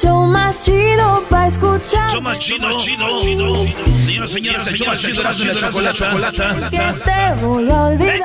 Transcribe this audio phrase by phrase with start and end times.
[0.00, 2.10] show más chido para escuchar.
[2.10, 3.56] Show más chido, chido, chido.
[4.04, 6.70] Señoras, señores, el show más chido, y la chocolata.
[6.70, 8.16] Que te voy a olvidar.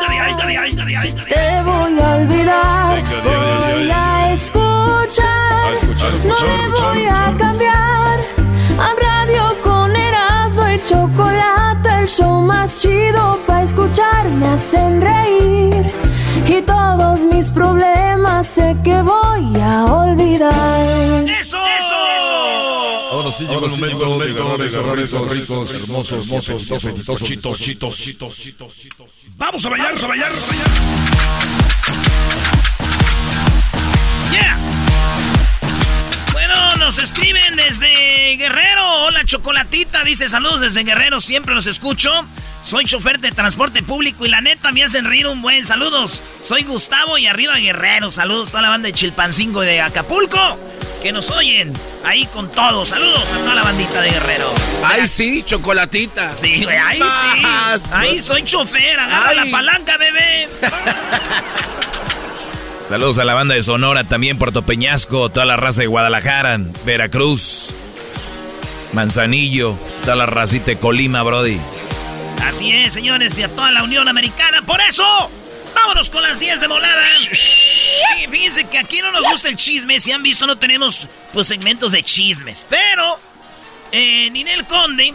[1.28, 3.04] Te voy a olvidar.
[3.24, 5.74] Voy a escuchar.
[6.26, 8.20] No me voy a cambiar.
[8.80, 14.30] A radio con Erasmo y chocolate, el show más chido para escuchar.
[14.30, 15.92] Me hacen reír.
[16.47, 21.30] Y todos mis problemas sé que voy a olvidar.
[21.30, 21.58] ¡Eso!
[21.58, 21.94] ¡Eso!
[23.11, 28.36] Ahora sí llegó el momento de ganadores, ricos, ricos, hermosos, hermosos, hermosos, chitos, chitos, chitos,
[28.36, 28.88] chitos.
[29.38, 30.31] Vamos a bailar, vamos a bailar.
[37.23, 39.06] Escriben desde Guerrero.
[39.06, 40.04] Hola, Chocolatita.
[40.04, 41.22] Dice saludos desde Guerrero.
[41.22, 42.11] Siempre los escucho.
[42.64, 45.66] Soy chofer de transporte público y la neta me hacen reír un buen.
[45.66, 46.22] Saludos.
[46.42, 48.12] Soy Gustavo y arriba Guerrero.
[48.12, 50.60] Saludos a toda la banda de Chilpancingo y de Acapulco
[51.02, 51.73] que nos oyen
[52.06, 52.86] ahí con todo.
[52.86, 54.54] Saludos a toda la bandita de Guerrero.
[54.83, 56.36] Ay, sí, chocolatita.
[56.36, 57.82] Sí, güey, ahí Más.
[57.82, 57.88] sí.
[57.94, 59.00] Ahí soy chofer.
[59.00, 59.38] Agarra Ay.
[59.38, 60.50] la palanca, bebé.
[62.89, 67.73] Saludos a la banda de Sonora, también Puerto Peñasco, toda la raza de Guadalajara, Veracruz,
[68.92, 71.60] Manzanillo, toda la racita de Colima, Brody.
[72.44, 74.61] Así es, señores, y a toda la Unión Americana.
[74.61, 75.04] Por eso,
[75.73, 77.02] vámonos con las 10 de volada.
[77.32, 80.00] Sí, fíjense que aquí no nos gusta el chisme.
[80.00, 82.65] Si han visto, no tenemos pues segmentos de chismes.
[82.70, 83.17] Pero,
[83.92, 85.14] eh, Ninel Conde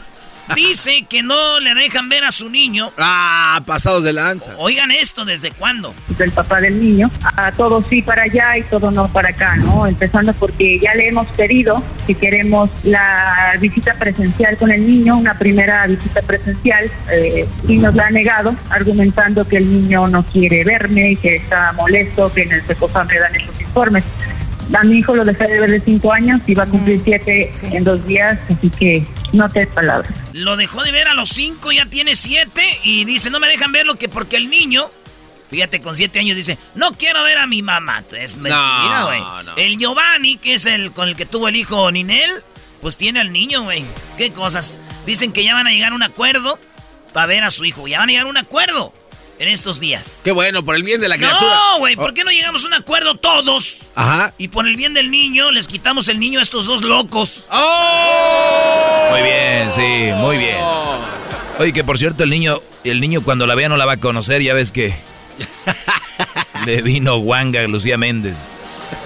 [0.54, 2.92] dice que no le dejan ver a su niño.
[2.98, 4.52] Ah, pasados de lanza.
[4.58, 5.94] Oigan esto, ¿desde cuándo?
[6.18, 9.86] del papá del niño, a todo sí para allá y todo no para acá, ¿no?
[9.86, 15.34] Empezando porque ya le hemos pedido si queremos la visita presencial con el niño, una
[15.34, 20.64] primera visita presencial, eh, y nos la ha negado, argumentando que el niño no quiere
[20.64, 24.04] verme y que está molesto, que en el Secofam me dan esos informes.
[24.74, 27.50] A mi hijo lo dejé de ver de cinco años y va a cumplir siete
[27.62, 30.12] en dos días, así que no te palabras.
[30.34, 33.72] Lo dejó de ver a los 5, ya tiene 7 y dice, no me dejan
[33.72, 34.90] verlo que porque el niño,
[35.50, 38.04] fíjate, con 7 años dice, no quiero ver a mi mamá.
[38.12, 39.20] Es mentira, No, güey.
[39.44, 39.56] no.
[39.56, 42.30] El Giovanni, que es el con el que tuvo el hijo Ninel,
[42.80, 43.84] pues tiene al niño, güey.
[44.18, 44.78] Qué cosas.
[45.06, 46.58] Dicen que ya van a llegar a un acuerdo
[47.12, 47.88] para ver a su hijo.
[47.88, 48.92] Ya van a llegar a un acuerdo
[49.38, 50.22] en estos días.
[50.24, 51.54] Qué bueno, por el bien de la criatura.
[51.54, 53.78] No, güey, ¿por qué no llegamos a un acuerdo todos?
[53.94, 54.34] Ajá.
[54.38, 57.46] Y por el bien del niño, les quitamos el niño a estos dos locos.
[59.10, 60.58] Muy bien, sí, muy bien.
[61.58, 63.96] Oye, que por cierto, el niño, el niño cuando la vea no la va a
[63.98, 64.94] conocer, ya ves que
[66.66, 68.36] le vino guanga a Lucía Méndez.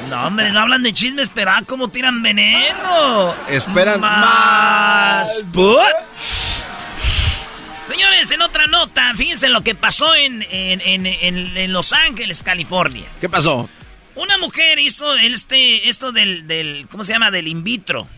[0.09, 3.35] No, hombre, no hablan de chismes, pero ah, cómo tiran veneno.
[3.49, 5.43] Esperan más.
[5.55, 5.87] ¿What?
[7.87, 11.07] Señores, en otra nota, fíjense lo que pasó en, en, en-
[11.57, 13.05] en- Los Ángeles, California.
[13.21, 13.69] ¿Qué pasó?
[14.15, 17.31] Una mujer hizo este, esto del, del, ¿cómo se llama?
[17.31, 18.09] Del in vitro.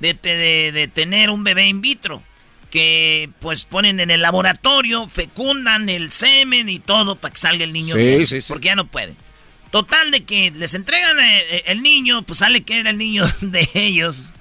[0.00, 2.22] De, de- de tener un bebé in vitro.
[2.70, 7.72] Que pues ponen en el laboratorio, fecundan el semen y todo para que salga el
[7.72, 8.48] niño Sí, bien, sí, sí.
[8.48, 9.16] Porque ya no pueden.
[9.70, 13.24] Total de que les entregan eh, eh, el niño, pues sale que era el niño
[13.40, 14.32] de ellos.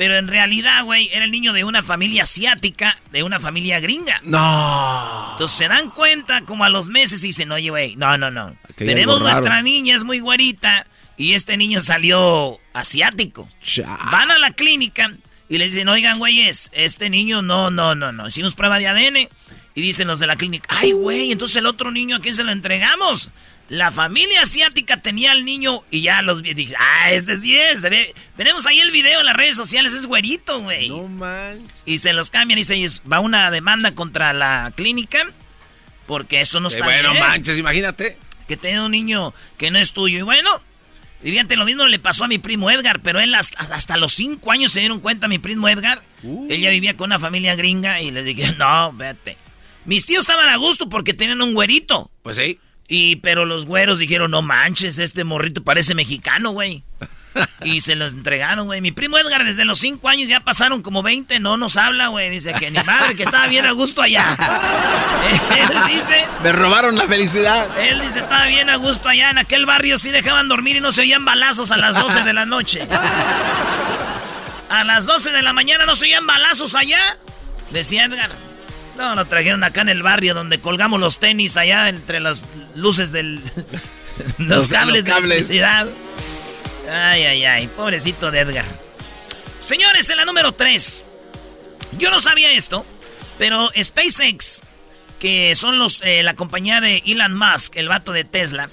[0.00, 4.18] Pero en realidad, güey, era el niño de una familia asiática, de una familia gringa.
[4.24, 5.32] No.
[5.32, 8.56] Entonces se dan cuenta como a los meses y dicen, oye, güey, no, no, no.
[8.76, 10.86] Tenemos nuestra niña, es muy güerita,
[11.18, 13.46] y este niño salió asiático.
[14.10, 15.14] Van a la clínica
[15.50, 18.26] Y le dicen, oigan, güeyes, este niño no, no, no, no.
[18.26, 19.28] Hicimos prueba de ADN.
[19.74, 22.42] Y dicen los de la clínica, ay, güey, entonces el otro niño, ¿a quién se
[22.42, 23.28] lo entregamos?
[23.70, 26.54] La familia asiática tenía al niño y ya los vi.
[26.54, 27.86] Dije, ah, este sí es.
[28.36, 30.88] Tenemos ahí el video en las redes sociales, es güerito, güey.
[30.88, 31.82] No manches.
[31.86, 35.24] Y se los cambian y se va una demanda contra la clínica
[36.10, 38.18] porque eso no está bueno, manches, imagínate.
[38.48, 40.18] Que tiene un niño que no es tuyo.
[40.18, 40.60] Y bueno,
[41.22, 44.50] y fíjate, lo mismo le pasó a mi primo Edgar, pero él hasta, los cinco
[44.50, 46.02] años se dieron cuenta, mi primo Edgar.
[46.24, 46.48] Uh.
[46.50, 49.36] Ella vivía con una familia gringa y le dije, no, vete.
[49.84, 52.10] Mis tíos estaban a gusto porque tenían un güerito.
[52.24, 52.58] Pues sí.
[52.92, 56.82] Y, pero los güeros dijeron, no manches, este morrito parece mexicano, güey.
[57.62, 58.80] y se los entregaron, güey.
[58.80, 62.30] Mi primo Edgar, desde los 5 años ya pasaron como 20, no nos habla, güey.
[62.30, 64.36] Dice que ni madre, que estaba bien a gusto allá.
[65.56, 66.26] él dice.
[66.42, 67.68] Me robaron la felicidad.
[67.78, 69.30] Él dice, estaba bien a gusto allá.
[69.30, 72.32] En aquel barrio sí dejaban dormir y no se oían balazos a las 12 de
[72.32, 72.88] la noche.
[74.68, 77.18] a las 12 de la mañana no se oían balazos allá.
[77.70, 78.49] Decía Edgar.
[79.00, 82.44] No, nos trajeron acá en el barrio donde colgamos los tenis allá entre las
[82.74, 83.40] luces del...
[84.36, 85.88] los, cables, de electricidad.
[86.86, 88.66] Ay, ay, ay, pobrecito de Edgar.
[89.62, 91.06] Señores, en la número 3.
[91.92, 92.84] Yo no sabía esto,
[93.38, 94.60] pero SpaceX,
[95.18, 98.68] que son los, eh, la compañía de Elon Musk, el vato de Tesla,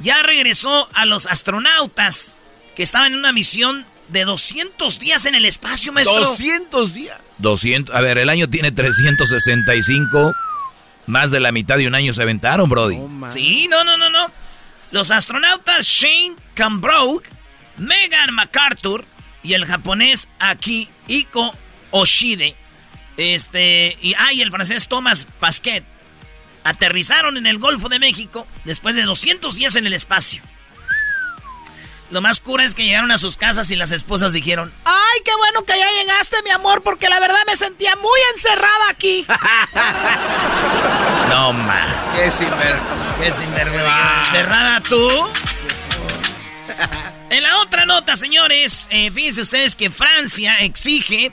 [0.00, 2.36] ya regresó a los astronautas
[2.76, 6.20] que estaban en una misión de 200 días en el espacio, maestro.
[6.20, 7.25] 200 días.
[7.38, 10.34] 200, a ver, el año tiene 365.
[11.06, 12.98] Más de la mitad de un año se aventaron, Brody.
[13.28, 14.30] sí, no, no, no, no.
[14.90, 17.22] Los astronautas Shane Cambrough,
[17.76, 19.04] Megan MacArthur
[19.42, 21.54] y el japonés Akihiko
[21.90, 22.56] Oshide,
[23.16, 25.84] este, y, ah, el francés Thomas Pasquet,
[26.64, 30.42] aterrizaron en el Golfo de México después de 200 días en el espacio.
[32.10, 35.32] Lo más cura es que llegaron a sus casas y las esposas dijeron, ¡ay, qué
[35.38, 36.82] bueno que ya llegaste, mi amor!
[36.82, 39.26] Porque la verdad me sentía muy encerrada aquí.
[41.28, 42.12] no, ma.
[42.14, 42.78] Qué sinver...
[43.20, 44.22] Qué sinvergüenza.
[44.24, 45.08] ¿Encerrada tú?
[47.30, 51.32] en la otra nota, señores, eh, fíjense ustedes que Francia exige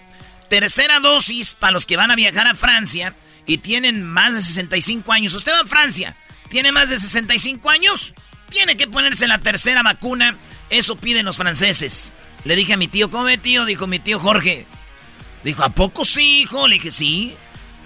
[0.50, 3.14] tercera dosis para los que van a viajar a Francia
[3.46, 5.36] y tienen más de 65 años.
[5.36, 6.16] ¿Usted va a Francia?
[6.50, 8.16] ¿Tiene más de 65 años?
[8.50, 10.38] Tiene que ponerse la tercera vacuna
[10.74, 12.14] eso piden los franceses.
[12.44, 13.66] Le dije a mi tío, ¿cómo ve, tío?
[13.66, 14.66] Dijo mi tío Jorge.
[15.44, 16.68] Dijo, ¿a poco sí, hijo?
[16.68, 17.36] Le dije, sí.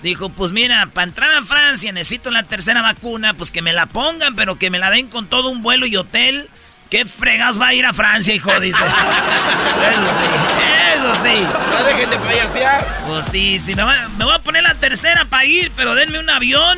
[0.03, 3.87] Dijo, pues mira, para entrar a Francia necesito la tercera vacuna, pues que me la
[3.87, 6.49] pongan, pero que me la den con todo un vuelo y hotel.
[6.89, 8.57] ¿Qué fregas va a ir a Francia, hijo?
[8.59, 8.79] Dice.
[9.91, 10.63] eso sí,
[10.95, 11.47] eso sí.
[11.69, 13.03] No dejen de payasear.
[13.07, 13.83] Pues sí, sí, me,
[14.17, 16.77] me voy a poner la tercera para ir, pero denme un avión,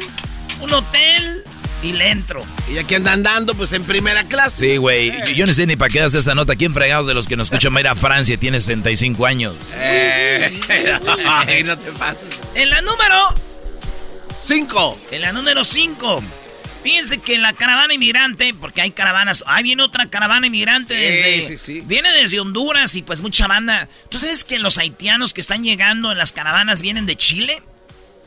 [0.62, 1.44] un hotel,
[1.82, 2.46] y le entro.
[2.72, 4.66] Y aquí andan dando, pues en primera clase.
[4.66, 5.14] Sí, güey.
[5.36, 6.56] Yo no sé ni para qué das esa nota.
[6.56, 9.56] ¿Quién fregados de los que nos escuchan va a ir a Francia tiene 65 años?
[9.74, 10.60] Eh,
[11.66, 12.40] no te pases.
[12.56, 13.34] En la número
[14.46, 15.00] 5.
[15.12, 16.24] En la número 5.
[16.84, 21.46] Fíjense que la caravana inmigrante, porque hay caravanas, ahí viene otra caravana inmigrante desde.
[21.46, 21.84] Sí, sí.
[21.86, 23.90] Viene desde Honduras y pues mucha banda.
[24.08, 27.62] ¿Tú sabes que los haitianos que están llegando en las caravanas vienen de Chile?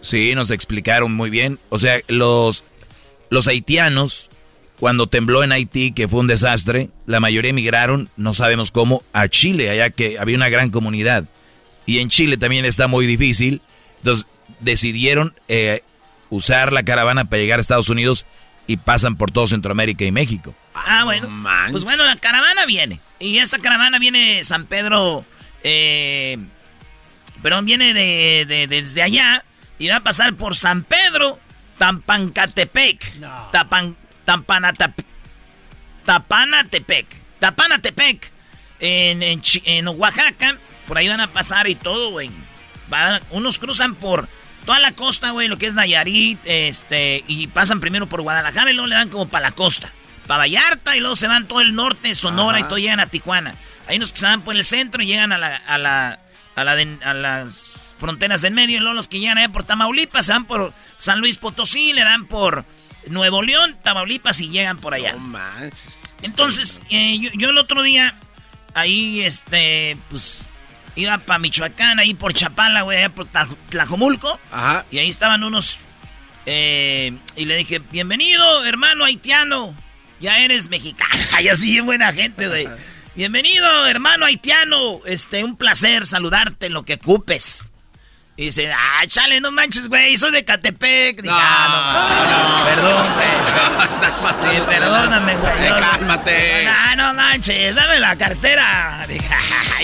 [0.02, 1.58] Sí, nos explicaron muy bien.
[1.70, 2.64] O sea, los
[3.32, 4.30] los haitianos,
[4.78, 9.26] cuando tembló en Haití, que fue un desastre, la mayoría emigraron, no sabemos cómo, a
[9.28, 11.24] Chile, allá que había una gran comunidad.
[11.86, 13.62] Y en Chile también está muy difícil.
[14.00, 14.26] Entonces
[14.60, 15.82] decidieron eh,
[16.28, 18.26] usar la caravana para llegar a Estados Unidos
[18.66, 20.54] y pasan por todo Centroamérica y México.
[20.74, 21.26] Ah, bueno.
[21.70, 23.00] Pues bueno, la caravana viene.
[23.18, 25.24] Y esta caravana viene San Pedro,
[25.64, 26.36] eh,
[27.42, 29.42] perdón, viene de, desde allá
[29.78, 31.40] y va a pasar por San Pedro,
[31.82, 33.18] Tampancatepec.
[33.50, 35.04] Tapan, Tampanatepec.
[36.06, 37.06] Tapanatepec.
[37.40, 38.30] Tapanatepec.
[38.78, 40.58] En, en, Oaxaca.
[40.86, 42.30] Por ahí van a pasar y todo, güey.
[43.30, 44.28] Unos cruzan por
[44.64, 48.74] toda la costa, güey, lo que es Nayarit, este, y pasan primero por Guadalajara y
[48.74, 49.92] luego le dan como para la costa.
[50.28, 53.56] Para Vallarta y luego se van todo el norte, Sonora y todo llegan a Tijuana.
[53.88, 56.20] Hay unos que se van por el centro y llegan a la, a la,
[56.54, 56.72] a, la
[57.04, 60.44] a las fronteras del medio y luego los que llegan allá por Tamaulipas se van
[60.44, 62.64] por San Luis Potosí, le dan por
[63.06, 65.14] Nuevo León, Tamaulipas y llegan por allá.
[66.22, 68.16] Entonces, eh, yo, el otro día,
[68.74, 70.46] ahí, este, pues,
[70.96, 73.28] iba para Michoacán, ahí por Chapala, güey, allá por
[73.70, 74.38] Tlajomulco.
[74.50, 74.84] Ajá.
[74.90, 75.78] Y ahí estaban unos,
[76.44, 79.76] eh, y le dije, bienvenido, hermano haitiano,
[80.18, 81.22] ya eres mexicano.
[81.40, 82.68] y así, buena gente, güey.
[83.14, 87.68] Bienvenido, hermano haitiano, este, un placer saludarte en lo que ocupes.
[88.34, 91.22] Y dice, ah, chale, no manches, güey, soy de Catepec.
[91.22, 93.28] no, ah, no, perdón, güey.
[93.94, 94.62] estás fácil.
[94.62, 95.68] perdóname, güey.
[95.78, 96.64] cálmate.
[96.64, 99.06] No, no manches, dame la cartera.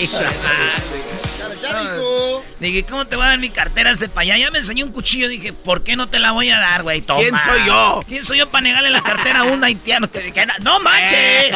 [0.01, 0.19] hijo.
[2.59, 4.37] Dije, ¿cómo te voy a dar mi cartera este para allá?
[4.37, 5.27] Ya me enseñó un cuchillo.
[5.29, 7.01] Dije, ¿por qué no te la voy a dar, güey?
[7.01, 7.19] Toma.
[7.19, 8.01] ¿Quién soy yo?
[8.07, 10.09] ¿Quién soy yo para negarle la cartera a un haitiano?
[10.11, 11.55] Que, que- ¡No manches!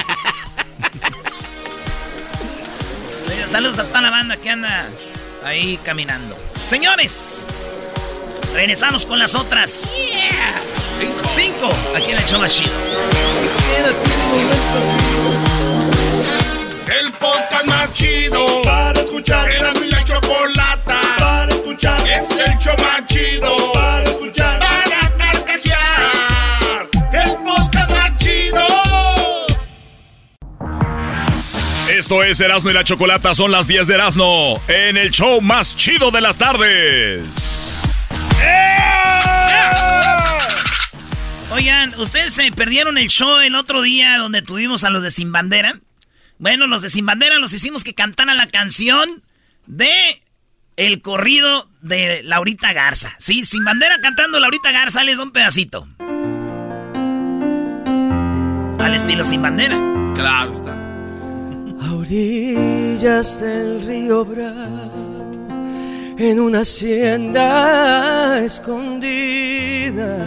[3.50, 4.88] Saludos a toda la banda que anda
[5.44, 6.38] ahí caminando.
[6.66, 7.46] Señores,
[8.54, 9.92] regresamos con las otras.
[11.26, 11.70] Cinco.
[11.96, 12.72] Aquí en el show más chido.
[17.00, 19.50] El podcast más chido para escuchar.
[19.52, 22.00] Era mi la chocolata para escuchar.
[22.08, 24.43] Es el show más chido para escuchar.
[32.04, 35.74] Esto es Erasmo y la Chocolata, son las 10 de Erasmo, en el show más
[35.74, 37.82] chido de las tardes.
[41.50, 45.32] Oigan, ¿ustedes se perdieron el show el otro día donde tuvimos a los de Sin
[45.32, 45.80] Bandera?
[46.40, 49.24] Bueno, los de Sin Bandera los hicimos que cantaran la canción
[49.66, 49.90] de
[50.76, 53.16] el corrido de Laurita Garza.
[53.18, 55.88] Sí, Sin Bandera cantando Laurita Garza, les da un pedacito.
[58.78, 59.78] Al estilo Sin Bandera.
[60.16, 60.83] Claro está.
[61.84, 65.36] A orillas del río Bravo,
[66.18, 70.18] en una hacienda escondida.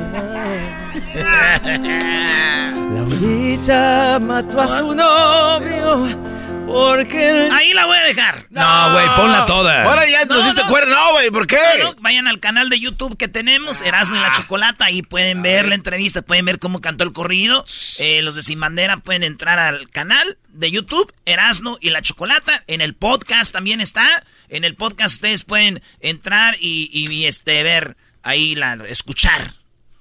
[2.95, 6.36] Laurita mató a su novio
[6.67, 7.51] porque el...
[7.53, 8.47] Ahí la voy a dejar.
[8.51, 9.85] No, güey, ponla toda.
[9.85, 10.91] Ahora ya nos diste cuerda.
[10.91, 11.57] No, güey, ¿por qué?
[12.01, 15.75] Vayan al canal de YouTube que tenemos, Erasmo y la Chocolata, ahí pueden ver la
[15.75, 17.65] entrevista, pueden ver cómo cantó el corrido.
[17.99, 22.65] Eh, los de Sin Bandera pueden entrar al canal de YouTube, Erasmo y la Chocolata.
[22.67, 24.25] En el podcast también está.
[24.49, 29.55] En el podcast ustedes pueden entrar y, y, este ver ahí la escuchar.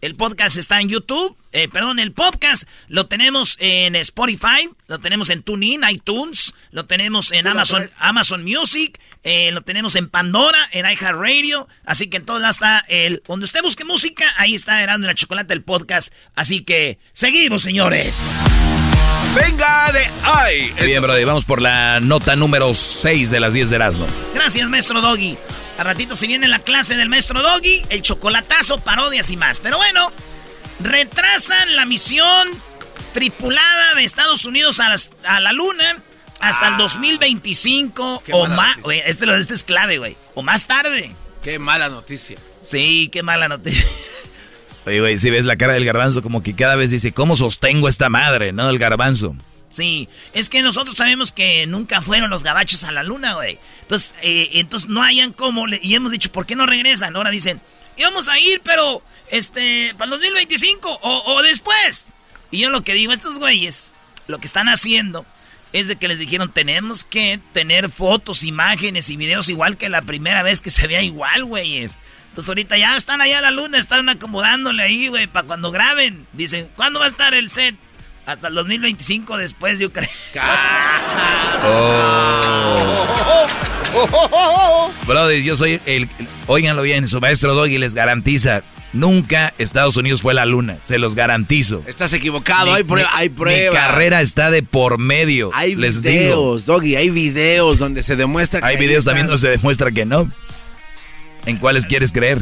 [0.06, 5.32] El podcast está en YouTube, eh, perdón, el podcast lo tenemos en Spotify, lo tenemos
[5.32, 10.86] en TuneIn, iTunes, lo tenemos en Amazon, Amazon Music, eh, lo tenemos en Pandora, en
[10.86, 15.06] iHeartRadio, así que en todos lados está el, donde usted busque música, ahí está Erasmo
[15.06, 18.42] y la Chocolate el podcast, así que seguimos señores.
[19.36, 20.72] Venga de ay.
[20.86, 24.06] Bien, Brody, vamos por la nota número 6 de las 10 de Erasmo.
[24.36, 25.36] Gracias, maestro Doggy.
[25.78, 29.60] A ratito se viene la clase del maestro Doggy, el chocolatazo, parodias y más.
[29.60, 30.12] Pero bueno,
[30.80, 32.50] retrasan la misión
[33.14, 35.98] tripulada de Estados Unidos a, las- a la luna
[36.40, 38.78] hasta el 2025 qué o más.
[39.06, 40.18] Este, este es clave, güey.
[40.34, 41.16] O más tarde.
[41.44, 42.38] Qué mala noticia.
[42.62, 43.86] Sí, qué mala noticia.
[44.86, 47.90] Oye, güey, si ves la cara del garbanzo, como que cada vez dice, ¿cómo sostengo
[47.90, 48.70] esta madre, no?
[48.70, 49.36] El garbanzo.
[49.76, 53.60] Sí, es que nosotros sabemos que nunca fueron los gabachos a la luna, güey.
[53.82, 55.66] Entonces, eh, entonces no hayan cómo.
[55.68, 57.14] y hemos dicho, ¿por qué no regresan?
[57.14, 57.62] Ahora dicen,
[57.98, 62.08] íbamos a ir, pero, este, para el 2025 o, o después.
[62.52, 63.92] Y yo lo que digo, estos güeyes,
[64.28, 65.26] lo que están haciendo
[65.74, 70.04] es de que les dijeron, tenemos que tener fotos, imágenes y videos igual que la
[70.04, 71.98] primera vez que se vea igual, güeyes.
[72.30, 76.28] Entonces ahorita ya están allá a la luna, están acomodándole ahí, güey, para cuando graben.
[76.32, 77.76] Dicen, ¿cuándo va a estar el set?
[78.26, 80.10] Hasta el 2025 después, yo creo.
[85.08, 86.10] Brody, yo soy el,
[86.48, 88.64] Óiganlo bien, su maestro Doggy les garantiza,
[88.94, 91.84] nunca Estados Unidos fue la luna, se los garantizo.
[91.88, 93.74] Estás equivocado, Mi- hay, prue- mi- hay pruebas.
[93.74, 96.14] Mi carrera está de por medio, Hay les digo.
[96.14, 100.06] videos, Doggy, hay videos donde se demuestra que Hay videos también donde se demuestra que
[100.06, 100.32] no.
[101.46, 102.42] ¿En cuáles quieres creer?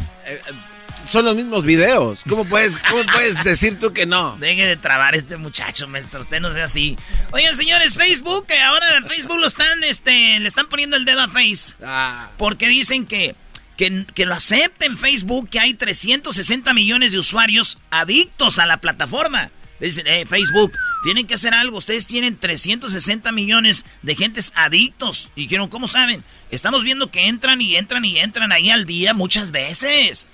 [1.07, 2.21] Son los mismos videos.
[2.27, 4.37] ¿Cómo puedes, cómo puedes decir tú que no?
[4.37, 6.21] Deje de trabar este muchacho, maestro.
[6.21, 6.97] Usted no sea así.
[7.31, 11.75] Oigan, señores, Facebook, ahora Facebook lo están, este, le están poniendo el dedo a Face.
[11.83, 13.35] Ah, Porque dicen que,
[13.77, 19.51] que, que lo acepten Facebook, que hay 360 millones de usuarios adictos a la plataforma.
[19.79, 20.71] Dicen, eh, Facebook,
[21.03, 21.77] tienen que hacer algo.
[21.77, 25.31] Ustedes tienen 360 millones de gentes adictos.
[25.35, 26.23] Y dijeron, ¿cómo saben?
[26.51, 30.27] Estamos viendo que entran y entran y entran ahí al día muchas veces.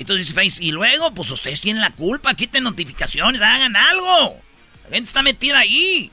[0.00, 4.40] Entonces dice Face, y luego, pues ustedes tienen la culpa, quiten notificaciones, hagan algo.
[4.84, 6.10] La gente está metida ahí.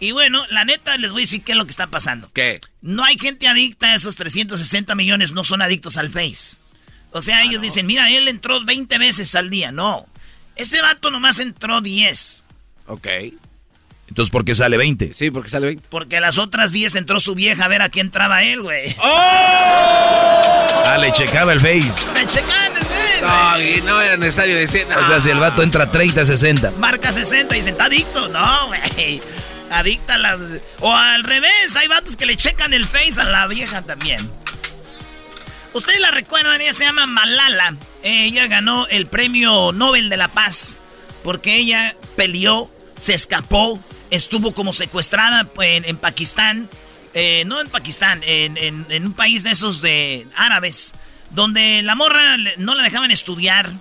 [0.00, 2.32] Y bueno, la neta, les voy a decir qué es lo que está pasando.
[2.32, 2.60] ¿Qué?
[2.82, 6.56] No hay gente adicta, esos 360 millones no son adictos al Face.
[7.12, 9.70] O sea, ellos dicen, mira, él entró 20 veces al día.
[9.70, 10.06] No,
[10.56, 12.42] ese vato nomás entró 10.
[12.86, 13.06] Ok.
[14.08, 15.14] Entonces, ¿por qué sale 20?
[15.14, 15.86] Sí, porque sale 20.
[15.88, 18.96] Porque a las otras 10 entró su vieja a ver a quién entraba él, güey.
[18.98, 21.92] Ah, le checaba el Face.
[22.14, 22.79] Me checan,
[23.84, 25.04] no era necesario decir nada.
[25.04, 26.72] O sea, si el vato entra 30, 60.
[26.78, 28.28] Marca 60 y dicen, está adicto.
[28.28, 29.20] No, güey.
[29.70, 30.40] Adicta a las...
[30.80, 34.30] O al revés, hay vatos que le checan el Face a la vieja también.
[35.72, 37.76] Ustedes la recuerdan, ella se llama Malala.
[38.02, 40.78] Ella ganó el premio Nobel de la Paz
[41.22, 43.78] porque ella peleó, se escapó,
[44.10, 46.68] estuvo como secuestrada en, en Pakistán
[47.12, 50.92] eh, no en Pakistán, en, un país de esos de árabes,
[51.30, 53.72] donde la morra no la dejaban estudiar.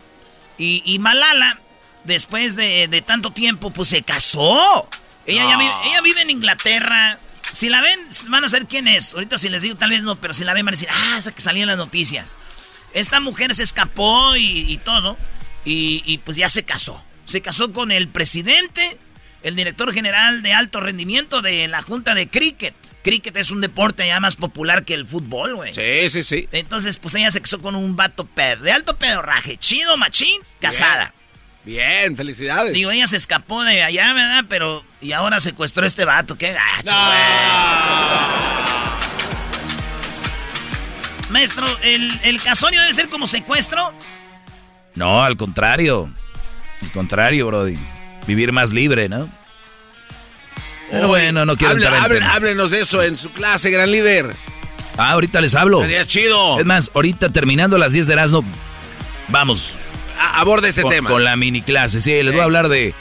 [0.57, 1.59] Y, Malala,
[2.03, 4.87] después de, tanto tiempo, pues se casó.
[5.25, 7.19] Ella, ella vive en Inglaterra.
[7.51, 9.13] Si la ven, van a saber quién es.
[9.13, 11.15] Ahorita si les digo, tal vez no, pero si la ven van a decir, ah,
[11.17, 12.37] esa que salía en las noticias.
[12.93, 15.17] Esta mujer se escapó y, todo.
[15.65, 17.03] Y, pues ya se casó.
[17.25, 18.97] Se casó con el presidente,
[19.43, 22.75] el director general de alto rendimiento de la Junta de Cricket.
[23.03, 25.73] Cricket es un deporte ya más popular que el fútbol, güey.
[25.73, 26.49] Sí, sí, sí.
[26.51, 31.13] Entonces, pues ella se casó con un vato pedo, de alto pedorraje, chido, machín, casada.
[31.63, 32.73] Bien, felicidades.
[32.73, 34.45] Digo, ella se escapó de allá, ¿verdad?
[34.49, 36.95] Pero, y ahora secuestró a este vato, qué gacho,
[41.29, 43.93] Maestro, ¿el, ¿el casorio debe ser como secuestro?
[44.95, 46.11] No, al contrario.
[46.81, 47.77] Al contrario, Brody.
[48.25, 49.29] Vivir más libre, ¿no?
[50.91, 54.35] Pero bueno, no quiero entrar Háblenos de eso en su clase, gran líder.
[54.97, 55.81] Ah, ahorita les hablo.
[55.81, 56.59] Sería chido.
[56.59, 58.43] Es más, ahorita terminando las 10 de Erasmo,
[59.29, 59.77] vamos.
[60.17, 61.09] aborde ese tema.
[61.09, 62.01] Con la mini clase.
[62.01, 62.93] Sí, les voy a hablar de,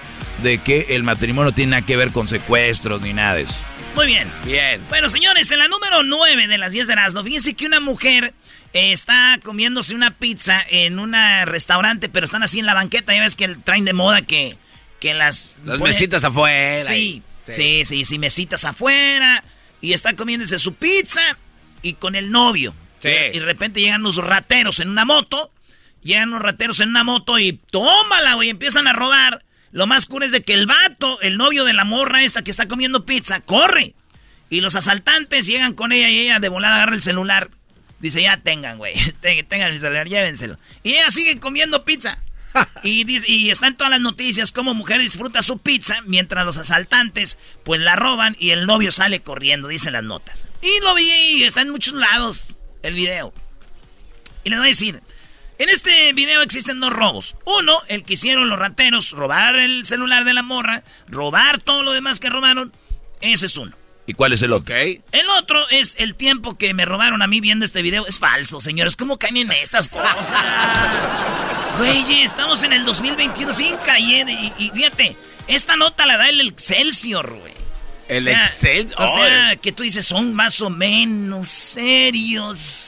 [0.43, 3.65] de que el matrimonio no tiene nada que ver con secuestros ni nada de eso.
[3.95, 4.31] Muy bien.
[4.45, 4.81] Bien.
[4.89, 8.33] Bueno, señores, en la número 9 de las 10 de Erasmo, fíjense que una mujer
[8.73, 11.17] eh, está comiéndose una pizza en un
[11.47, 13.13] restaurante, pero están así en la banqueta.
[13.13, 14.57] Ya ves que traen de moda que,
[15.01, 15.59] que las...
[15.65, 16.85] Las mesitas afuera.
[16.85, 19.45] Sí, sí, sí, sí, mesitas afuera.
[19.81, 21.21] Y está comiéndose su pizza
[21.83, 22.75] y con el novio.
[23.01, 23.11] Sí.
[23.33, 25.53] Y de repente llegan los rateros en una moto.
[26.03, 28.51] Llegan los rateros en una moto y tómala, güey.
[28.51, 29.45] Empiezan a robar.
[29.71, 32.51] Lo más cool es de que el vato, el novio de la morra esta que
[32.51, 33.95] está comiendo pizza, corre.
[34.51, 37.51] Y los asaltantes llegan con ella y ella de volada agarra el celular.
[38.01, 38.95] Dice, ya tengan, güey.
[39.21, 40.59] Tengan el celular, llévenselo.
[40.83, 42.19] Y ella sigue comiendo pizza.
[42.83, 46.59] Y, dice, y está en todas las noticias cómo mujer disfruta su pizza mientras los
[46.59, 50.47] asaltantes pues la roban y el novio sale corriendo, dicen las notas.
[50.63, 53.33] Y lo vi y está en muchos lados el video.
[54.45, 55.03] Y les voy a decir,
[55.59, 57.37] en este video existen dos robos.
[57.45, 61.93] Uno, el que hicieron los rateros, robar el celular de la morra, robar todo lo
[61.93, 62.73] demás que robaron.
[63.21, 63.78] Ese es uno.
[64.09, 64.75] ¿Y cuál es el otro?
[64.75, 68.07] El otro es el tiempo que me robaron a mí viendo este video.
[68.07, 68.97] Es falso, señores.
[68.97, 70.33] ¿Cómo caen en estas cosas?
[71.77, 74.27] Güey, estamos en el 2021 sin caer.
[74.31, 75.15] Y, y, fíjate,
[75.47, 77.53] esta nota la da el Excelsior, güey.
[78.09, 78.99] El Excelsior.
[78.99, 82.88] O sea, que tú dices, son más o menos serios.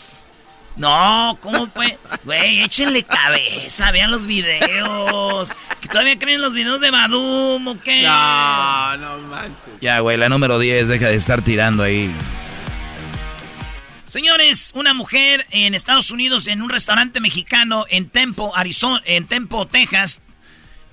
[0.80, 1.94] No, ¿cómo pues?
[2.24, 5.52] Güey, échenle cabeza, vean los videos.
[5.78, 8.04] ¿Que todavía creen los videos de Badum o qué?
[8.04, 9.74] No, no manches.
[9.82, 12.10] Ya, güey, la número 10, deja de estar tirando ahí.
[14.06, 19.66] Señores, una mujer en Estados Unidos en un restaurante mexicano en Tempo, Arizona, en Tempo,
[19.66, 20.22] Texas.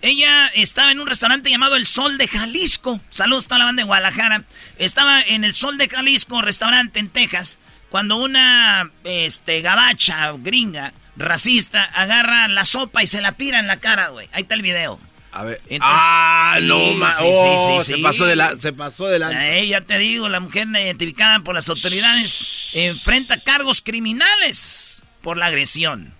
[0.01, 2.99] Ella estaba en un restaurante llamado El Sol de Jalisco.
[3.09, 4.43] Saludos a toda la banda de Guadalajara.
[4.79, 7.57] Estaba en El Sol de Jalisco, restaurante en Texas
[7.89, 13.77] cuando una este, gabacha gringa racista agarra la sopa y se la tira en la
[13.77, 14.29] cara, güey.
[14.31, 14.99] Ahí está el video.
[15.31, 15.61] A ver.
[15.81, 19.57] ah, no, ma sí, oh, se pasó de la, se pasó de la.
[19.57, 25.47] Eh, ya te digo, la mujer identificada por las autoridades enfrenta cargos criminales por la
[25.47, 26.15] agresión.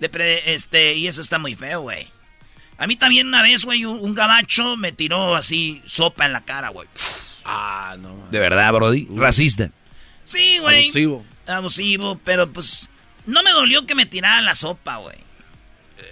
[0.00, 2.06] este, y eso está muy feo, güey.
[2.76, 6.68] A mí también una vez, güey, un, gabacho me tiró así sopa en la cara,
[6.68, 6.88] güey.
[7.44, 8.28] Ah, no.
[8.30, 9.08] De verdad, Brody.
[9.14, 9.70] Racista.
[10.24, 10.84] Sí, güey.
[10.84, 11.24] Abusivo.
[11.46, 12.88] Abusivo, pero pues
[13.26, 15.16] no me dolió que me tirara la sopa, güey.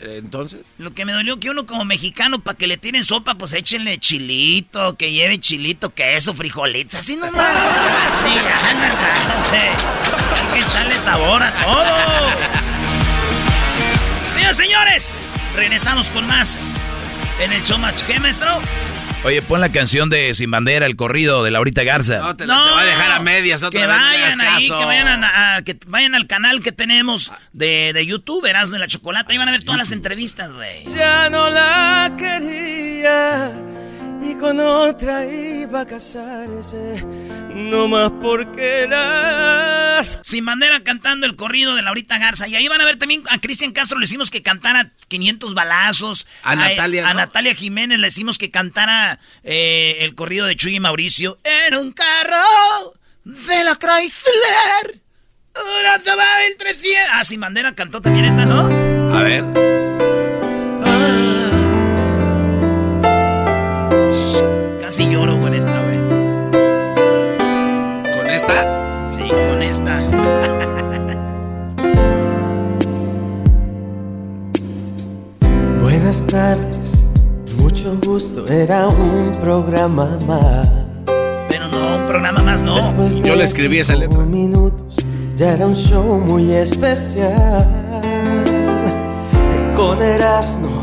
[0.03, 0.75] Eh, Entonces.
[0.79, 3.99] Lo que me dolió que uno como mexicano, para que le tiren sopa, pues échenle
[3.99, 7.57] chilito, que lleve chilito, queso, frijolitos, así nomás.
[9.53, 11.85] Hay que echarle sabor a todo.
[14.33, 16.77] Señores, señores, regresamos con más
[17.41, 18.03] en el show más.
[18.03, 18.61] ¿Qué, maestro?
[19.25, 22.19] Oye, pon la canción de Sin Bandera, el corrido de Laurita Garza.
[22.19, 23.63] No, te, va a dejar a medias.
[23.63, 28.05] Otra que vayan ahí, que vayan, a, que vayan al canal que tenemos de, de
[28.05, 29.33] YouTube, Erasmo y la Chocolata.
[29.33, 30.85] Ahí van a ver todas las entrevistas, güey.
[30.97, 33.72] Ya no la quería
[34.25, 37.05] y con otra iba a casarse,
[37.55, 40.21] no más porque las...
[40.23, 42.49] Sin bandera cantando el corrido de Laurita Garza.
[42.49, 46.27] Y ahí van a ver también a Cristian Castro le hicimos que cantara 500 balazos.
[46.43, 50.81] A, Natalia, A Natalia Jiménez le hicimos que cantara eh, el corrido de Chuy y
[50.81, 51.39] Mauricio.
[51.45, 55.01] En un carro de la Chrysler.
[55.55, 55.97] Una
[56.47, 57.11] el 300.
[57.13, 58.67] Ah, Sin bandera cantó también esta, ¿no?
[59.17, 59.82] A ver.
[65.53, 66.01] Con esta, güey.
[68.17, 68.57] ¿Con esta?
[69.11, 70.01] Sí, con esta.
[75.83, 77.05] Buenas tardes,
[77.59, 80.71] mucho gusto, era un programa más.
[81.51, 83.07] Pero no, un programa más no.
[83.23, 84.21] Yo le escribí esa letra.
[84.21, 84.97] Minutos,
[85.37, 87.69] ya era un show muy especial.
[89.77, 90.83] Con Erasmo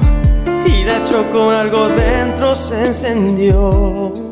[0.66, 4.29] y la Choco algo dentro se encendió.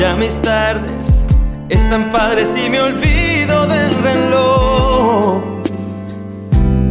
[0.00, 1.22] Ya mis tardes
[1.68, 5.42] están padres y me olvido del reloj.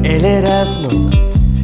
[0.04, 1.10] El Erasmo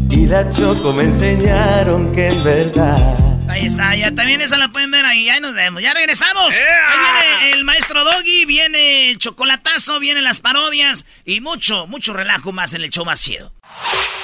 [0.09, 3.15] y la Choco me enseñaron que en verdad.
[3.47, 5.83] Ahí está, ya también esa la pueden ver ahí, ahí nos vemos.
[5.83, 6.55] Ya regresamos.
[6.55, 12.53] Ahí viene el maestro Doggy, viene el chocolatazo, vienen las parodias y mucho, mucho relajo
[12.53, 13.53] más en el show más chido.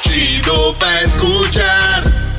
[0.01, 2.03] Chido pa' escuchar,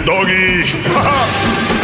[0.00, 0.64] el doggy.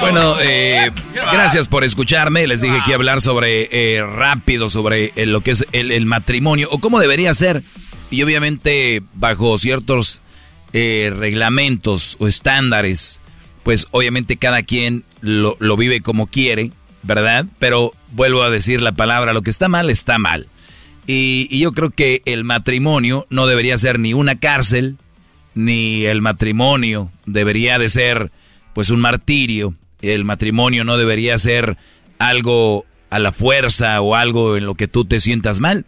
[0.00, 2.46] Bueno, eh, gracias por escucharme.
[2.46, 5.92] Les dije que iba a hablar sobre eh, rápido, sobre eh, lo que es el,
[5.92, 7.62] el matrimonio o cómo debería ser.
[8.10, 10.20] Y obviamente bajo ciertos
[10.72, 13.20] eh, reglamentos o estándares,
[13.62, 16.72] pues obviamente cada quien lo, lo, vive como quiere,
[17.02, 17.44] ¿verdad?
[17.58, 20.48] Pero vuelvo a decir la palabra, lo que está mal está mal.
[21.12, 24.96] Y, y yo creo que el matrimonio no debería ser ni una cárcel,
[25.56, 28.30] ni el matrimonio debería de ser
[28.74, 31.76] pues un martirio, el matrimonio no debería ser
[32.20, 35.84] algo a la fuerza o algo en lo que tú te sientas mal.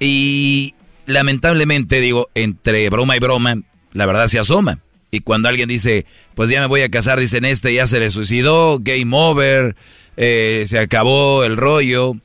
[0.00, 3.58] Y lamentablemente, digo, entre broma y broma,
[3.92, 4.78] la verdad se asoma.
[5.10, 8.10] Y cuando alguien dice, pues ya me voy a casar, dicen, este ya se le
[8.10, 9.76] suicidó, game over,
[10.16, 12.16] eh, se acabó el rollo,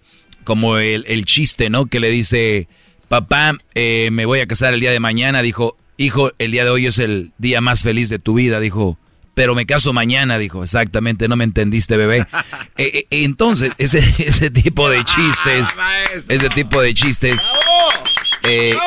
[0.47, 1.87] como el, el, chiste, ¿no?
[1.87, 2.69] Que le dice,
[3.09, 6.69] papá, eh, me voy a casar el día de mañana, dijo, hijo, el día de
[6.69, 8.97] hoy es el día más feliz de tu vida, dijo,
[9.33, 12.25] pero me caso mañana, dijo, exactamente, no me entendiste, bebé.
[12.77, 15.67] eh, entonces, ese, ese tipo de chistes,
[16.29, 17.45] ese tipo de chistes
[18.43, 18.77] eh,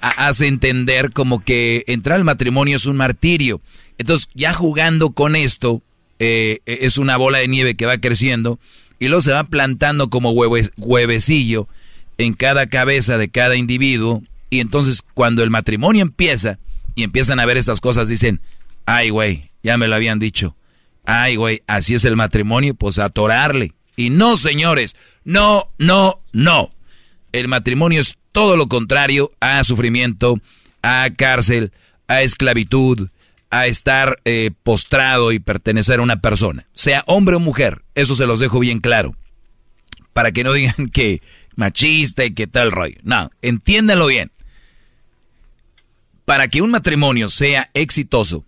[0.00, 3.60] hace entender como que entrar al matrimonio es un martirio.
[3.98, 5.82] Entonces, ya jugando con esto,
[6.20, 8.60] eh, es una bola de nieve que va creciendo
[9.00, 11.66] y luego se va plantando como huevecillo
[12.18, 14.22] en cada cabeza de cada individuo.
[14.50, 16.58] Y entonces, cuando el matrimonio empieza
[16.94, 18.40] y empiezan a ver estas cosas, dicen,
[18.84, 20.54] ay, güey, ya me lo habían dicho.
[21.06, 23.72] Ay, güey, así es el matrimonio, pues atorarle.
[23.96, 26.70] Y no, señores, no, no, no.
[27.32, 30.38] El matrimonio es todo lo contrario a sufrimiento,
[30.82, 31.72] a cárcel,
[32.06, 33.08] a esclavitud,
[33.50, 37.82] a estar eh, postrado y pertenecer a una persona, sea hombre o mujer.
[37.94, 39.16] Eso se los dejo bien claro.
[40.12, 41.20] Para que no digan que
[41.56, 42.96] machista y que tal rollo.
[43.02, 44.32] No, entiéndanlo bien.
[46.24, 48.46] Para que un matrimonio sea exitoso,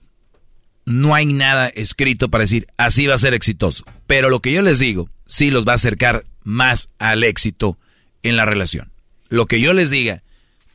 [0.85, 3.85] no hay nada escrito para decir así va a ser exitoso.
[4.07, 7.79] Pero lo que yo les digo, sí los va a acercar más al éxito
[8.23, 8.93] en la relación.
[9.29, 10.23] Lo que yo les diga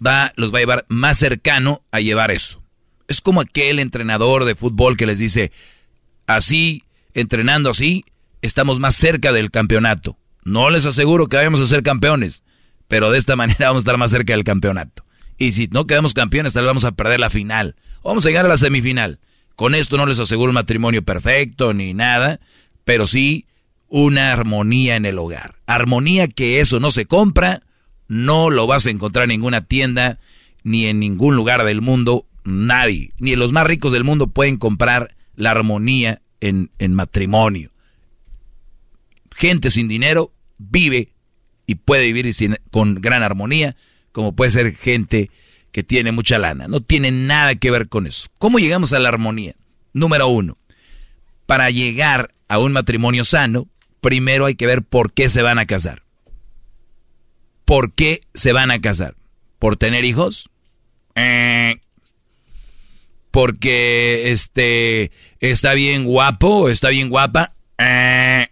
[0.06, 2.62] va, los va a llevar más cercano a llevar eso.
[3.08, 5.52] Es como aquel entrenador de fútbol que les dice,
[6.26, 8.06] así, entrenando así,
[8.42, 10.18] estamos más cerca del campeonato.
[10.44, 12.44] No les aseguro que vayamos a ser campeones,
[12.88, 15.04] pero de esta manera vamos a estar más cerca del campeonato.
[15.38, 17.76] Y si no quedamos campeones, tal vez vamos a perder la final.
[18.04, 19.20] Vamos a llegar a la semifinal.
[19.56, 22.40] Con esto no les aseguro un matrimonio perfecto ni nada,
[22.86, 23.48] pero sí
[23.88, 25.56] una armonía en el hogar.
[25.66, 27.64] Armonía que eso no se compra,
[28.08, 30.20] no lo vas a encontrar en ninguna tienda,
[30.64, 32.26] ni en ningún lugar del mundo.
[32.50, 37.72] Nadie, ni los más ricos del mundo pueden comprar la armonía en, en matrimonio.
[39.36, 41.12] Gente sin dinero vive
[41.66, 42.34] y puede vivir
[42.72, 43.76] con gran armonía,
[44.14, 45.30] como puede ser gente
[45.74, 46.70] que tiene mucha lana.
[46.70, 48.30] No tiene nada que ver con eso.
[48.38, 49.56] ¿Cómo llegamos a la armonía?
[49.92, 50.58] Número uno,
[51.48, 53.68] para llegar a un matrimonio sano,
[54.00, 56.04] primero hay que ver por qué se van a casar.
[57.66, 59.18] ¿Por qué se van a casar?
[59.60, 60.50] ¿Por tener hijos?
[61.16, 61.82] Eh,
[63.38, 67.54] porque este está bien guapo, está bien guapa.
[67.78, 68.48] Eh,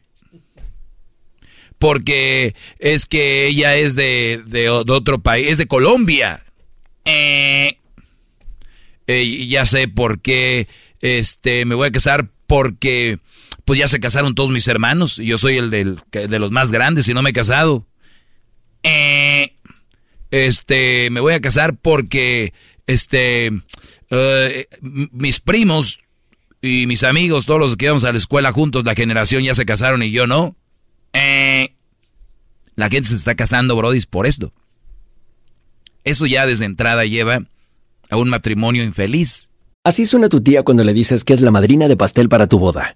[1.79, 6.45] porque es que ella es de, de, otro país, es de Colombia.
[7.03, 7.79] Eh,
[9.07, 10.67] eh, ya sé por qué
[11.01, 13.17] este, me voy a casar porque
[13.65, 16.71] pues ya se casaron todos mis hermanos y yo soy el del, de los más
[16.71, 17.87] grandes y no me he casado.
[18.83, 19.55] Eh,
[20.29, 22.53] este, me voy a casar porque
[22.85, 23.51] este,
[24.15, 24.77] uh,
[25.11, 25.99] mis primos
[26.61, 29.65] Y mis amigos, todos los que íbamos a la escuela juntos, la generación ya se
[29.65, 30.55] casaron y yo no.
[31.13, 31.75] Eh,
[32.75, 34.51] la gente se está casando, Brody, por esto.
[36.03, 37.41] Eso ya desde entrada lleva
[38.09, 39.51] a un matrimonio infeliz.
[39.83, 42.57] Así suena tu tía cuando le dices que es la madrina de pastel para tu
[42.57, 42.95] boda.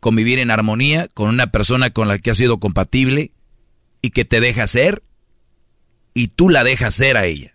[0.00, 3.32] convivir en armonía con una persona con la que has sido compatible
[4.02, 5.02] y que te deja ser
[6.14, 7.54] y tú la dejas ser a ella.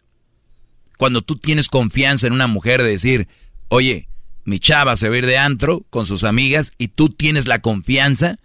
[0.98, 3.28] Cuando tú tienes confianza en una mujer de decir,
[3.70, 4.08] oye,
[4.46, 7.60] mi chava se va a ir de antro con sus amigas y tú tienes la
[7.60, 8.40] confianza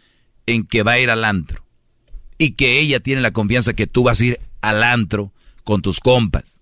[0.47, 1.65] en que va a ir al antro.
[2.39, 5.33] Y que ella tiene la confianza que tú vas a ir al antro
[5.65, 6.61] con tus compas.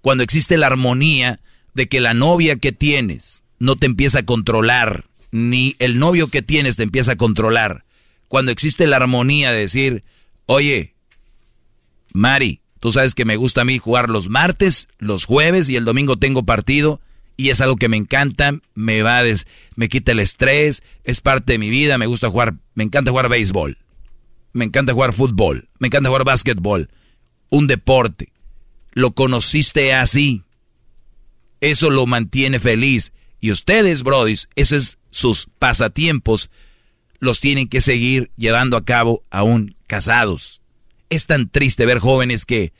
[0.00, 1.40] Cuando existe la armonía
[1.74, 6.42] de que la novia que tienes no te empieza a controlar, ni el novio que
[6.42, 7.84] tienes te empieza a controlar.
[8.28, 10.04] Cuando existe la armonía de decir,
[10.46, 10.94] oye,
[12.12, 15.84] Mari, tú sabes que me gusta a mí jugar los martes, los jueves y el
[15.84, 17.00] domingo tengo partido
[17.36, 19.22] y es algo que me encanta, me va
[19.74, 23.28] me quita el estrés, es parte de mi vida, me gusta jugar, me encanta jugar
[23.28, 23.76] béisbol,
[24.52, 26.90] me encanta jugar fútbol, me encanta jugar básquetbol,
[27.50, 28.32] un deporte.
[28.92, 30.44] Lo conociste así.
[31.60, 33.12] Eso lo mantiene feliz.
[33.40, 36.50] Y ustedes, brodis, ese es sus pasatiempos
[37.20, 40.60] los tienen que seguir llevando a cabo aún casados.
[41.08, 42.72] Es tan triste ver jóvenes que,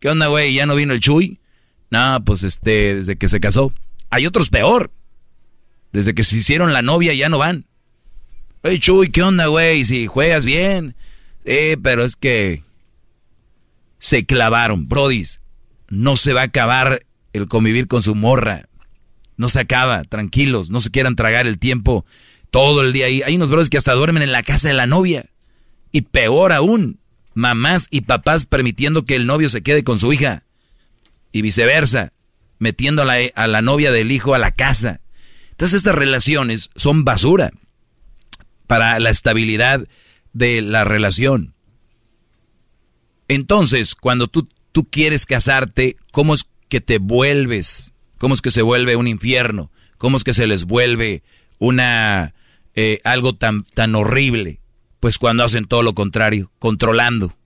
[0.00, 0.54] ¿qué onda, güey?
[0.54, 1.40] ¿Ya no vino el Chuy?
[1.90, 3.70] No, pues este, desde que se casó.
[4.08, 4.90] Hay otros peor.
[5.92, 7.66] Desde que se hicieron la novia ya no van.
[8.62, 9.84] Oye, Chuy, ¿qué onda, güey?
[9.84, 10.96] Si juegas bien.
[11.44, 12.62] Eh, pero es que
[13.98, 14.88] se clavaron.
[14.88, 15.42] Brodis,
[15.90, 18.68] no se va a acabar el convivir con su morra.
[19.36, 22.04] No se acaba, tranquilos, no se quieran tragar el tiempo
[22.50, 23.22] todo el día ahí.
[23.22, 25.26] Hay unos brothers que hasta duermen en la casa de la novia.
[25.90, 27.00] Y peor aún,
[27.34, 30.44] mamás y papás permitiendo que el novio se quede con su hija.
[31.32, 32.12] Y viceversa,
[32.58, 35.00] metiendo a la, a la novia del hijo a la casa.
[35.50, 37.50] Entonces estas relaciones son basura
[38.66, 39.86] para la estabilidad
[40.32, 41.54] de la relación.
[43.28, 47.93] Entonces, cuando tú, tú quieres casarte, ¿cómo es que te vuelves
[48.24, 49.70] ¿Cómo es que se vuelve un infierno?
[49.98, 51.22] ¿Cómo es que se les vuelve
[51.58, 52.32] una
[52.74, 54.60] eh, algo tan, tan horrible?
[54.98, 57.36] Pues cuando hacen todo lo contrario, controlando.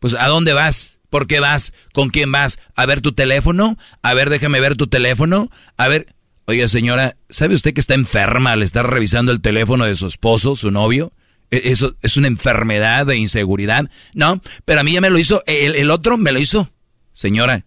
[0.00, 0.98] Pues ¿a dónde vas?
[1.08, 1.72] ¿Por qué vas?
[1.94, 2.58] ¿Con quién vas?
[2.76, 3.78] ¿A ver tu teléfono?
[4.02, 5.50] A ver, déjame ver tu teléfono.
[5.78, 6.14] A ver,
[6.44, 10.54] oiga señora, ¿sabe usted que está enferma al estar revisando el teléfono de su esposo,
[10.54, 11.14] su novio?
[11.50, 13.90] ¿E-, ¿Eso es una enfermedad de inseguridad?
[14.12, 16.70] No, pero a mí ya me lo hizo, el, el otro me lo hizo.
[17.12, 17.64] Señora,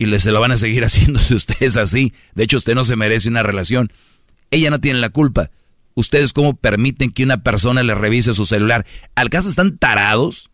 [0.00, 2.14] y le, se lo van a seguir haciendo si usted es así.
[2.34, 3.92] De hecho, usted no se merece una relación.
[4.50, 5.50] Ella no tiene la culpa.
[5.94, 8.86] ¿Ustedes cómo permiten que una persona le revise su celular?
[9.14, 10.50] ¿Al caso están tarados?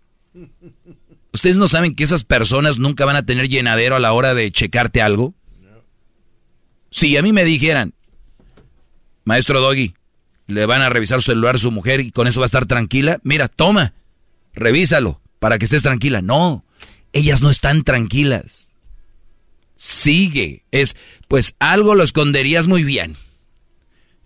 [1.32, 4.50] ¿Ustedes no saben que esas personas nunca van a tener llenadero a la hora de
[4.50, 5.32] checarte algo?
[6.90, 7.94] Si a mí me dijeran,
[9.24, 9.94] maestro Doggy,
[10.48, 12.66] le van a revisar su celular a su mujer y con eso va a estar
[12.66, 13.92] tranquila, mira, toma,
[14.54, 16.20] revísalo para que estés tranquila.
[16.20, 16.64] No,
[17.12, 18.72] ellas no están tranquilas
[19.76, 20.64] sigue.
[20.70, 20.96] Es,
[21.28, 23.16] pues algo lo esconderías muy bien.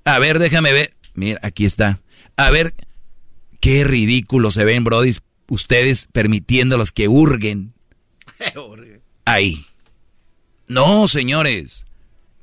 [0.04, 0.94] A ver, déjame ver.
[1.14, 2.00] Mira, aquí está.
[2.36, 2.74] A ver,
[3.60, 5.12] qué ridículo se ven, Brody,
[5.48, 7.74] ustedes permitiéndolos que hurguen.
[9.24, 9.66] Ahí.
[10.66, 11.84] No, señores.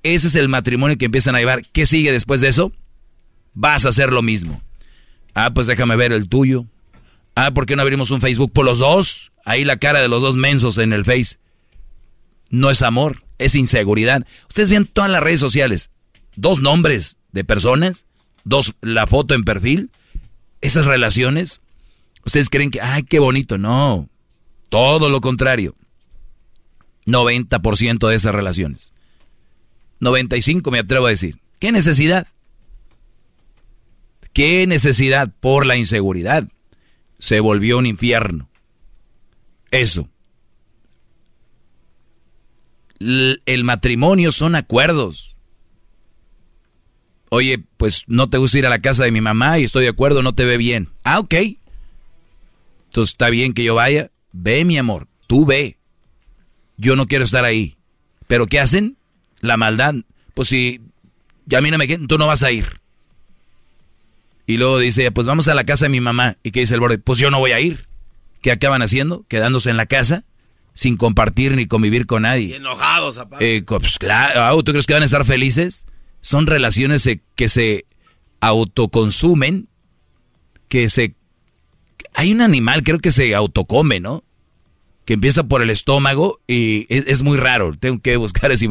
[0.03, 1.63] Ese es el matrimonio que empiezan a llevar.
[1.71, 2.71] ¿Qué sigue después de eso?
[3.59, 4.61] vas a hacer lo mismo.
[5.33, 6.65] Ah, pues déjame ver el tuyo.
[7.35, 9.31] Ah, ¿por qué no abrimos un Facebook por los dos?
[9.45, 11.37] Ahí la cara de los dos mensos en el Face.
[12.49, 14.25] No es amor, es inseguridad.
[14.47, 15.89] Ustedes ven todas las redes sociales.
[16.35, 18.05] Dos nombres de personas,
[18.43, 19.91] dos, la foto en perfil.
[20.61, 21.61] Esas relaciones,
[22.25, 23.57] ustedes creen que, ay, qué bonito.
[23.57, 24.09] No,
[24.69, 25.75] todo lo contrario.
[27.05, 28.91] 90% de esas relaciones.
[29.99, 31.39] 95 me atrevo a decir.
[31.59, 32.27] ¿Qué necesidad?
[34.33, 36.47] ¿Qué necesidad por la inseguridad?
[37.17, 38.49] Se volvió un infierno.
[39.71, 40.09] Eso.
[42.99, 45.37] El matrimonio son acuerdos.
[47.29, 49.89] Oye, pues no te gusta ir a la casa de mi mamá y estoy de
[49.89, 50.89] acuerdo, no te ve bien.
[51.03, 51.33] Ah, ok.
[52.85, 54.11] Entonces está bien que yo vaya.
[54.31, 55.77] Ve, mi amor, tú ve.
[56.77, 57.77] Yo no quiero estar ahí.
[58.27, 58.97] Pero ¿qué hacen?
[59.41, 59.95] La maldad.
[60.33, 60.81] Pues si
[61.45, 62.81] ya a mí no me tú no vas a ir.
[64.45, 66.37] Y luego dice, pues vamos a la casa de mi mamá.
[66.43, 66.97] ¿Y qué dice el borde?
[66.97, 67.87] Pues yo no voy a ir.
[68.41, 69.25] ¿Qué acaban haciendo?
[69.27, 70.23] Quedándose en la casa
[70.77, 72.49] sin compartir ni convivir con nadie.
[72.49, 75.87] Y enojados, eh, pues claro, ah, ¿tú crees que van a estar felices?
[76.21, 77.87] Son relaciones que se
[78.41, 79.69] autoconsumen,
[80.69, 81.15] que se...
[82.13, 84.23] Hay un animal, creo que se autocome, ¿no?
[85.05, 87.75] Que empieza por el estómago y es, muy raro.
[87.75, 88.67] Tengo que buscar ese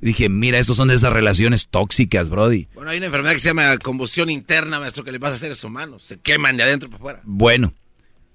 [0.00, 2.68] Dije, mira, estos son de esas relaciones tóxicas, Brody.
[2.74, 5.62] Bueno, hay una enfermedad que se llama combustión interna, maestro, que le pasa a seres
[5.64, 6.02] humanos.
[6.02, 7.20] Se queman de adentro para afuera.
[7.24, 7.74] Bueno,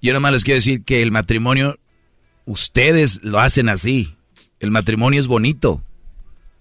[0.04, 1.80] yo nomás les quiero decir que el matrimonio,
[2.48, 4.16] ustedes lo hacen así.
[4.60, 5.84] El matrimonio es bonito.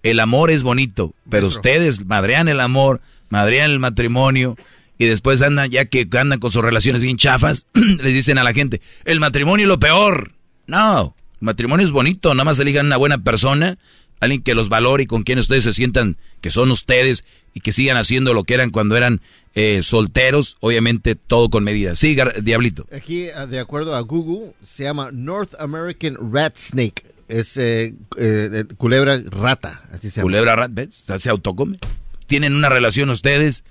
[0.03, 1.15] El amor es bonito.
[1.27, 4.55] Pero ustedes madrean el amor, madrean el matrimonio.
[4.99, 8.53] Y después andan, ya que andan con sus relaciones bien chafas, les dicen a la
[8.53, 10.33] gente, el matrimonio es lo peor.
[10.67, 13.77] No, el matrimonio es bonito, nada más elijan una buena persona
[14.19, 17.71] alguien que los valore y con quien ustedes se sientan que son ustedes y que
[17.71, 19.21] sigan haciendo lo que eran cuando eran
[19.59, 21.95] eh, solteros, obviamente todo con medida.
[21.95, 22.85] Sí, Diablito.
[22.91, 27.03] Aquí, ah, de acuerdo a Google, se llama North American Rat Snake.
[27.27, 30.25] Es eh, eh, culebra rata, así se llama.
[30.25, 30.93] Culebra rata, ¿ves?
[30.93, 31.79] Se autocome.
[32.27, 33.63] Tienen una relación ustedes,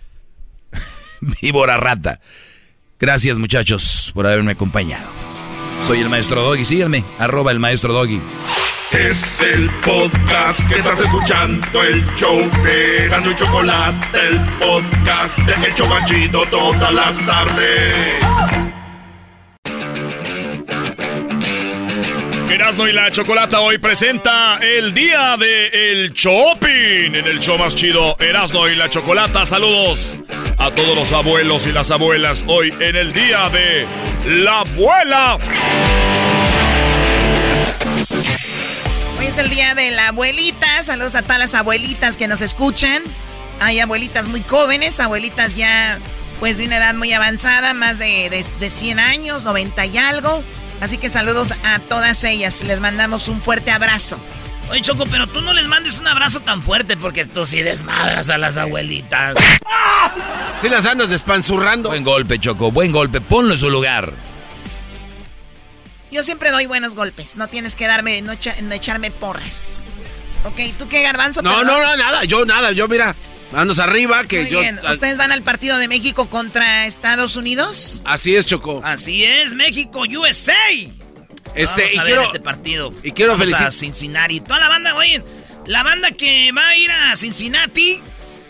[1.41, 2.21] víbora rata.
[2.99, 5.36] Gracias muchachos por haberme acompañado.
[5.83, 8.21] Soy el maestro Doggy, síganme, arroba el maestro Doggy.
[8.93, 15.69] Es el podcast que estás escuchando, el show de Gano y Chocolate, el podcast de
[15.69, 18.66] Hecho Chocachito todas las tardes.
[22.67, 27.77] Erasmo y la Chocolata hoy presenta el día de el shopping en el show más
[27.77, 29.47] chido Erasmo y la Chocolata.
[29.47, 30.17] Saludos
[30.59, 33.87] a todos los abuelos y las abuelas hoy en el día de
[34.27, 35.39] la abuela.
[39.21, 40.83] es el día de la abuelita.
[40.83, 43.01] Saludos a todas las abuelitas que nos escuchan.
[43.61, 46.01] Hay abuelitas muy jóvenes, abuelitas ya
[46.41, 50.43] pues de una edad muy avanzada, más de, de, 100 años, 90 y algo.
[50.81, 52.63] Así que saludos a todas ellas.
[52.63, 54.19] Les mandamos un fuerte abrazo.
[54.71, 58.29] Oye, Choco, pero tú no les mandes un abrazo tan fuerte porque tú sí desmadras
[58.29, 59.37] a las abuelitas.
[60.63, 61.91] Sí las andas despanzurrando.
[61.91, 63.21] Buen golpe, Choco, buen golpe.
[63.21, 64.15] Ponlo en su lugar.
[66.11, 67.37] Yo siempre doy buenos golpes.
[67.37, 69.83] No tienes que darme, no, echarme porras.
[70.45, 71.43] Ok, ¿tú qué, Garbanzo?
[71.43, 72.25] No, no, no, nada.
[72.25, 72.73] Yo nada.
[72.73, 73.15] Yo, mira,
[73.53, 74.61] manos arriba que Muy yo...
[74.61, 74.79] Bien.
[74.91, 78.03] ¿Ustedes van al partido de México contra Estados Unidos?
[78.05, 78.81] Así es, Choco.
[78.85, 80.55] Así es, México, USA.
[81.55, 82.23] Este, y quiero...
[82.23, 82.93] este partido.
[83.03, 83.69] Y quiero felicitar...
[83.69, 84.41] a Cincinnati.
[84.41, 85.23] Toda la banda, oye,
[85.67, 88.01] la banda que va a ir a Cincinnati...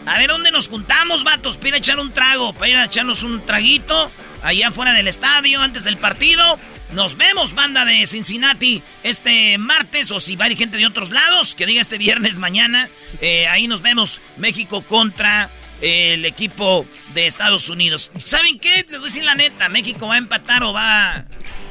[0.07, 2.85] A ver dónde nos juntamos, vatos, para ir a echar un trago, para ir a
[2.85, 4.09] echarnos un traguito
[4.41, 6.61] allá fuera del estadio antes del partido.
[6.92, 11.11] Nos vemos, banda de Cincinnati, este martes, o si va a ir gente de otros
[11.11, 12.88] lados, que diga este viernes mañana.
[13.20, 18.12] Eh, ahí nos vemos, México contra el equipo de Estados Unidos.
[18.18, 18.87] ¿Saben qué?
[18.88, 21.25] Les voy a decir la neta, México va a empatar o va...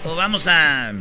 [0.03, 0.91] o vamos a...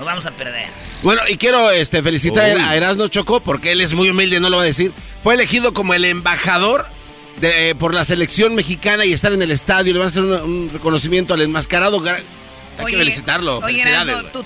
[0.00, 0.68] o vamos a perder.
[1.02, 4.56] Bueno, y quiero este, felicitar a Erasno Chocó, porque él es muy humilde, no lo
[4.56, 4.92] va a decir.
[5.22, 6.86] Fue elegido como el embajador
[7.40, 9.92] de, por la selección mexicana y estar en el estadio.
[9.92, 12.02] Le van a hacer un reconocimiento al enmascarado
[12.78, 13.58] hay que felicitarlo.
[13.58, 13.84] Oye,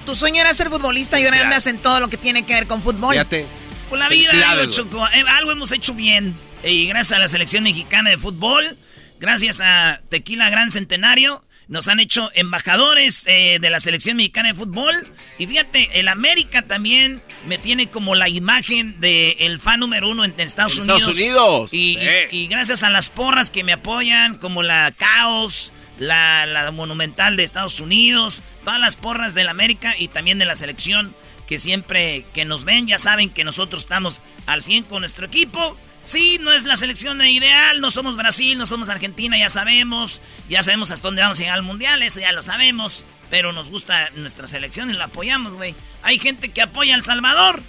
[0.05, 2.67] tu, sueño era ser futbolista y ahora andas en todo lo que tiene que ver
[2.67, 3.15] con fútbol.
[3.15, 3.47] Fíjate.
[3.89, 6.35] Con la vida, eh, algo hemos hecho bien.
[6.65, 8.77] Y gracias a la selección mexicana de fútbol,
[9.21, 14.55] gracias a Tequila Gran Centenario, nos han hecho embajadores eh, de la selección mexicana de
[14.55, 15.09] fútbol.
[15.39, 20.25] Y fíjate, el América también me tiene como la imagen del el fan número uno
[20.25, 21.03] en, Estados Unidos.
[21.03, 21.71] Estados Unidos.
[21.73, 27.81] y, gracias a las porras que me apoyan, como la Caos la, Monumental de Estados
[27.81, 31.15] Unidos, todas las porras del América y también de la selección
[31.47, 35.77] que siempre que nos ven ya saben que nosotros estamos al 100 con nuestro equipo
[36.05, 40.63] Sí, no es la selección ideal, no somos Brasil, no somos Argentina, ya sabemos, ya
[40.63, 44.11] sabemos hasta dónde vamos a llegar al Mundial, eso ya lo sabemos, pero nos gusta
[44.17, 45.77] nuestra selección y la apoyamos, güey.
[46.03, 47.63] Hay gente que apoya a El Salvador.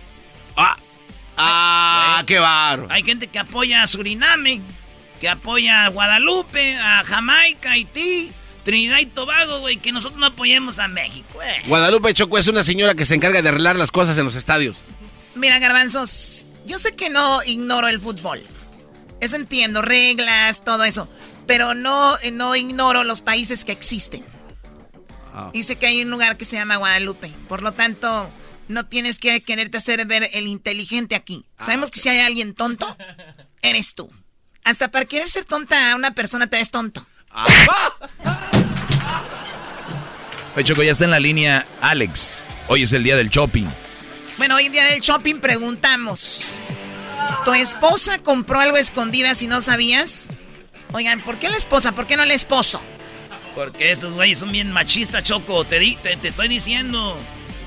[0.58, 0.78] Ah,
[1.38, 2.88] ah qué barro.
[2.90, 4.62] Hay gente que apoya a Suriname,
[5.20, 8.32] que apoya a Guadalupe, a Jamaica, Haití.
[8.64, 11.68] Trinidad y Tobago, güey, que nosotros no apoyemos a México, güey.
[11.68, 14.78] Guadalupe Choco es una señora que se encarga de arreglar las cosas en los estadios.
[15.36, 18.42] Mira, garbanzos, yo sé que no ignoro el fútbol.
[19.20, 21.10] Eso entiendo, reglas, todo eso.
[21.46, 24.24] Pero no, no ignoro los países que existen.
[25.34, 25.50] Ah.
[25.54, 27.34] Dice que hay un lugar que se llama Guadalupe.
[27.50, 28.30] Por lo tanto,
[28.70, 31.46] no tienes que quererte hacer ver el inteligente aquí.
[31.58, 32.96] Ah, Sabemos que si hay alguien tonto,
[33.62, 34.10] eres tú.
[34.64, 37.06] Hasta para querer ser tonta a una persona te ves tonto.
[40.56, 42.46] Oye, Choco, ya está en la línea Alex.
[42.68, 43.66] Hoy es el día del shopping.
[44.38, 46.56] Bueno, hoy día del shopping preguntamos.
[47.46, 50.30] ¿Tu esposa compró algo escondida si no sabías?
[50.92, 51.94] Oigan, ¿por qué la esposa?
[51.94, 52.82] ¿Por qué no el esposo?
[53.56, 55.66] Porque estos güeyes son bien machistas, Choco.
[55.66, 57.18] Te, di, te, estoy diciendo.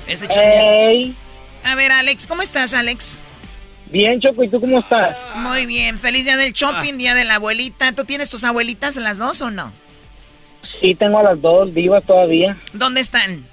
[0.07, 1.15] Ese hey.
[1.63, 3.19] A ver, Alex, ¿cómo estás, Alex?
[3.91, 5.17] Bien, Choco, ¿y tú cómo estás?
[5.37, 7.93] Muy bien, feliz día del shopping, día de la abuelita.
[7.93, 9.71] ¿Tú tienes tus abuelitas las dos o no?
[10.81, 12.57] Sí, tengo a las dos vivas todavía.
[12.73, 13.45] ¿Dónde están?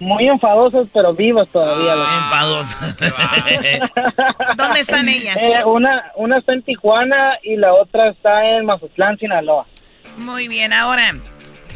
[0.00, 1.92] Muy enfadosas, pero vivas todavía.
[1.96, 2.96] Ah, enfadosas.
[4.56, 5.36] ¿Dónde están ellas?
[5.42, 9.66] Eh, una, una está en Tijuana y la otra está en Mazatlán, Sinaloa.
[10.16, 11.16] Muy bien, ahora,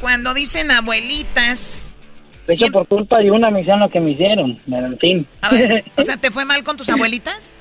[0.01, 1.99] cuando dicen abuelitas...
[2.47, 5.27] De hecho, por culpa de una misión lo que me hicieron, en fin.
[5.43, 7.57] A ver, o sea, ¿te fue mal con tus abuelitas?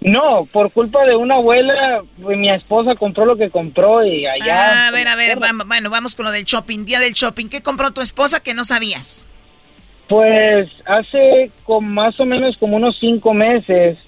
[0.00, 4.84] No, por culpa de una abuela, pues, mi esposa compró lo que compró y allá...
[4.84, 7.48] Ah, a ver, a ver, bueno, vamos con lo del shopping, día del shopping.
[7.48, 9.26] ¿Qué compró tu esposa que no sabías?
[10.08, 13.98] Pues hace con más o menos como unos cinco meses,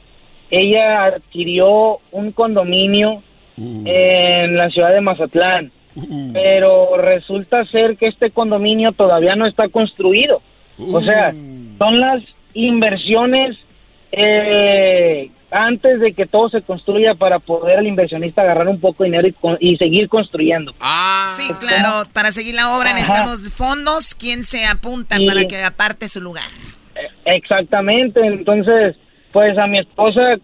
[0.51, 3.23] ella adquirió un condominio
[3.57, 3.83] uh.
[3.85, 6.33] en la ciudad de Mazatlán, uh.
[6.33, 10.41] pero resulta ser que este condominio todavía no está construido.
[10.93, 11.79] O sea, uh.
[11.79, 12.23] son las
[12.55, 13.57] inversiones
[14.13, 19.11] eh, antes de que todo se construya para poder el inversionista agarrar un poco de
[19.11, 19.29] dinero
[19.61, 20.75] y, seguir construyendo.
[20.81, 26.09] Ah, sí, claro, para seguir la obra necesitamos fondos, ¿quién se apunta para que aparte
[26.09, 26.45] su lugar?
[26.95, 28.97] E, exactamente, entonces,
[29.33, 30.37] pues a mi esposa,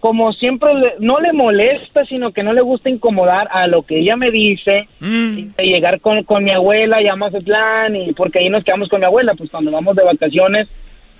[0.00, 0.70] como siempre,
[1.00, 4.88] no le molesta, sino que no le gusta incomodar a lo que ella me dice,
[5.00, 5.54] mm.
[5.56, 9.00] de llegar con, con mi abuela, ya a plan y porque ahí nos quedamos con
[9.00, 10.68] mi abuela, pues cuando vamos de vacaciones,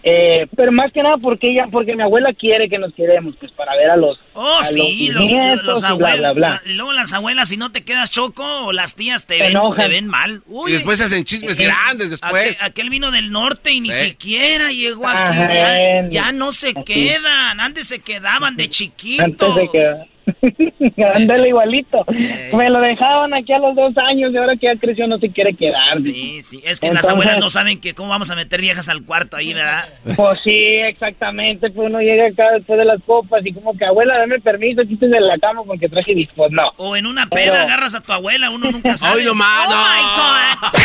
[0.03, 3.51] eh, pero más que nada porque ella, porque mi abuela quiere que nos quedemos, pues
[3.53, 5.29] para ver a los, oh, sí, los,
[5.65, 9.41] los, abuelos, bla, luego las abuelas, si no te quedas choco, o las tías te,
[9.41, 10.43] ven, te ven mal.
[10.69, 12.63] y después se hacen chismes grandes después.
[12.63, 15.37] Aquel, vino del norte y ni siquiera llegó aquí.
[15.37, 19.25] Ya, ya, no se quedan, antes se quedaban de chiquitos.
[19.25, 20.09] Antes se quedaban.
[21.15, 22.05] Ándale igualito.
[22.53, 25.31] Me lo dejaban aquí a los dos años y ahora que ya creció no se
[25.31, 25.97] quiere quedar.
[26.03, 26.61] Sí, sí.
[26.65, 29.55] Es que las abuelas no saben que cómo vamos a meter viejas al cuarto ahí,
[29.55, 29.89] ¿verdad?
[30.17, 31.71] Pues sí, exactamente.
[31.71, 35.15] Pues uno llega acá después de las copas y como que, abuela, dame permiso, quítese
[35.15, 36.51] de la cama porque traje discos.
[36.51, 36.71] No.
[36.77, 39.21] O en una peda agarras a tu abuela, uno nunca sabe.
[39.21, 39.69] ¡Ay, no más!
[39.69, 40.79] ¡Oh, my God!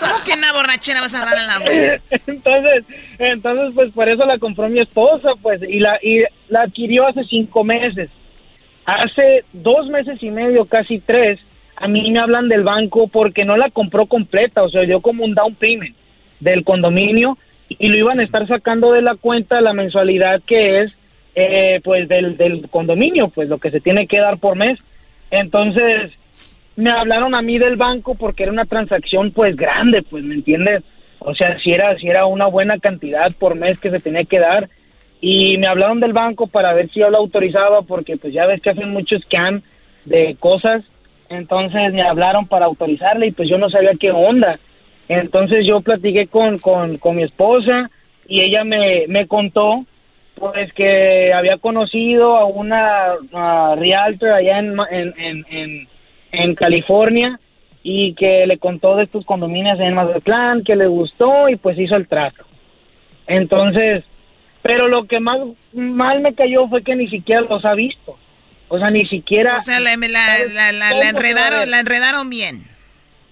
[0.00, 2.00] ¿Cómo que en una borrachera vas a agarrar a la abuela?
[2.26, 2.84] Entonces,
[3.18, 7.24] entonces, pues por eso la compró mi esposa, pues, y la, y la adquirió hace
[7.24, 8.10] cinco meses.
[8.84, 11.38] Hace dos meses y medio, casi tres,
[11.76, 15.24] a mí me hablan del banco porque no la compró completa, o sea, dio como
[15.24, 15.96] un down payment
[16.40, 17.38] del condominio
[17.68, 20.92] y lo iban a estar sacando de la cuenta la mensualidad que es,
[21.34, 24.78] eh, pues, del, del condominio, pues, lo que se tiene que dar por mes.
[25.30, 26.10] Entonces,
[26.76, 30.82] me hablaron a mí del banco porque era una transacción, pues, grande, pues, ¿me entiendes?
[31.20, 34.38] O sea, si era, si era una buena cantidad por mes que se tenía que
[34.38, 34.68] dar
[35.20, 38.60] y me hablaron del banco para ver si yo lo autorizaba porque pues ya ves
[38.62, 39.62] que hacen mucho scan
[40.04, 40.82] de cosas,
[41.28, 44.58] entonces me hablaron para autorizarle y pues yo no sabía qué onda.
[45.08, 47.90] Entonces yo platiqué con, con, con mi esposa
[48.26, 49.84] y ella me, me contó
[50.36, 53.16] pues que había conocido a una
[53.76, 55.88] realtor allá en, en, en,
[56.32, 57.38] en, California
[57.82, 61.94] y que le contó de estos condominios en Mazatlán, que le gustó y pues hizo
[61.94, 62.44] el trato.
[63.26, 64.02] Entonces,
[64.62, 65.38] pero lo que más
[65.72, 68.18] mal me cayó fue que ni siquiera los ha visto.
[68.68, 69.56] O sea, ni siquiera...
[69.56, 72.70] O sea, la, enredaron, la enredaron bien.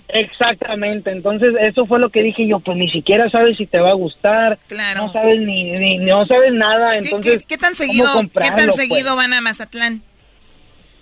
[0.08, 3.90] Exactamente, entonces eso fue lo que dije yo, pues ni siquiera sabes si te va
[3.90, 5.04] a gustar, claro.
[5.06, 9.16] no sabes ni, no sabes nada, entonces ¿Qué, tan seguido, ¿qué tan seguido pues?
[9.16, 10.00] van a Mazatlán?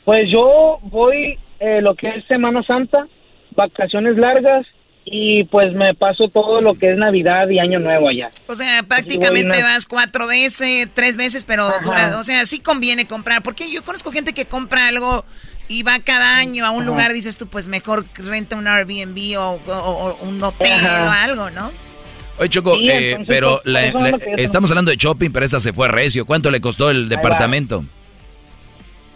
[0.04, 3.06] Pues yo voy eh, lo que es Semana Santa,
[3.52, 4.66] vacaciones largas
[5.08, 8.30] y pues me paso todo lo que es Navidad y Año Nuevo allá.
[8.48, 13.40] O sea, prácticamente vas cuatro veces, tres veces, pero dura, o sea, sí conviene comprar,
[13.44, 15.24] porque yo conozco gente que compra algo
[15.68, 20.18] y va cada año a un lugar, dices tú, pues mejor renta un Airbnb o,
[20.22, 21.70] un hotel o algo, ¿no?
[22.38, 26.26] Oye, Choco, eh, pero pues, estamos hablando de shopping, pero esta se fue recio.
[26.26, 27.84] ¿Cuánto le costó el departamento?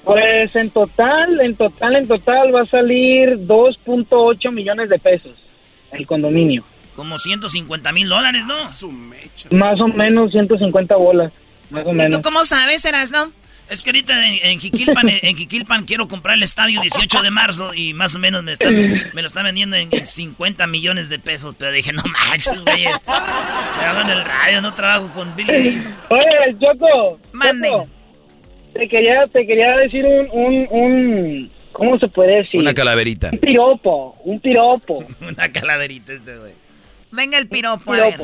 [0.05, 5.50] Pues en total, en total, en total va a salir 2.8 millones de pesos
[5.93, 6.65] el condominio.
[6.97, 8.57] Como 150 mil dólares, ¿no?
[9.51, 11.33] Más o menos 150 bolas,
[11.71, 12.07] más o menos.
[12.07, 13.33] ¿Y tú cómo sabes, Eras, no?
[13.71, 14.61] Es que ahorita en, en
[15.23, 18.55] en, quiero comprar el estadio 18 de marzo y más o menos me,
[19.15, 21.55] me lo están vendiendo en 50 millones de pesos.
[21.57, 22.85] Pero dije, no manches, güey.
[23.05, 25.79] Trabajo en el radio, no trabajo con Billy
[26.09, 27.21] Oye, Choco.
[27.33, 27.71] Mande.
[28.75, 32.61] te, quería, te quería decir un, un, un, ¿Cómo se puede decir?
[32.61, 33.31] Una calaverita.
[33.33, 35.05] Un piropo, un piropo.
[35.21, 36.53] Una calaverita este, güey.
[37.11, 38.21] Venga el piropo, a ver.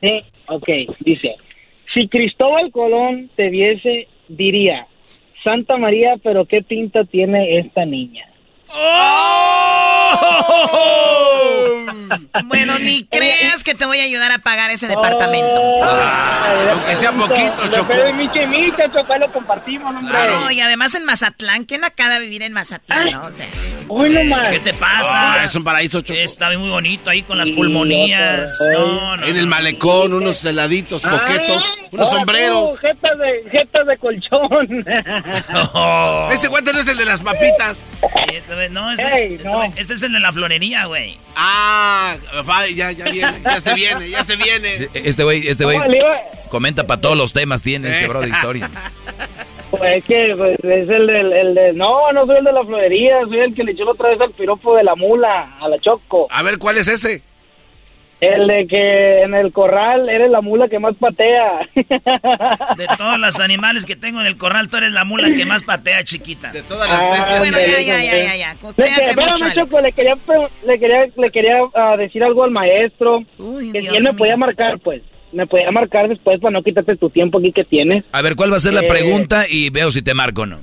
[0.00, 0.68] Sí, ok,
[1.00, 1.36] dice.
[1.94, 4.86] Si Cristóbal Colón te viese diría,
[5.44, 8.26] Santa María, pero qué pinta tiene esta niña.
[8.68, 9.81] ¡Oh!
[12.44, 15.60] Bueno, ni creas que te voy a ayudar a pagar ese departamento.
[16.70, 17.92] aunque sea poquito, Choco.
[19.18, 20.10] lo compartimos, hombre.
[20.10, 20.50] Claro.
[20.50, 23.26] y además en Mazatlán, ¿quién acaba de vivir en Mazatlán, no?
[23.26, 23.46] O sea,
[23.88, 24.48] Uy, no más.
[24.48, 25.34] ¿Qué te pasa?
[25.34, 26.18] Ah, es un paraíso, Choco.
[26.18, 28.58] Está muy bonito ahí con las pulmonías.
[28.72, 32.78] No, en el malecón, unos heladitos coquetos, unos sombreros.
[32.80, 34.84] jetas de, jetas de colchón.
[36.32, 37.78] Ese guante no es el de las papitas.
[38.70, 39.38] no, ese,
[39.76, 41.18] ese es el de la florería, güey.
[41.36, 42.16] Ah,
[42.74, 44.88] ya, ya viene, ya se viene, ya se viene.
[44.94, 45.78] Este güey, este güey
[46.48, 48.70] comenta para todos los temas, tiene este bro de historia.
[49.70, 51.72] Pues es que pues, es el, del, el de...
[51.72, 54.30] No, no soy el de la florería, soy el que le echó otra vez al
[54.32, 56.28] piropo de la mula, a la choco.
[56.30, 57.22] A ver, ¿cuál es ese?
[58.22, 61.68] El de que en el corral eres la mula que más patea.
[61.74, 65.64] De todos los animales que tengo en el corral, tú eres la mula que más
[65.64, 66.52] patea, chiquita.
[66.52, 68.56] De todas las ah, Bueno, ya, ya, ya, ya, ya.
[68.76, 70.14] Le, le quería,
[70.64, 73.24] le quería, le quería uh, decir algo al maestro.
[73.72, 75.02] que si él me podía marcar, pues.
[75.32, 78.04] Me podía marcar después para no quitarte tu tiempo aquí que tienes.
[78.12, 79.46] A ver, ¿cuál va a ser la eh, pregunta?
[79.48, 80.60] Y veo si te marco o no.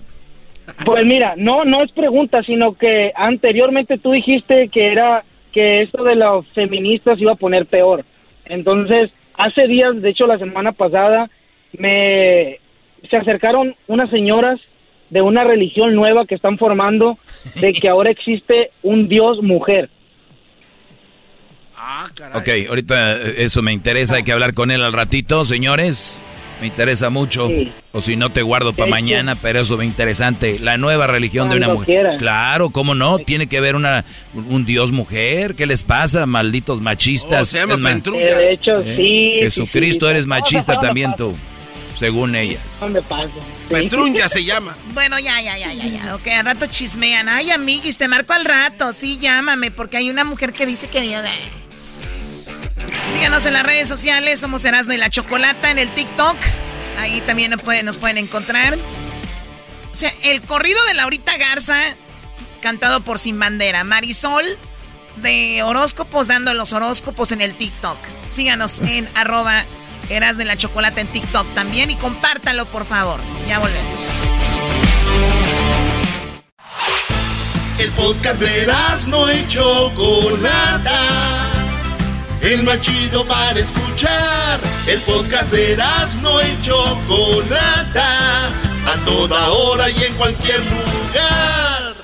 [0.86, 6.04] Pues mira, no, no es pregunta, sino que anteriormente tú dijiste que era que esto
[6.04, 8.06] de los feministas iba a poner peor.
[8.46, 11.30] Entonces, hace días, de hecho la semana pasada,
[11.74, 12.60] me
[13.10, 14.60] se acercaron unas señoras
[15.10, 17.18] de una religión nueva que están formando
[17.56, 19.90] de que ahora existe un dios mujer.
[21.76, 22.66] Ah, caray.
[22.66, 26.24] Ok, ahorita eso me interesa, hay que hablar con él al ratito, señores.
[26.62, 27.50] Me interesa mucho.
[27.92, 30.60] O si no, te guardo para mañana, pero eso es interesante.
[30.60, 32.18] La nueva religión de una mujer.
[32.18, 33.18] Claro, ¿cómo no?
[33.20, 34.04] Tiene que haber una,
[34.34, 35.56] un dios mujer.
[35.56, 37.42] ¿Qué les pasa, malditos machistas?
[37.42, 38.38] Oh, se llama Pentrulla.
[38.38, 38.96] De hecho, ¿Eh?
[38.96, 39.32] sí.
[39.40, 41.34] Jesucristo, eres machista también tú,
[41.98, 42.62] según ellas.
[42.80, 43.32] ¿Dónde pasa?
[43.70, 44.76] Petrulla se llama.
[44.94, 46.16] Bueno, ya, ya, ya, ya, ya.
[46.16, 47.30] Ok, al rato chismean.
[47.30, 48.92] Ay, amiguis, te marco al rato.
[48.92, 51.24] Sí, llámame, porque hay una mujer que dice que Dios...
[53.12, 56.38] Síganos en las redes sociales, somos Erasmo y la Chocolata en el TikTok.
[56.98, 58.78] Ahí también nos pueden, nos pueden encontrar.
[59.92, 61.80] O sea, el corrido de Laurita Garza,
[62.62, 63.84] cantado por Sin Bandera.
[63.84, 64.46] Marisol,
[65.18, 67.98] de horóscopos, dando los horóscopos en el TikTok.
[68.28, 69.66] Síganos en arroba
[70.10, 73.20] Erasmo y la Chocolata en TikTok también y compártalo, por favor.
[73.48, 74.02] Ya volvemos.
[77.78, 81.59] El podcast de Erasmo y Chocolata
[82.42, 84.60] el más chido para escuchar.
[84.88, 85.78] El podcast de
[86.22, 91.96] no y Chocolata, a toda hora y en cualquier lugar.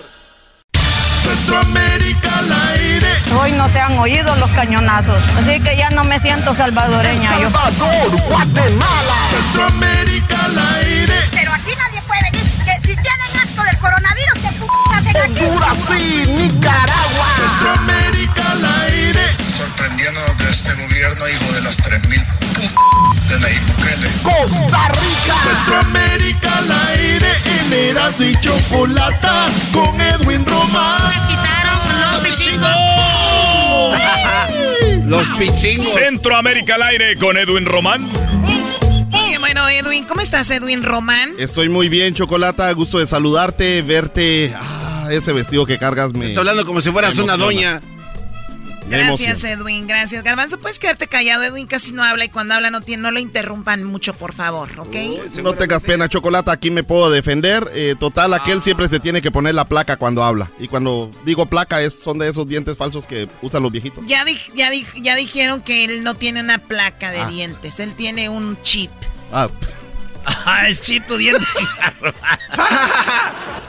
[1.23, 3.07] Centroamérica al aire.
[3.39, 7.31] Hoy no se han oído los cañonazos, así que ya no me siento salvadoreña.
[7.31, 9.15] Salvador, Guatemala.
[9.31, 11.15] Centroamérica al aire.
[11.31, 15.43] Pero aquí nadie puede venir, que si tienen asco del coronavirus, ¿qué p hacen aquí?
[15.43, 17.27] Honduras y Nicaragua.
[17.37, 18.04] Centroamérica
[19.55, 22.25] sorprendiéndonos de este gobierno, hijo de las 3.000
[23.29, 24.09] de Nayib Bukele.
[24.23, 31.01] Costa Rica, Centroamérica al aire, en Eras y Chocolata, con Edwin Román.
[31.07, 32.77] Me quitaron los pichingos.
[35.05, 35.93] los pichingos.
[35.93, 38.09] Centroamérica al aire con Edwin Román.
[39.39, 41.29] Bueno, Edwin, ¿cómo estás, Edwin Román?
[41.37, 42.71] Estoy muy bien, Chocolata.
[42.73, 44.51] Gusto de saludarte, verte.
[44.53, 46.25] Ah, ese vestido que cargas me.
[46.25, 47.79] Está hablando como si fueras una doña.
[48.87, 50.23] Gracias, Edwin, gracias.
[50.23, 51.43] Garbanzo, puedes quedarte callado.
[51.43, 54.69] Edwin casi no habla y cuando habla no, tiene, no lo interrumpan mucho, por favor,
[54.79, 54.95] ¿ok?
[55.43, 57.69] no tengas pena, Chocolata, aquí me puedo defender.
[57.73, 60.49] Eh, total, aquel siempre se tiene que poner la placa cuando habla.
[60.59, 64.05] Y cuando digo placa, es, son de esos dientes falsos que usan los viejitos.
[64.07, 64.23] Ya,
[64.53, 64.69] ya,
[65.01, 67.27] ya dijeron que él no tiene una placa de Ah.
[67.29, 68.91] dientes, él tiene un chip.
[69.31, 69.47] Ah,
[70.45, 71.45] Ah, es chip tu diente.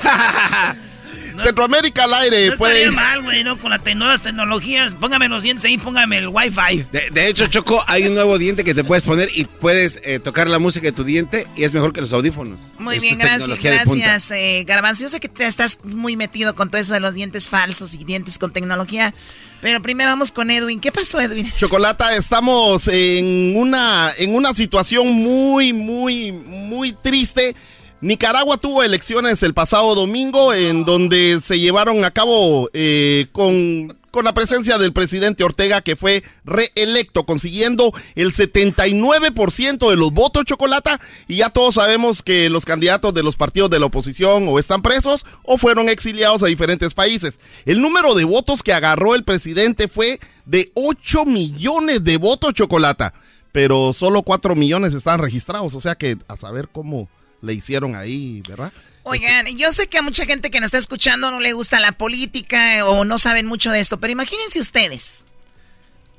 [1.38, 3.58] Centroamérica al aire, No puede estaría mal, güey, ¿no?
[3.58, 4.94] Con las te- nuevas tecnologías.
[4.94, 6.84] Póngame los dientes ahí, póngame el Wi-Fi.
[6.92, 10.18] De, de hecho, Choco, hay un nuevo diente que te puedes poner y puedes eh,
[10.18, 12.60] tocar la música de tu diente y es mejor que los audífonos.
[12.78, 15.02] Muy Esto bien, gracias, gracias, eh, Garbanzo.
[15.02, 18.04] Yo sé que te estás muy metido con todo eso de los dientes falsos y
[18.04, 19.14] dientes con tecnología.
[19.62, 20.80] Pero primero vamos con Edwin.
[20.80, 21.50] ¿Qué pasó, Edwin?
[21.58, 27.56] Chocolata, estamos en una, en una situación muy, muy, muy triste.
[28.02, 34.26] Nicaragua tuvo elecciones el pasado domingo en donde se llevaron a cabo eh, con, con
[34.26, 41.00] la presencia del presidente Ortega que fue reelecto consiguiendo el 79% de los votos Chocolata
[41.26, 44.82] y ya todos sabemos que los candidatos de los partidos de la oposición o están
[44.82, 47.40] presos o fueron exiliados a diferentes países.
[47.64, 53.14] El número de votos que agarró el presidente fue de 8 millones de votos Chocolata,
[53.52, 57.08] pero solo 4 millones están registrados, o sea que a saber cómo
[57.42, 58.72] le hicieron ahí, ¿verdad?
[59.02, 61.92] Oigan, yo sé que a mucha gente que nos está escuchando no le gusta la
[61.92, 65.24] política o no saben mucho de esto, pero imagínense ustedes.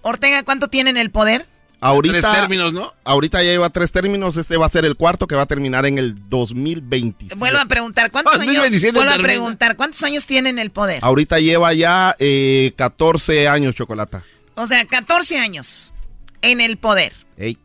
[0.01, 1.45] Ortega, ¿cuánto tiene en el poder?
[1.79, 2.93] Ahorita, Tres términos, ¿no?
[3.03, 5.85] Ahorita ya lleva tres términos, este va a ser el cuarto que va a terminar
[5.85, 7.35] en el 2027.
[7.35, 8.45] Vuelvo a preguntar, ¿cuántos años?
[8.45, 10.99] 2027 Vuelvo a preguntar, ¿cuántos años tiene en el poder?
[11.03, 14.23] Ahorita lleva ya eh, 14 años Chocolata.
[14.55, 15.93] O sea, 14 años
[16.41, 17.13] en el poder.
[17.37, 17.59] Ey.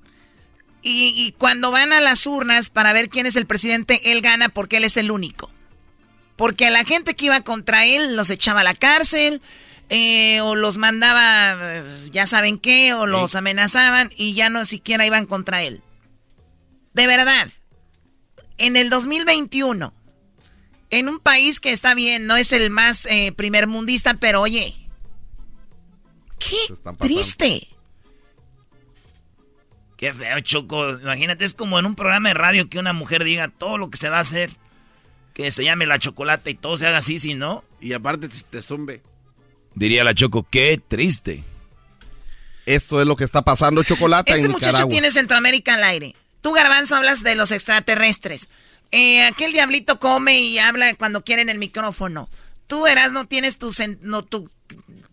[0.82, 4.48] Y, y cuando van a las urnas para ver quién es el presidente, él gana
[4.48, 5.50] porque él es el único.
[6.36, 9.40] Porque a la gente que iba contra él los echaba a la cárcel,
[9.94, 15.06] eh, o los mandaba, eh, ya saben qué, o los amenazaban y ya no siquiera
[15.06, 15.82] iban contra él.
[16.94, 17.48] De verdad,
[18.56, 19.92] en el 2021,
[20.88, 24.74] en un país que está bien, no es el más eh, primermundista, pero oye,
[26.38, 26.56] qué
[26.98, 27.68] triste.
[30.02, 30.98] Qué feo, Choco.
[30.98, 33.96] Imagínate, es como en un programa de radio que una mujer diga todo lo que
[33.98, 34.50] se va a hacer.
[35.32, 37.62] Que se llame la chocolate y todo se haga así, si no.
[37.80, 39.00] Y aparte te, te zumbe.
[39.76, 41.44] Diría la Choco, qué triste.
[42.66, 44.90] Esto es lo que está pasando Chocolata Este en muchacho Nicaragua.
[44.92, 46.16] tiene Centroamérica al aire.
[46.40, 48.48] Tú, Garbanzo, hablas de los extraterrestres.
[48.90, 52.28] Eh, aquel diablito come y habla cuando quiere en el micrófono.
[52.66, 54.50] Tú, Eras, no tienes tu, cen- no, tu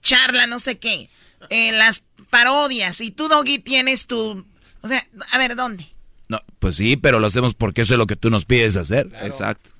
[0.01, 1.11] charla, no sé qué.
[1.51, 3.01] Eh, las parodias.
[3.01, 4.47] Y tú, Doggy, tienes tu...
[4.81, 5.85] O sea, a ver, ¿dónde?
[6.27, 9.09] No, pues sí, pero lo hacemos porque eso es lo que tú nos pides hacer.
[9.21, 9.71] Exacto.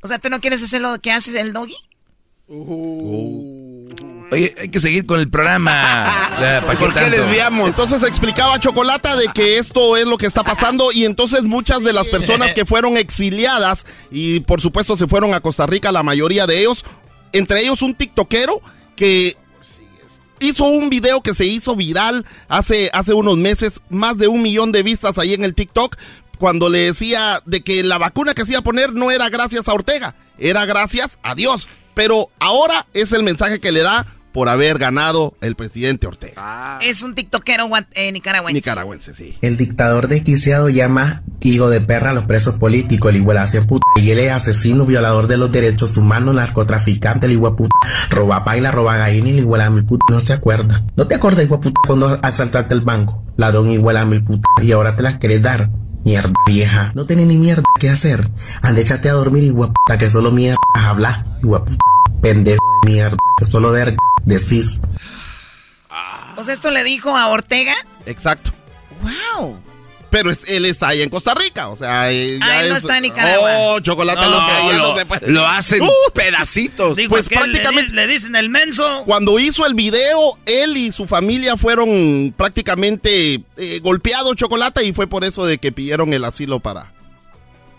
[0.00, 1.76] O sea, ¿tú no quieres hacer lo que haces el Doggy?
[4.30, 6.10] Oye, hay que seguir con el programa.
[6.34, 7.16] O sea, ¿para ¿Por qué tanto?
[7.16, 7.68] desviamos?
[7.70, 11.92] Entonces explicaba Chocolata de que esto es lo que está pasando y entonces muchas de
[11.92, 16.46] las personas que fueron exiliadas y por supuesto se fueron a Costa Rica, la mayoría
[16.46, 16.86] de ellos,
[17.32, 18.62] entre ellos un tiktokero
[18.96, 19.36] que
[20.40, 24.72] hizo un video que se hizo viral hace, hace unos meses, más de un millón
[24.72, 25.96] de vistas ahí en el TikTok,
[26.38, 29.68] cuando le decía de que la vacuna que se iba a poner no era gracias
[29.68, 31.68] a Ortega, era gracias a Dios.
[31.94, 36.78] Pero ahora es el mensaje que le da por haber ganado el presidente Ortega.
[36.82, 38.58] Es un tiktokero eh, nicaragüense.
[38.58, 39.36] Nicaragüense, sí.
[39.40, 43.84] El dictador desquiciado llama hijo de perra a los presos políticos, el igualación puta.
[43.96, 47.74] Y él es asesino, violador de los derechos humanos, narcotraficante, el igual puta.
[48.10, 50.04] Roba paila, roba gallina el igual a mil puta.
[50.10, 50.84] No se acuerda.
[50.96, 53.22] ¿No te acuerdas, igual puta, cuando asaltaste el banco?
[53.36, 54.48] Ladrón igual a mil puta.
[54.62, 55.70] Y ahora te las querés dar.
[56.04, 56.92] Mierda vieja.
[56.94, 58.30] No tenés ni mierda que hacer.
[58.62, 61.26] Ande, échate a dormir, igual puta, que solo mierda hablar.
[61.42, 61.84] Igual puta.
[62.20, 63.16] Pendejo de mierda.
[63.38, 64.80] Que solo verga decís.
[66.36, 67.74] O sea, esto le dijo a Ortega.
[68.06, 68.52] Exacto.
[69.02, 69.60] ¡Wow!
[70.10, 72.84] Pero es, él está ahí en Costa Rica, o sea, ya Ah, él no es-
[72.84, 73.50] está en Nicaragua.
[73.58, 75.30] Oh, chocolate No, lo que lo- no se puede.
[75.30, 75.80] lo hacen
[76.14, 76.96] pedacitos.
[76.96, 79.02] Dijo pues prácticamente le dicen el menso.
[79.04, 85.06] Cuando hizo el video, él y su familia fueron prácticamente eh, golpeados chocolate y fue
[85.08, 86.90] por eso de que pidieron el asilo para,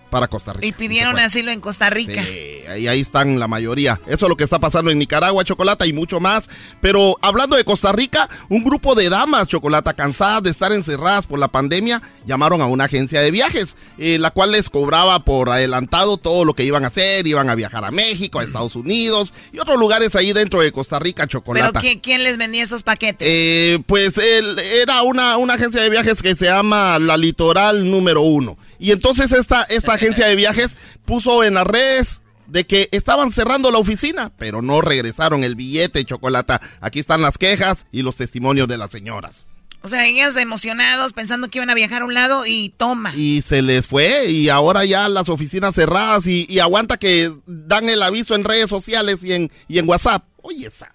[0.09, 0.67] para Costa Rica.
[0.67, 2.23] Y pidieron asilo en Costa Rica.
[2.23, 3.99] Sí, ahí, ahí están la mayoría.
[4.07, 6.49] Eso es lo que está pasando en Nicaragua, Chocolata, y mucho más.
[6.81, 11.39] Pero hablando de Costa Rica, un grupo de damas, Chocolata, cansadas de estar encerradas por
[11.39, 16.17] la pandemia, llamaron a una agencia de viajes, eh, la cual les cobraba por adelantado
[16.17, 17.27] todo lo que iban a hacer.
[17.27, 20.99] Iban a viajar a México, a Estados Unidos y otros lugares ahí dentro de Costa
[20.99, 21.79] Rica, ¿Pero Chocolata.
[21.81, 23.27] ¿quién, quién les vendía estos paquetes?
[23.29, 28.21] Eh, pues él, era una, una agencia de viajes que se llama La Litoral Número
[28.21, 28.57] Uno.
[28.79, 33.71] Y entonces esta, esta agencia de viajes puso en las redes de que estaban cerrando
[33.71, 36.59] la oficina, pero no regresaron el billete, Chocolata.
[36.81, 39.47] Aquí están las quejas y los testimonios de las señoras.
[39.81, 43.15] O sea, ellas emocionados pensando que iban a viajar a un lado y toma.
[43.15, 47.87] Y se les fue y ahora ya las oficinas cerradas y, y aguanta que dan
[47.87, 50.25] el aviso en redes sociales y en, y en WhatsApp.
[50.41, 50.91] Oye, esa...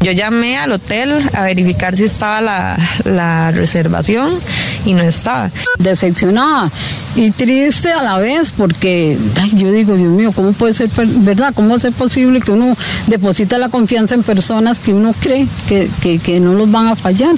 [0.00, 4.38] Yo llamé al hotel a verificar si estaba la, la, reservación
[4.86, 5.50] y no estaba.
[5.78, 6.70] Decepcionada
[7.16, 11.52] y triste a la vez porque ay, yo digo, Dios mío, ¿cómo puede ser verdad?
[11.54, 12.76] ¿Cómo es posible que uno
[13.08, 16.96] deposita la confianza en personas que uno cree que, que, que no los van a
[16.96, 17.34] fallar?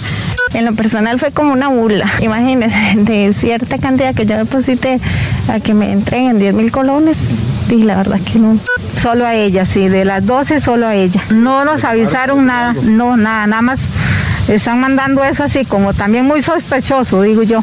[0.55, 2.11] En lo personal fue como una burla.
[2.21, 5.01] Imagínense, de cierta cantidad que yo deposité
[5.49, 7.17] a que me entreguen 10 mil colones,
[7.71, 8.59] y la verdad que no.
[8.97, 11.23] Solo a ella, sí, de las 12 solo a ella.
[11.31, 13.89] No nos avisaron nada, no, nada, nada más
[14.49, 17.63] están mandando eso así como también muy sospechoso, digo yo.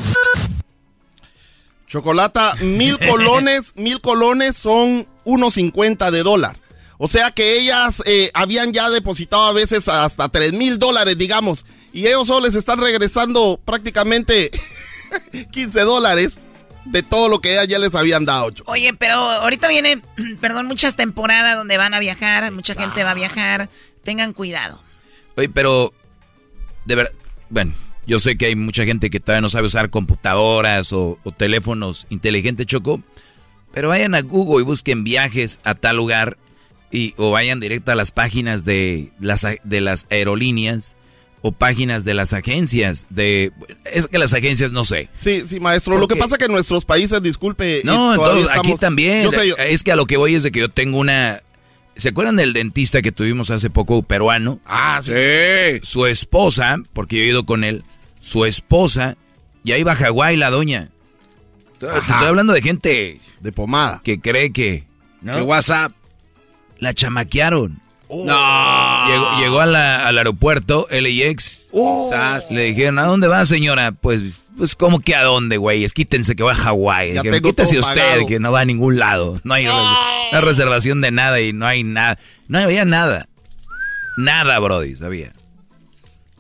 [1.88, 6.58] Chocolata, mil colones, mil colones son 1.50 de dólar.
[6.98, 11.66] O sea que ellas eh, habían ya depositado a veces hasta 3 mil dólares, digamos.
[11.94, 14.52] Y ellos solo les están regresando prácticamente
[15.52, 16.40] 15 dólares
[16.86, 18.52] de todo lo que ellas ya les habían dado.
[18.66, 20.02] Oye, pero ahorita viene,
[20.42, 23.70] perdón, muchas temporadas donde van a viajar, mucha gente va a viajar.
[24.04, 24.82] Tengan cuidado.
[25.36, 25.94] Oye, pero,
[26.86, 27.14] de verdad,
[27.50, 27.74] bueno,
[28.08, 32.08] yo sé que hay mucha gente que todavía no sabe usar computadoras o, o teléfonos
[32.10, 33.02] inteligentes, Choco.
[33.72, 36.38] Pero vayan a Google y busquen viajes a tal lugar
[36.92, 40.96] y, o vayan directo a las páginas de las, de las aerolíneas
[41.42, 43.54] o páginas de las agencias de
[43.86, 46.84] es que las agencias no sé sí sí maestro lo que pasa que en nuestros
[46.84, 50.60] países disculpe no entonces aquí también es que a lo que voy es de que
[50.60, 51.42] yo tengo una
[52.00, 54.60] ¿Se acuerdan del dentista que tuvimos hace poco peruano?
[54.66, 55.12] Ah, sí.
[55.84, 57.84] Su esposa, porque yo he ido con él,
[58.22, 59.18] su esposa,
[59.64, 60.90] ya iba a Hawái la doña.
[61.74, 63.22] Estoy, estoy hablando de gente...
[63.42, 64.02] De pomada.
[64.04, 64.86] Que cree que...
[65.22, 65.36] ¿no?
[65.36, 65.92] Que WhatsApp.
[66.78, 67.82] La chamaquearon.
[68.08, 68.26] Oh.
[68.26, 69.08] No.
[69.08, 71.68] Llegó, llegó a la, al aeropuerto, LAX.
[71.72, 72.10] Oh.
[72.50, 73.92] Le dijeron, ¿a dónde va, señora?
[73.92, 74.24] Pues,
[74.60, 75.88] pues ¿cómo que a dónde, güey?
[75.88, 77.18] Quítense que va a Hawái.
[77.42, 78.28] Quítese usted, pagado.
[78.28, 79.40] que no va a ningún lado.
[79.46, 82.20] No hay una reservación de nada y no hay nada.
[82.50, 83.30] No había nada.
[84.18, 85.32] Nada, Brody, sabía.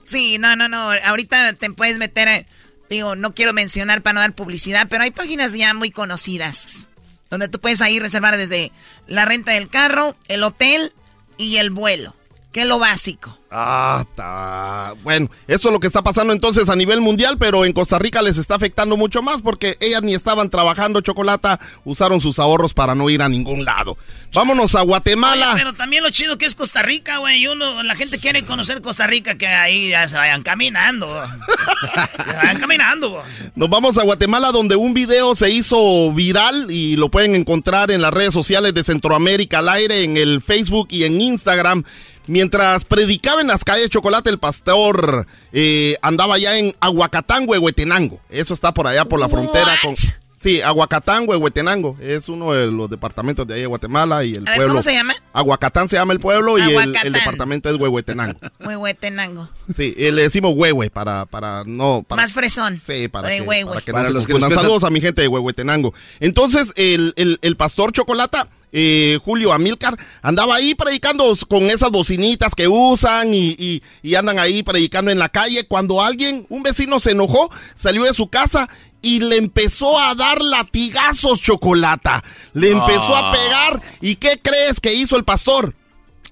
[0.03, 0.91] Sí, no, no, no.
[1.05, 2.45] Ahorita te puedes meter, a,
[2.89, 6.89] digo, no quiero mencionar para no dar publicidad, pero hay páginas ya muy conocidas.
[7.29, 8.73] Donde tú puedes ahí reservar desde
[9.07, 10.91] la renta del carro, el hotel
[11.37, 12.13] y el vuelo,
[12.51, 13.37] que lo básico.
[13.51, 14.93] Ah, está.
[15.01, 18.21] Bueno, eso es lo que está pasando entonces a nivel mundial, pero en Costa Rica
[18.21, 22.93] les está afectando mucho más porque ellas ni estaban trabajando chocolata, usaron sus ahorros para
[22.93, 23.97] no ir a ningún lado.
[24.33, 25.53] Vámonos a Guatemala.
[25.53, 27.47] Oye, pero también lo chido que es Costa Rica, güey.
[27.47, 31.07] Uno, la gente quiere conocer Costa Rica, que ahí ya se vayan caminando.
[32.25, 33.23] se vayan caminando.
[33.55, 38.03] Nos vamos a Guatemala, donde un video se hizo viral y lo pueden encontrar en
[38.03, 41.83] las redes sociales de Centroamérica al aire, en el Facebook y en Instagram.
[42.29, 48.21] Mientras predicaba en las calles Chocolate, el pastor eh, andaba ya en Aguacatán, Huehuetenango.
[48.29, 49.95] Eso está por allá por la frontera con.
[50.39, 51.97] Sí, Aguacatán, Huehuetenango.
[51.99, 54.73] Es uno de los departamentos de ahí de Guatemala y el A ver, pueblo.
[54.75, 55.15] ¿Cómo se llama?
[55.33, 58.39] Aguacatán se llama el pueblo y el, departamento es Huehuetenango.
[58.63, 59.49] Huehuetenango.
[59.75, 62.05] Sí, le decimos Huehue para, para no.
[62.07, 62.79] Para, Más fresón.
[62.85, 63.69] Sí, para De que, Huehue.
[63.69, 64.55] para que Para no se los que confundan.
[64.55, 65.95] nos Saludos a mi gente de Huehuetenango.
[66.19, 72.55] Entonces, el, el, el pastor Chocolata, eh, Julio Amilcar, andaba ahí predicando con esas bocinitas
[72.55, 75.65] que usan y, y, y andan ahí predicando en la calle.
[75.67, 78.69] Cuando alguien, un vecino se enojó, salió de su casa
[79.01, 82.23] y le empezó a dar latigazos Chocolata.
[82.53, 83.33] Le empezó a Ah.
[83.33, 83.81] pegar.
[84.01, 85.73] ¿Y qué crees que hizo el pastor?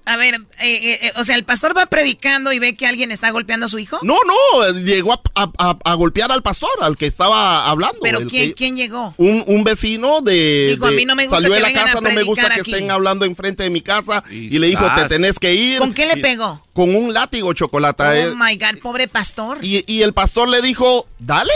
[0.08, 3.12] A ver, eh, eh, eh, o sea, el pastor va predicando y ve que alguien
[3.12, 3.98] está golpeando a su hijo.
[4.02, 7.98] No, no, llegó a, a- a- a golpear al pastor, al que estaba hablando.
[8.02, 9.14] Pero el ¿quién, que- quién llegó?
[9.18, 11.72] un, un vecino de, Dijo, a de- mí no me gusta salió de que la
[11.84, 12.72] casa, a no me gusta que aquí.
[12.72, 15.78] estén hablando enfrente de mi casa y, le dijo, te tenés que ir.
[15.78, 16.64] ¿Con qué le Y- pegó?
[16.72, 18.10] Con un látigo, chocolata.
[18.10, 18.34] Oh eh.
[18.34, 19.58] my God, pobre pastor.
[19.62, 21.52] y, y el pastor le dijo, dale.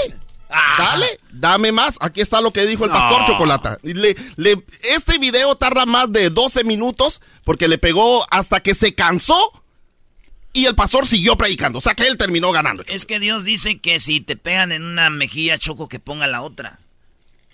[0.79, 1.95] Dale, dame más.
[2.01, 3.27] Aquí está lo que dijo el pastor No.
[3.27, 3.79] Chocolata.
[3.83, 4.63] Y le- le-
[4.95, 9.37] este video tarda más de 12 minutos porque le pegó hasta que se cansó
[10.53, 11.79] y el pastor siguió predicando.
[11.79, 12.85] O sea que él terminó ganando.
[12.89, 16.43] Es que Dios dice que si te pegan en una mejilla, Choco, que ponga la
[16.43, 16.79] otra.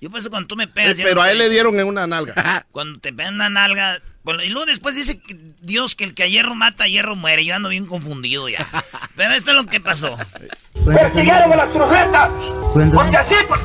[0.00, 0.96] Yo pienso cuando tú me pegas...
[0.96, 2.66] yo Eh, Pero no a él le dieron en una nalga.
[2.70, 4.00] Cuando te pegan una nalga...
[4.22, 7.16] bueno, y luego después dice que Dios que el que a hierro mata, a hierro
[7.16, 7.44] muere.
[7.44, 8.68] Yo ando bien confundido ya.
[9.16, 10.16] Pero esto es lo que pasó.
[10.84, 12.32] Persiguieron a las profetas.
[12.94, 13.58] Porque así, por-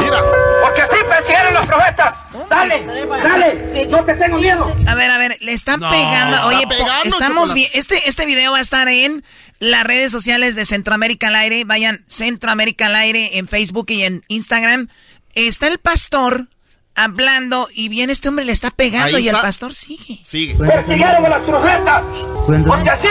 [0.00, 0.18] Mira.
[0.62, 2.16] porque así persiguieron a los profetas.
[2.48, 4.74] Dale, dale, no te tengo miedo.
[4.86, 6.36] A ver, a ver, le están No, pegando.
[6.36, 7.68] está Oye, pegando, estamos bien.
[7.74, 9.24] Este, este video va a estar en
[9.58, 11.64] las redes sociales de Centroamérica al aire.
[11.64, 14.88] Vayan Centroamérica al aire en Facebook y en Instagram.
[15.34, 16.48] Está el pastor
[16.94, 20.20] hablando y viene este hombre le está pegando y el pastor sigue.
[20.22, 20.54] Sigue.
[20.54, 22.04] Persiguieron a las profetas.
[22.46, 23.08] Porque así.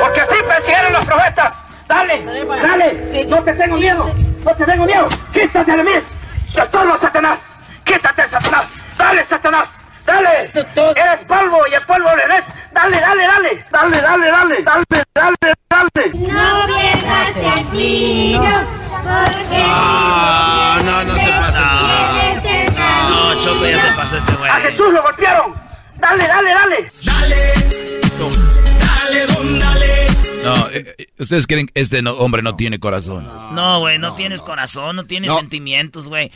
[0.00, 1.54] Porque así persiguieron los profetas.
[1.88, 2.24] Dale,
[2.62, 3.24] dale.
[3.28, 4.12] No te tengo miedo.
[4.44, 5.08] No te tengo miedo.
[5.32, 5.90] Quítate de mí.
[6.56, 7.40] Estorbo, Satanás.
[7.84, 8.66] Quítate, Satanás.
[8.98, 9.68] Dale, Satanás.
[10.04, 10.50] Dale.
[10.54, 12.44] Eres polvo y el polvo le des.
[12.72, 13.64] Dale, dale, dale.
[13.70, 14.62] Dale, dale, dale.
[14.62, 14.84] Dale,
[15.14, 15.36] dale,
[15.68, 16.10] dale.
[16.14, 18.40] No pierdas el brillo,
[18.90, 21.64] porque Ah, no, no se pasa.
[23.08, 24.50] No, Choco, ya se pasó este güey.
[24.50, 25.54] A Jesús lo golpearon.
[25.96, 26.88] Dale, dale, dale.
[27.04, 27.52] Dale,
[29.26, 30.05] don, dale.
[30.44, 33.24] No, eh, eh, ustedes creen que este no- hombre no tiene corazón.
[33.54, 35.38] No, güey, no, tienes corazón, no tienes No.
[35.38, 36.30] sentimientos, güey.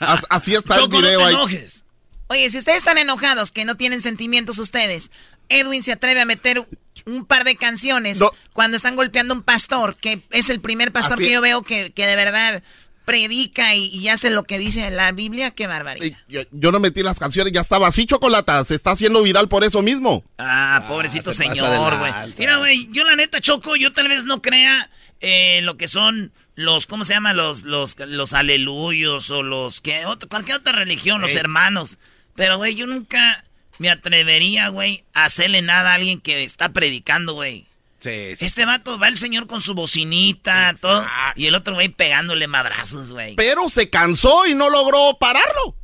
[0.00, 1.34] As- Así está el no video te ahí.
[1.34, 1.84] enojes.
[2.28, 5.10] Oye, si ustedes están enojados, que no tienen sentimientos ustedes,
[5.48, 6.66] Edwin se atreve a meter
[7.04, 8.20] un par de canciones
[8.52, 11.62] cuando están golpeando a un pastor, que es el primer pastor Así- que yo veo
[11.62, 12.62] que, que de verdad
[13.04, 16.16] predica y, y hace lo que dice la Biblia, qué barbaridad.
[16.28, 18.64] Yo, yo no metí las canciones, ya estaba así, Chocolata.
[18.64, 20.24] Se está haciendo viral por eso mismo.
[20.38, 22.12] Ah, pobrecito se pasa señor, güey.
[22.38, 24.90] Mira, güey, yo la neta choco, yo tal vez no crea
[25.20, 27.32] eh, lo que son los, ¿cómo se llama?
[27.32, 31.98] Los, los, los aleluyos o los que cualquier otra religión, los hermanos.
[32.34, 33.44] Pero, güey, yo nunca
[33.78, 37.66] me atrevería, güey, a hacerle nada a alguien que está predicando, güey.
[38.04, 43.12] Este vato va el señor con su bocinita, todo, y el otro güey pegándole madrazos,
[43.12, 43.34] güey.
[43.36, 45.76] Pero se cansó y no logró pararlo.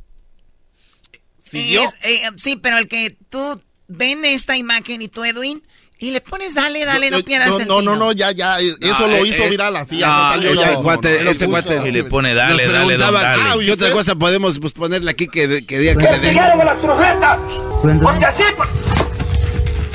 [1.37, 1.83] Siguió.
[1.83, 5.63] Es- eh, sí, pero el que tú ven esta imagen y tú, Edwin,
[5.97, 8.57] y le pones dale, dale, no, Yo- pierdas no, el no, no, no, ya, ya.
[8.59, 9.95] eh, Eso No, lo eh, hizo eh, viral así.
[9.95, 11.89] no, ya salió este cuate, No, este cuate.
[11.89, 13.43] Y le pone dale, Nos dale, don, preguntaba, dale.
[13.43, 16.35] ah, ¿qué otra cosa podemos pues, ponerle aquí que, que diga que le den?
[16.35, 17.41] Las profetas.
[17.81, 18.43] Porque así.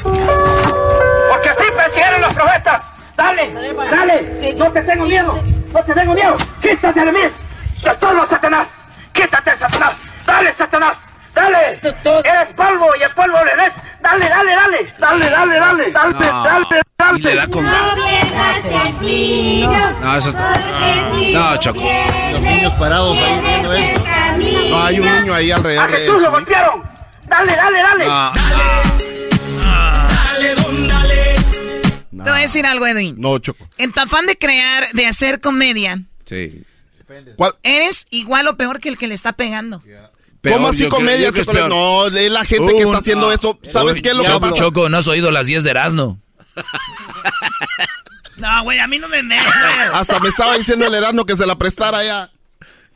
[0.02, 0.43] Porque
[2.12, 2.82] a los profetas.
[3.16, 3.52] Dale,
[3.90, 4.54] dale.
[4.56, 5.40] No te tengo miedo.
[5.72, 6.36] No te tengo miedo.
[6.60, 7.20] Quítate de mí.
[7.84, 8.68] Estorbo, Satanás.
[9.12, 9.94] Quítate, Satanás.
[10.26, 10.96] Dale, Satanás.
[11.34, 11.80] Dale.
[11.82, 13.72] Eres polvo y el polvo le des.
[14.00, 14.92] Dale, dale, dale.
[14.98, 15.92] Dale, dale, dale.
[15.92, 16.44] Dale, No.
[16.44, 16.66] dale,
[16.98, 17.18] dale.
[17.18, 17.64] Y le da con...
[17.64, 17.72] no
[20.16, 20.32] eso
[21.32, 21.80] No, Choco.
[22.32, 24.04] Los niños parados ahí viendo esto.
[24.70, 26.82] No, hay un niño ahí A alrededor de Jesús lo golpearon.
[27.24, 28.06] Dale, dale, dale.
[28.06, 28.40] Dale,
[30.54, 30.93] dale.
[32.24, 33.16] Te voy a decir algo, Edwin.
[33.18, 33.68] No, Choco.
[33.78, 36.62] En tu afán de crear, de hacer comedia, Sí.
[37.36, 37.54] ¿Cuál?
[37.62, 39.82] eres igual o peor que el que le está pegando.
[40.40, 41.68] Peor, ¿Cómo así comedia, que peor.
[41.68, 43.32] No, es la gente que está haciendo no.
[43.32, 43.58] eso.
[43.62, 44.54] ¿Sabes Uy, qué es lo que Choco, pasa?
[44.54, 46.18] Choco, ¿no has oído las 10 de Erasmo?
[48.36, 49.38] No, güey, a mí no me me.
[49.38, 52.30] Hasta me estaba diciendo el Erasmo que se la prestara ya.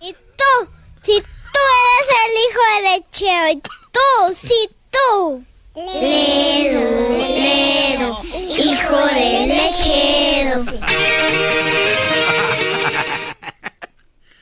[0.00, 0.70] Y tú,
[1.04, 1.58] si tú
[2.00, 5.44] eres el hijo de Lechero, y tú, si tú.
[5.78, 8.22] Ledo, Ledo,
[8.58, 10.64] hijo de Lechero.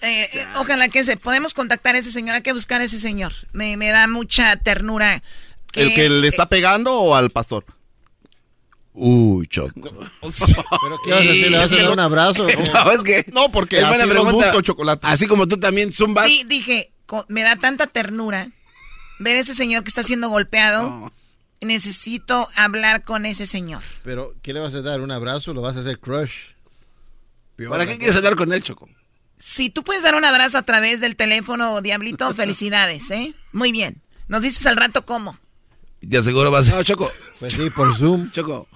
[0.03, 3.01] Eh, eh, ojalá que se podemos contactar a ese señor, hay que buscar a ese
[3.01, 3.33] señor.
[3.53, 5.21] Me, me da mucha ternura.
[5.73, 7.65] ¿El que le está pegando o al pastor?
[8.93, 9.73] Uy, Choco.
[9.83, 11.51] ¿Pero qué vas a hacer?
[11.51, 12.47] ¿Le vas a dar un abrazo?
[12.73, 13.25] No, es que...
[13.33, 14.47] No, porque es así buena pregunta.
[14.47, 15.05] busco, chocolate.
[15.09, 16.27] Así como tú también zumbas.
[16.27, 16.93] Sí, dije,
[17.27, 18.53] me da tanta ternura
[19.19, 21.13] ver a ese señor que está siendo golpeado.
[21.61, 23.83] Necesito hablar con ese señor.
[24.05, 25.01] Pero, ¿qué le vas a dar?
[25.01, 25.55] ¿Un abrazo?
[25.55, 26.51] ¿Lo vas a hacer crush?
[27.69, 28.89] ¿Para qué quieres hablar con él, Choco?
[29.39, 33.35] Si tú puedes dar un abrazo a través del teléfono, Diablito, felicidades, ¿eh?
[33.53, 34.03] Muy bien.
[34.29, 35.39] Nos dices al rato cómo.
[36.09, 36.77] Te aseguro vas a...
[36.77, 37.11] No, Choco.
[37.41, 38.31] Pues sí, por Zoom.
[38.33, 38.69] Choco,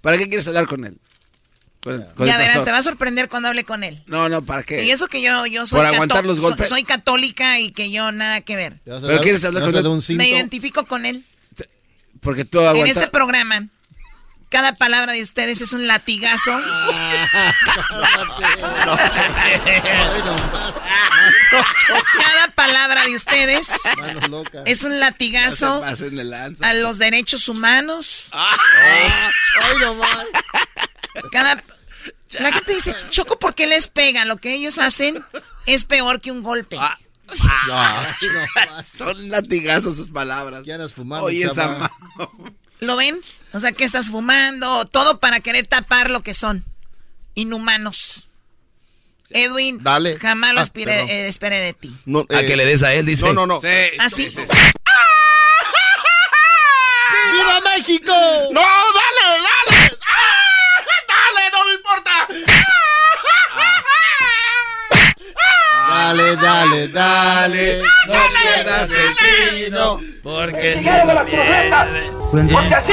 [0.00, 0.98] ¿para qué quieres hablar con él?
[1.82, 4.02] Con, con ya verás, te va a sorprender cuando hable con él.
[4.06, 4.84] No, no, ¿para qué?
[4.84, 6.68] Y eso que yo, yo soy, Por cató- aguantar los so- golpes.
[6.68, 8.80] soy católica y que yo nada que ver.
[8.84, 10.16] ¿Pero quieres hablar con él?
[10.16, 11.24] Me identifico con él.
[12.24, 12.96] Porque tú En aguantas...
[12.96, 13.68] este programa,
[14.48, 16.50] cada palabra de ustedes es un latigazo.
[22.20, 23.72] cada palabra de ustedes
[24.64, 28.30] es un latigazo a los derechos humanos.
[31.30, 31.62] Cada...
[32.40, 34.26] La gente dice, Choco, ¿por qué les pegan?
[34.28, 35.24] Lo que ellos hacen
[35.66, 36.76] es peor que un golpe.
[38.98, 40.62] Son latigazos sus palabras.
[40.64, 41.90] ¿Qué andas fumando, Oye, esa
[42.80, 43.20] ¿Lo ven?
[43.52, 46.64] O sea, que estás fumando, todo para querer tapar lo que son.
[47.34, 48.28] Inhumanos.
[49.30, 50.18] Edwin, Dale.
[50.20, 51.08] jamás lo Ah, aspiré- perdón.
[51.10, 51.96] eh, esperé de ti.
[52.04, 53.24] No, A eh, que le des a él, dice.
[53.24, 53.60] No, no, no.
[53.98, 54.28] Así.
[57.32, 58.12] ¡Viva México!
[58.52, 59.98] ¡No, dale, dale!
[60.06, 60.84] ¡Ah!
[61.08, 62.28] ¡Dale, no me importa!
[66.04, 67.82] Dale, dale, dale.
[68.06, 69.16] No pierdas el
[69.64, 70.00] tino.
[70.22, 71.88] Porque las profetas.
[72.30, 72.92] Porque así.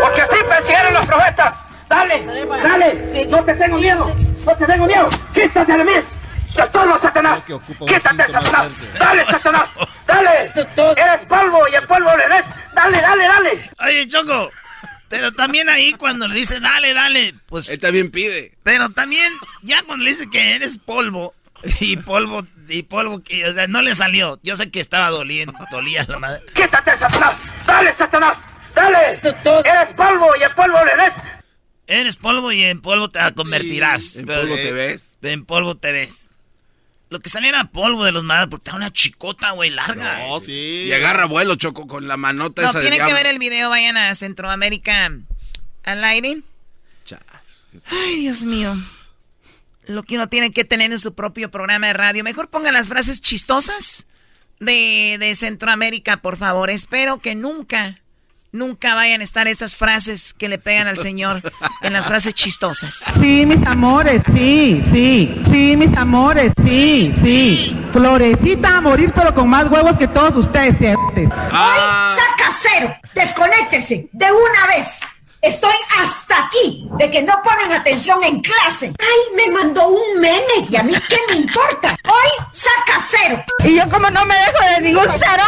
[0.00, 1.54] Porque así persiguieron los profetas.
[1.86, 2.24] Dale,
[2.62, 3.26] dale.
[3.28, 4.16] No te tengo miedo.
[4.46, 5.10] No te tengo miedo.
[5.34, 5.92] Quítate de mí.
[6.56, 7.42] ¡Te estorbo, Satanás!
[7.86, 8.70] ¡Quítate, Satanás!
[8.98, 9.70] ¡Dale, Satanás!
[10.06, 10.52] ¡Dale!
[10.54, 12.44] ¡Eres polvo y el polvo le des!
[12.74, 13.70] ¡Dale, dale, dale!
[13.82, 14.50] Oye, Choco,
[15.12, 17.68] pero también ahí cuando le dice dale, dale, pues...
[17.68, 18.54] Él también pide.
[18.62, 19.30] Pero también,
[19.62, 21.34] ya cuando le dice que eres polvo,
[21.80, 24.40] y polvo, y polvo, que o sea, no le salió.
[24.42, 26.40] Yo sé que estaba doliendo, dolía la madre.
[26.54, 27.36] ¡Quítate, Satanás!
[27.66, 28.38] ¡Dale, Satanás!
[28.74, 29.20] ¡Dale!
[29.22, 31.14] ¡Eres polvo y el polvo le des!
[31.88, 34.16] Eres polvo y en polvo te convertirás.
[34.16, 35.02] en polvo te ves.
[35.20, 36.21] En polvo te ves.
[37.12, 40.26] Lo que sale era polvo de los madres porque está una chicota, güey, larga.
[40.26, 40.84] No, sí.
[40.86, 43.68] Y agarra vuelo, Choco, con la manota No, esa de tienen que ver el video,
[43.68, 45.12] vayan a Centroamérica
[45.84, 46.40] al aire.
[47.90, 48.74] Ay, Dios mío.
[49.84, 52.24] Lo que uno tiene que tener en su propio programa de radio.
[52.24, 54.06] Mejor pongan las frases chistosas
[54.58, 56.70] de, de Centroamérica, por favor.
[56.70, 58.00] Espero que nunca,
[58.52, 61.40] nunca vayan a estar esas frases que le pegan al señor
[61.80, 63.04] en las frases chistosas.
[63.20, 67.78] Sí, mis amores, sí, sí, sí, mis amores, sí, sí.
[67.92, 70.96] Florecita a morir, pero con más huevos que todos ustedes.
[70.96, 72.94] Hoy saca cero.
[73.14, 75.00] Desconéctese de una vez.
[75.42, 78.92] Estoy hasta aquí de que no ponen atención en clase.
[79.00, 81.96] Ay, me mandó un meme y a mí qué me importa.
[82.04, 83.44] Hoy saca cero.
[83.64, 85.42] Y yo como no me dejo de ningún cero,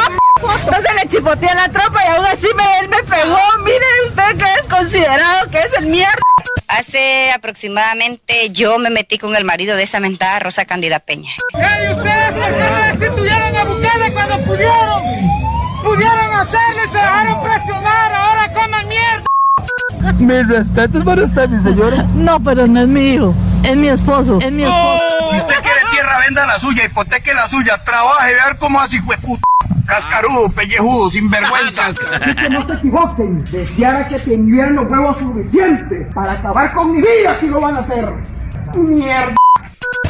[0.65, 3.39] entonces le chipoteé a la tropa y aún así me, él me pegó.
[3.63, 6.19] Mire usted que es considerado que es el mierda.
[6.67, 11.31] Hace aproximadamente yo me metí con el marido de esa mentada Rosa Cándida Peña.
[11.53, 15.03] ¡Ey, ustedes por qué no destituyeron a Bukele cuando pudieron!
[15.85, 18.13] ¡Pudieron hacerlo y se dejaron presionar!
[18.13, 19.34] ¡Ahora coman mierda!
[20.19, 22.07] Mis respetos para usted, mi señora.
[22.15, 25.05] No, pero no es mi hijo, es mi esposo, es mi esposo.
[25.31, 28.99] Si usted quiere tierra, venda la suya, hipoteque la suya, trabaje, y ver cómo así
[29.01, 29.43] fue puta.
[29.87, 31.83] Cascarudo, pellejudo, sinvergüenza.
[32.35, 33.45] que no se equivoquen.
[33.45, 37.81] Deseara que tuvieran los huevos suficientes para acabar con mi vida si lo van a
[37.81, 38.15] hacer.
[38.75, 39.35] Mierda.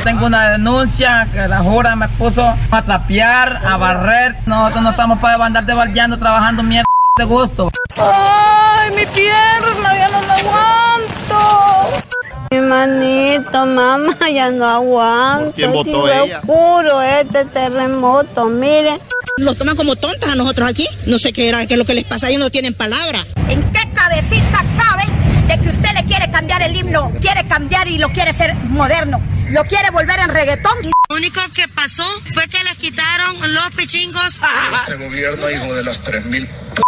[0.05, 4.37] Tengo una denuncia que la jura me puso a trapear, a barrer.
[4.47, 6.85] Nosotros no estamos para andar debaldeando, trabajando mierda
[7.17, 7.71] de gusto.
[7.97, 9.97] ¡Ay, mi pierna!
[9.97, 12.03] ¡Ya no la aguanto!
[12.51, 15.53] Mi manito, mamá, ya no aguanto.
[15.55, 16.39] quién votó fue ella?
[16.41, 19.01] oscuro este terremoto, mire.
[19.39, 20.87] Nos toman como tontas a nosotros aquí.
[21.07, 23.25] No sé qué era, qué es lo que les pasa, ellos no tienen palabra.
[23.49, 25.05] ¿En qué cabecita cabe
[25.47, 27.13] de que usted le quiere cambiar el himno?
[27.21, 29.21] Quiere cambiar y lo quiere hacer moderno.
[29.51, 30.77] Lo quiere volver en reggaetón.
[30.83, 34.41] Lo único que pasó fue que les quitaron los pichingos.
[34.89, 36.84] Este gobierno, hijo de las 3.000 p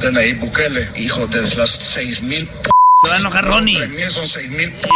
[0.00, 2.70] de Nayib Bukele, hijo de las 6.000 p
[3.02, 3.78] Se va a enojar Ronnie.
[3.78, 4.88] 3.000 son 6.000 p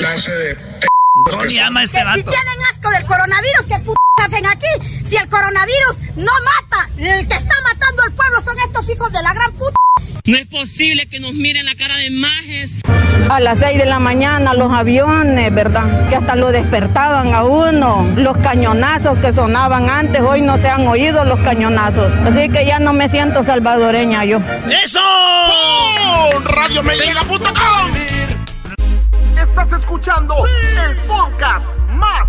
[0.00, 0.86] clase de p
[1.30, 2.22] Ronnie ama a este Si vato.
[2.30, 4.66] tienen asco del coronavirus, ¿qué p hacen aquí?
[5.06, 9.22] Si el coronavirus no mata, el que está matando al pueblo son estos hijos de
[9.22, 9.76] la gran puta.
[10.24, 12.70] No es posible que nos miren la cara de majes.
[13.28, 16.08] A las 6 de la mañana los aviones, ¿verdad?
[16.08, 18.06] Que hasta lo despertaban a uno.
[18.16, 22.12] Los cañonazos que sonaban antes, hoy no se han oído los cañonazos.
[22.24, 24.40] Así que ya no me siento salvadoreña yo.
[24.84, 25.00] ¡Eso!
[26.44, 27.92] ¡RadioMediaLiga.com!
[29.36, 32.28] Estás escuchando el podcast más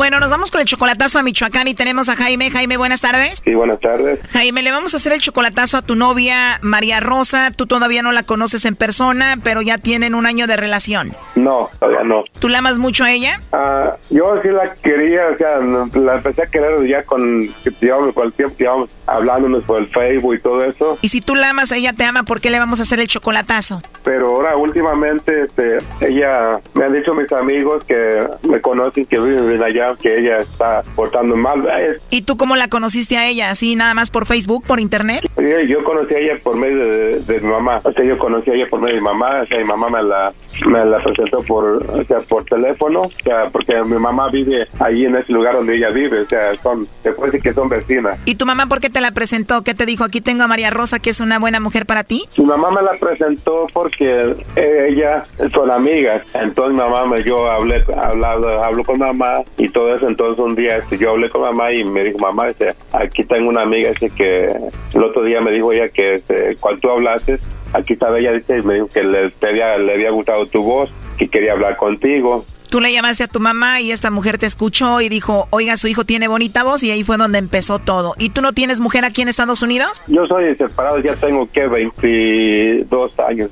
[0.00, 2.50] Bueno, nos vamos con el chocolatazo a Michoacán y tenemos a Jaime.
[2.50, 3.42] Jaime, buenas tardes.
[3.44, 4.18] Sí, buenas tardes.
[4.30, 7.50] Jaime, le vamos a hacer el chocolatazo a tu novia María Rosa.
[7.54, 11.12] Tú todavía no la conoces en persona, pero ya tienen un año de relación.
[11.34, 12.24] No, todavía no.
[12.38, 13.42] ¿Tú la amas mucho a ella?
[13.52, 17.46] Ah, yo sí la quería, o sea, la empecé a querer ya con,
[17.78, 18.70] llevamos, con el tiempo que
[19.06, 20.96] hablándonos por el Facebook y todo eso.
[21.02, 23.06] Y si tú la amas, ella te ama, ¿por qué le vamos a hacer el
[23.06, 23.82] chocolatazo?
[24.02, 29.62] Pero ahora últimamente, este, ella, me han dicho mis amigos que me conocen, que viven
[29.62, 31.66] allá que ella está portando mal.
[32.10, 33.50] ¿Y tú cómo la conociste a ella?
[33.50, 35.28] ¿Así nada más por Facebook, por internet?
[35.36, 37.80] Yo, yo conocí a ella por medio de, de mi mamá.
[37.82, 39.42] O sea, yo conocí a ella por medio de mi mamá.
[39.42, 40.32] O sea, mi mamá me la,
[40.66, 43.00] me la presentó por, o sea, por teléfono.
[43.00, 46.20] O sea, porque mi mamá vive ahí en ese lugar donde ella vive.
[46.20, 48.18] O sea, son, se puede decir que son vecinas.
[48.24, 49.62] ¿Y tu mamá por qué te la presentó?
[49.62, 50.04] ¿Qué te dijo?
[50.04, 52.24] Aquí tengo a María Rosa, que es una buena mujer para ti.
[52.38, 56.22] Mi mamá me la presentó porque ella son amigas.
[56.34, 60.08] Entonces mi mamá me, yo hablé, hablado, hablo con mamá y todo eso.
[60.08, 63.48] Entonces un día este, yo hablé con mamá y me dijo, mamá, este, aquí tengo
[63.48, 64.46] una amiga dice que
[64.94, 67.38] el otro día me dijo ella que este, cuando tú hablaste,
[67.72, 70.62] aquí estaba ella dice, y me dijo que le, te había, le había gustado tu
[70.62, 72.44] voz, que quería hablar contigo.
[72.70, 75.88] Tú le llamaste a tu mamá y esta mujer te escuchó y dijo, oiga, su
[75.88, 78.14] hijo tiene bonita voz y ahí fue donde empezó todo.
[78.16, 80.00] ¿Y tú no tienes mujer aquí en Estados Unidos?
[80.06, 83.50] Yo soy separado, ya tengo que 22 años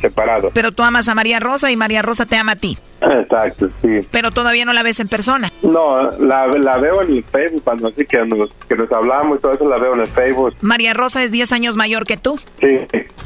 [0.00, 0.50] separado.
[0.54, 2.78] Pero tú amas a María Rosa y María Rosa te ama a ti.
[3.02, 4.00] Exacto, sí.
[4.10, 5.50] Pero todavía no la ves en persona.
[5.62, 9.42] No, la, la veo en el Facebook cuando así que nos, que nos hablamos y
[9.42, 10.54] todo eso la veo en el Facebook.
[10.60, 12.38] María Rosa es 10 años mayor que tú.
[12.60, 12.68] Sí,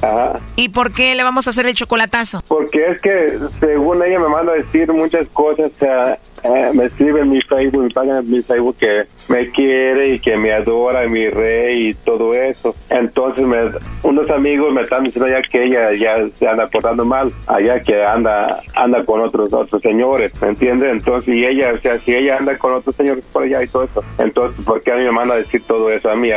[0.02, 0.40] ajá.
[0.56, 2.42] ¿Y por qué le vamos a hacer el chocolatazo?
[2.48, 6.84] Porque es que según ella me manda a decir muchas cosas, o sea, eh, me
[6.84, 10.52] escribe en mi Facebook, me paga en mi Facebook que me quiere y que me
[10.52, 12.74] adora, mi rey y todo eso.
[12.90, 13.58] Entonces me,
[14.02, 18.02] unos amigos me están diciendo ya que ella ya se anda portando mal, allá que
[18.04, 20.92] anda anda con otros otros señores, ¿me entiendes?
[20.92, 23.84] Entonces, y ella, o sea, si ella anda con otros señores por allá y todo
[23.84, 26.30] eso, entonces, ¿por qué a mí me manda a decir todo eso a mí,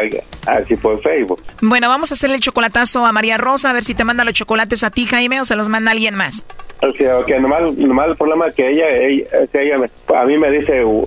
[0.46, 1.42] así por Facebook?
[1.62, 4.34] Bueno, vamos a hacerle el chocolatazo a María Rosa, a ver si te manda los
[4.34, 6.46] chocolates a ti, Jaime, o se los manda alguien más.
[6.82, 10.24] O sea, que nomás, nomás el problema es que ella, ella, que ella me- a
[10.26, 11.06] mí me dice "Gu-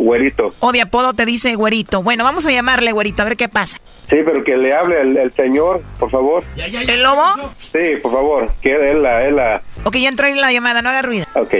[0.00, 0.48] güerito.
[0.60, 2.02] O de apodo te dice güerito.
[2.02, 3.76] Bueno, vamos a llamarle güerito, a ver qué pasa.
[4.08, 6.42] Sí, pero que le hable el, el señor, por favor.
[6.56, 7.22] ¿El lobo?
[7.72, 9.60] Sí, por favor, que él la, él la...
[9.84, 11.26] Ok, ya entró en la llamada, no haga ruido.
[11.34, 11.54] Ok.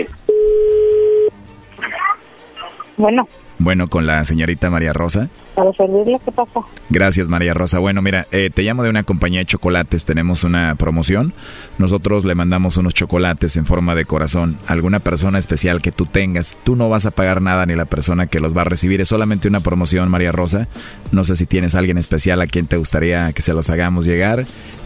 [2.97, 3.27] Bueno,
[3.63, 5.29] Bueno, con la señorita María Rosa.
[5.53, 6.65] para servirle, ¿qué pasó?
[6.89, 7.77] Gracias, María Rosa.
[7.77, 10.03] Bueno, mira, eh, te llamo de una compañía de chocolates.
[10.03, 11.31] Tenemos una promoción.
[11.77, 16.07] Nosotros le mandamos unos chocolates en forma de corazón a alguna persona especial que tú
[16.07, 16.57] tengas.
[16.63, 18.99] Tú no vas a pagar nada ni la persona que los va a recibir.
[18.99, 20.67] Es solamente una promoción, María Rosa.
[21.11, 24.05] No sé si tienes a alguien especial a quien te gustaría que se los hagamos
[24.05, 24.45] llegar.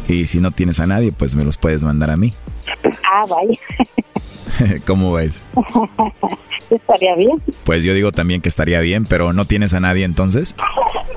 [0.09, 2.33] Y si no tienes a nadie, pues me los puedes mandar a mí.
[3.09, 4.77] Ah, vaya.
[4.85, 5.33] ¿Cómo ves?
[6.69, 7.41] Estaría bien.
[7.63, 10.55] Pues yo digo también que estaría bien, pero no tienes a nadie entonces.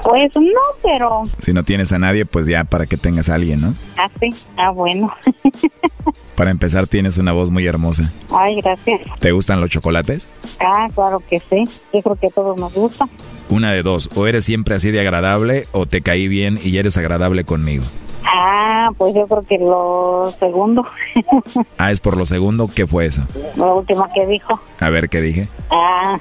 [0.02, 3.60] Pues no, pero Si no tienes a nadie, pues ya para que tengas a alguien,
[3.60, 3.74] ¿no?
[3.96, 4.34] así.
[4.56, 5.12] Ah, bueno.
[6.36, 8.12] Para empezar, tienes una voz muy hermosa.
[8.30, 9.00] Ay, gracias.
[9.18, 10.28] ¿Te gustan los chocolates?
[10.60, 11.64] Ah, claro que sí.
[11.92, 13.08] Yo creo que a todos nos gusta.
[13.50, 16.96] Una de dos, o eres siempre así de agradable o te caí bien y eres
[16.96, 17.84] agradable conmigo.
[18.30, 20.84] Ah, pues yo creo que lo segundo.
[21.78, 23.22] Ah, es por lo segundo, ¿qué fue eso?
[23.56, 24.60] Lo último que dijo.
[24.80, 25.46] A ver, ¿qué dije?
[25.70, 26.18] Ah,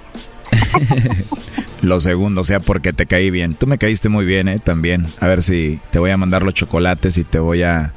[1.81, 3.53] Lo segundo, o sea, porque te caí bien.
[3.53, 4.59] Tú me caíste muy bien, ¿eh?
[4.59, 5.05] También.
[5.19, 7.93] A ver si te voy a mandar los chocolates y te voy a,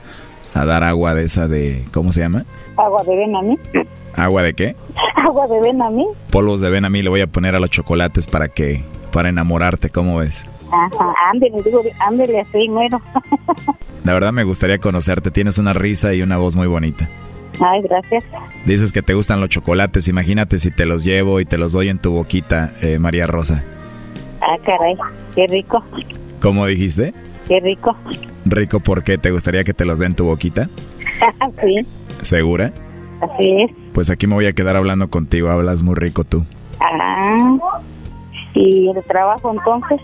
[0.55, 1.85] a dar agua de esa de...
[1.93, 2.45] ¿Cómo se llama?
[2.77, 3.59] agua de ven a mí.
[4.15, 4.77] ¿Agua de qué?
[5.17, 6.07] Agua de ven a mí.
[6.31, 8.83] Polvos de ven a mí le voy a poner a los chocolates para que...
[9.13, 10.45] Para enamorarte, ¿cómo ves?
[10.73, 13.01] Ajá, ándele, digo, ándele así, mero.
[14.05, 15.31] La verdad me gustaría conocerte.
[15.31, 17.09] Tienes una risa y una voz muy bonita.
[17.61, 18.25] Ay, gracias.
[18.65, 20.09] Dices que te gustan los chocolates.
[20.09, 23.65] Imagínate si te los llevo y te los doy en tu boquita, eh, María Rosa.
[24.41, 24.97] Ah, caray,
[25.35, 25.83] qué rico,
[26.41, 27.13] ¿Cómo dijiste?
[27.47, 27.95] qué rico.
[28.47, 29.19] Rico, ¿por qué?
[29.19, 30.71] ¿Te gustaría que te los dé en tu boquita?
[31.61, 31.87] sí,
[32.23, 32.73] ¿Segura?
[33.21, 33.71] así es.
[33.93, 35.51] Pues aquí me voy a quedar hablando contigo.
[35.51, 36.47] Hablas muy rico tú.
[36.81, 37.59] Ah,
[38.55, 40.01] y el trabajo entonces.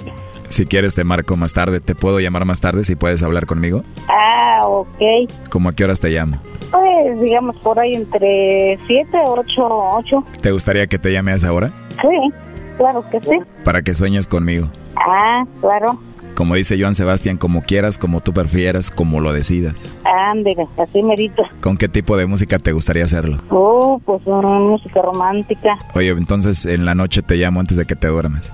[0.49, 1.81] Si quieres te marco más tarde.
[1.81, 3.83] ¿Te puedo llamar más tarde si puedes hablar conmigo?
[4.09, 5.31] Ah, ok.
[5.51, 6.39] ¿Cómo a qué horas te llamo?
[6.71, 10.25] Pues digamos por ahí entre 7, 8, 8.
[10.41, 11.73] ¿Te gustaría que te llame a esa hora?
[12.01, 12.33] Sí,
[12.77, 13.39] claro que sí.
[13.65, 14.69] Para que sueñes conmigo.
[14.97, 15.99] Ah, claro.
[16.35, 19.97] Como dice Joan Sebastián, como quieras, como tú prefieras, como lo decidas.
[20.05, 21.43] Ándale, así merito.
[21.63, 23.39] ¿Con qué tipo de música te gustaría hacerlo?
[23.49, 25.79] Oh, pues una música romántica.
[25.95, 28.53] Oye, entonces en la noche te llamo antes de que te duermas.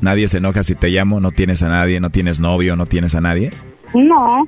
[0.00, 3.14] Nadie se enoja si te llamo, no tienes a nadie, no tienes novio, no tienes
[3.14, 3.50] a nadie.
[3.94, 4.44] No,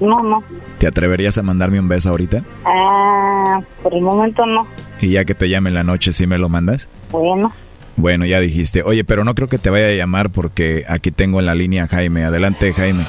[0.00, 0.44] no, no.
[0.78, 2.42] ¿Te atreverías a mandarme un beso ahorita?
[2.64, 4.66] Ah, por el momento no.
[5.00, 6.88] Y ya que te llame en la noche, ¿sí me lo mandas?
[7.10, 7.52] Bueno,
[7.96, 8.82] Bueno, ya dijiste.
[8.82, 11.84] Oye, pero no creo que te vaya a llamar porque aquí tengo en la línea
[11.84, 12.24] a Jaime.
[12.24, 13.04] Adelante, Jaime.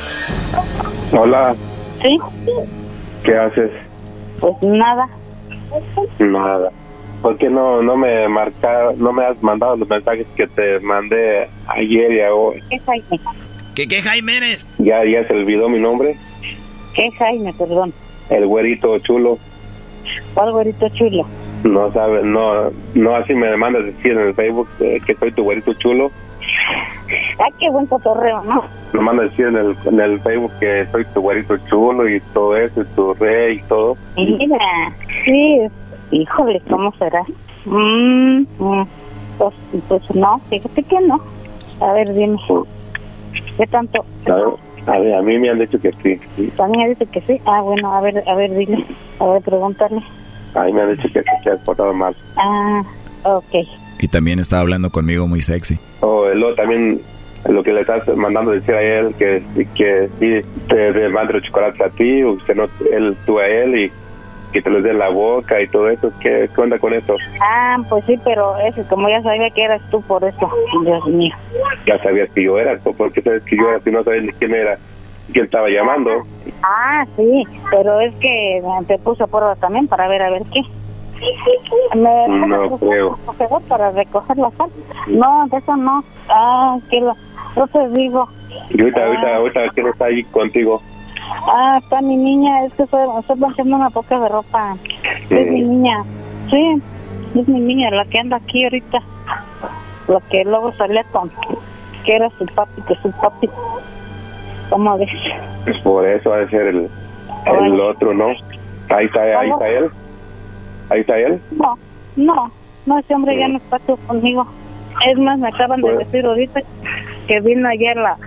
[1.11, 1.55] Hola,
[2.01, 2.19] sí,
[3.23, 3.71] ¿qué haces?
[4.39, 5.07] pues nada.
[6.19, 6.69] Nada.
[7.25, 11.49] ¿Por qué no, no me marca, no me has mandado los mensajes que te mandé
[11.69, 12.61] ayer y hoy?
[12.69, 13.19] ¿Qué Jaime?
[13.73, 14.67] ¿Qué, qué Jaime eres?
[14.77, 16.17] Ya, ya se olvidó mi nombre,
[16.93, 17.95] ¿Qué Jaime, perdón?
[18.29, 19.39] el güerito chulo.
[20.35, 21.25] ¿Cuál güerito chulo?
[21.63, 25.41] No sabes, no, no así me mandas decir en el Facebook eh, que soy tu
[25.41, 26.11] güerito chulo.
[27.07, 28.65] Ay, qué buen cotorreo, ¿no?
[28.93, 32.55] Me mandas decir en el, en el Facebook que soy tu güerito chulo y todo
[32.55, 33.97] eso, y tu rey y todo.
[34.15, 34.93] Mira,
[35.23, 35.67] sí,
[36.11, 37.23] híjole, ¿cómo será?
[37.65, 38.87] Mm, mm,
[39.37, 39.53] pues,
[39.87, 41.19] pues no, fíjate que no.
[41.81, 42.37] A ver, dime.
[43.57, 44.05] ¿Qué tanto?
[44.27, 44.45] A ver,
[44.87, 46.47] a, ver, a mí me han dicho que sí.
[46.55, 47.41] También dice que sí.
[47.45, 48.85] Ah, bueno, a ver, a ver, dile.
[49.19, 50.01] A ver, pregúntale.
[50.55, 52.15] A mí me han dicho que sí, que has portado mal.
[52.37, 52.83] Ah,
[53.23, 53.67] ok.
[53.99, 55.79] Y también estaba hablando conmigo muy sexy.
[56.01, 57.01] O luego también
[57.49, 59.43] lo que le estás mandando decir a él que,
[59.75, 63.91] que sí te, mande chocolate a ti, o usted no, él, tú a él y
[64.55, 66.09] que te los dé la boca y todo eso.
[66.21, 67.17] ¿Qué, qué onda con eso?
[67.41, 70.49] Ah, pues sí, pero eso, como ya sabía que eras tú por eso,
[70.81, 71.35] Dios mío.
[71.85, 74.31] Ya sabías que yo era, ¿por qué sabes que yo era si no sabes ni
[74.31, 74.77] quién era?
[75.33, 76.09] ¿Quién estaba llamando?
[76.63, 80.61] Ah, sí, pero es que te puse a prueba también para ver a ver qué.
[81.97, 83.19] Me No creo.
[83.67, 84.69] para recoger la sal.
[85.07, 86.01] No, de eso no.
[86.29, 87.13] Ah, que la,
[87.57, 88.25] yo te digo.
[88.69, 90.81] Y ahorita, ahorita, ahorita, ¿quién está ahí contigo?
[91.47, 94.75] Ah, está mi niña, es que estoy, estoy planchando una poca de ropa.
[95.29, 96.03] Es mi niña.
[96.49, 96.81] Sí,
[97.35, 98.99] es mi niña, la que anda aquí ahorita.
[100.07, 101.31] La que luego salía con,
[102.03, 103.49] que era su papi, que su papi.
[104.69, 105.09] ¿Cómo ves?
[105.63, 106.89] Pues por eso ha de ser el,
[107.45, 108.27] el otro, ¿no?
[108.89, 109.89] Ahí está, ahí está él.
[110.89, 111.41] Ahí está él.
[111.51, 111.77] No,
[112.15, 112.51] no,
[112.85, 114.47] no, ese hombre ya no está conmigo.
[115.07, 116.61] Es más, me acaban de decir ahorita
[117.27, 118.17] que vino ayer la,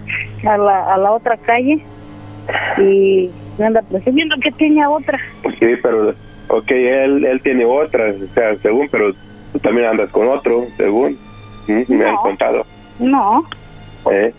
[0.47, 1.83] a la, a la otra calle
[2.79, 5.19] y me anda presumiendo que tiene otra.
[5.59, 6.15] Sí, pero,
[6.49, 9.13] ok, él, él tiene otra, o sea, según, pero
[9.53, 11.19] tú también andas con otro, según.
[11.67, 11.83] ¿Mm?
[11.89, 12.65] Me han contado.
[12.99, 13.45] No,
[14.11, 14.33] ¿eh?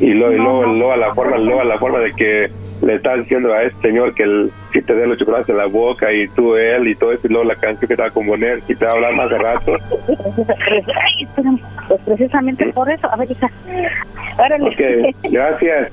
[0.00, 2.50] Y luego, y luego, luego a la forma, luego a la forma de que
[2.82, 5.66] le estás diciendo a este señor que el, si te dé los chocolates en la
[5.66, 8.12] boca y tú él y todo eso y luego la canción que te va a
[8.12, 9.72] componer y te va a hablar más de rato.
[10.08, 11.28] Ay.
[11.88, 13.10] Pues precisamente por eso.
[13.10, 13.50] A ver, hija.
[14.38, 14.68] Órale.
[14.68, 15.92] Ok, gracias.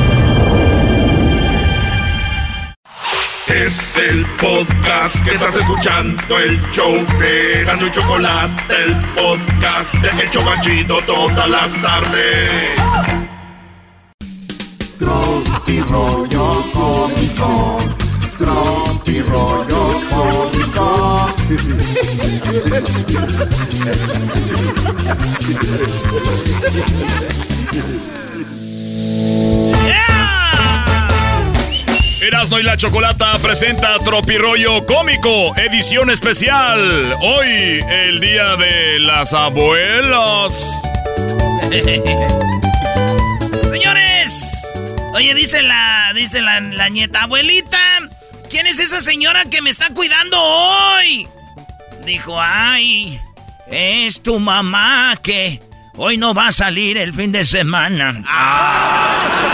[3.47, 10.23] Es el podcast que estás escuchando, el show de Gano y Chocolate, el podcast de
[10.23, 12.79] El Chobachito todas las tardes.
[14.99, 17.77] Tropi rollo cómico.
[18.37, 21.31] Tropi rollo cómico.
[32.21, 37.17] Erasno y la Chocolata presenta Tropirollo Cómico, edición especial.
[37.19, 40.53] Hoy, el día de las abuelas.
[43.71, 44.67] Señores,
[45.15, 47.79] oye, dice la, dice la, la nieta, abuelita,
[48.51, 51.27] ¿quién es esa señora que me está cuidando hoy?
[52.05, 53.19] Dijo, ay,
[53.65, 55.59] es tu mamá que
[55.95, 58.11] hoy no va a salir el fin de semana.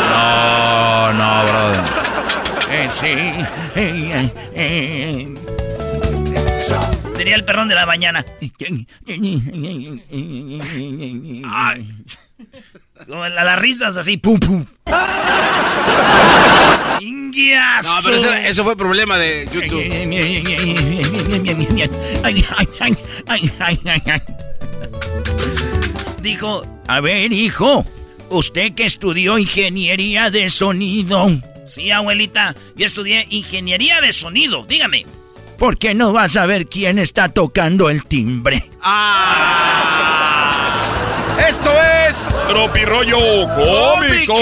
[0.10, 2.17] No, no, brother.
[2.88, 3.06] Eh, sí.
[3.76, 5.34] Eh, eh, eh.
[7.16, 8.24] Tenía el perrón de la mañana.
[11.46, 11.90] Ay.
[13.08, 14.66] Como la- las risas así, pum, pum.
[17.02, 17.86] Ingias.
[17.86, 19.84] No, pero eso, eso fue problema de YouTube.
[26.22, 27.86] Dijo, a ver, hijo,
[28.30, 31.28] usted que estudió ingeniería de sonido.
[31.68, 35.06] Sí, abuelita, yo estudié ingeniería de sonido, dígame.
[35.58, 38.58] ¿Por qué no vas a ver quién está tocando el timbre?
[41.48, 42.16] Esto es
[42.48, 43.18] Tropirollo
[43.56, 44.36] Cómico.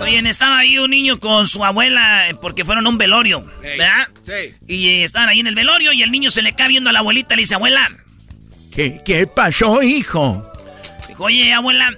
[0.00, 4.08] Oye, estaba ahí un niño con su abuela eh, porque fueron a un velorio, ¿verdad?
[4.22, 4.54] Sí.
[4.66, 6.92] Y eh, estaban ahí en el velorio y el niño se le cae viendo a
[6.92, 7.90] la abuelita y le dice, abuela.
[8.72, 10.42] ¿Qué, qué pasó, hijo?
[11.08, 11.92] Dijo, oye, abuela,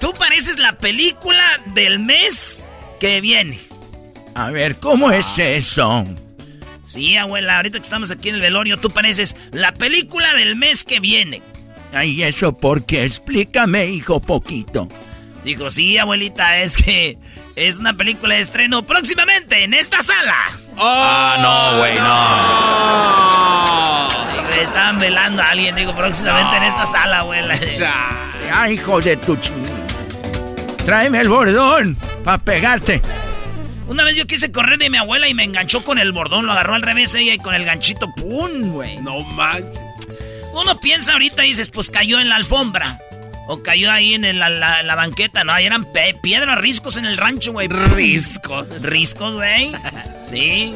[0.00, 1.42] tú pareces la película
[1.74, 2.70] del mes
[3.00, 3.58] que viene.
[4.34, 6.04] A ver, ¿cómo es eso?
[6.84, 10.84] Sí, abuela, ahorita que estamos aquí en el velorio, tú pareces la película del mes
[10.84, 11.42] que viene.
[11.92, 13.04] Ay, ¿eso por qué?
[13.04, 14.88] Explícame, hijo, poquito.
[15.42, 17.18] Dijo, sí, abuelita, es que
[17.54, 20.36] es una película de estreno próximamente en esta sala.
[20.76, 21.94] Ah, no, güey,
[24.26, 24.52] no.
[24.52, 27.58] Digo, estaban velando a alguien, digo, próximamente en esta sala, abuela.
[28.52, 29.75] Ay, hijo de tu ching.
[30.86, 33.02] Tráeme el bordón para pegarte.
[33.88, 36.52] Una vez yo quise correr de mi abuela y me enganchó con el bordón, lo
[36.52, 38.98] agarró al revés ella y con el ganchito, ¡pum, güey!
[38.98, 39.80] No manches.
[40.54, 43.00] Uno piensa ahorita y dices, pues cayó en la alfombra.
[43.48, 45.52] O cayó ahí en la, la, banqueta, ¿no?
[45.52, 45.86] Ahí eran
[46.20, 47.68] piedras, riscos en el rancho, güey.
[47.68, 48.82] Riscos.
[48.82, 49.72] Riscos, güey.
[50.24, 50.74] Sí.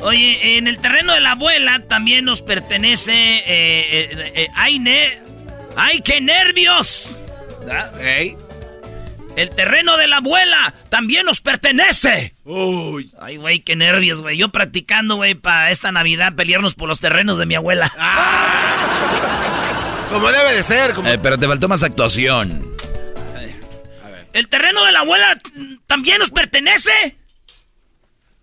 [0.00, 3.12] Oye, en el terreno de la abuela también nos pertenece.
[3.12, 5.20] Eh, eh, eh, ¡Ay, ne
[5.76, 7.20] ¡Ay, qué nervios!
[9.38, 12.34] El terreno de la abuela también nos pertenece.
[12.42, 13.12] Uy.
[13.20, 14.36] Ay, güey, qué nervios, güey.
[14.36, 17.92] Yo practicando, güey, para esta Navidad pelearnos por los terrenos de mi abuela.
[17.96, 20.06] Ah.
[20.10, 20.92] Como debe de ser.
[20.92, 21.08] Como...
[21.08, 22.74] Eh, pero te faltó más actuación.
[24.32, 25.40] ¿El terreno de la abuela
[25.86, 27.16] también nos pertenece?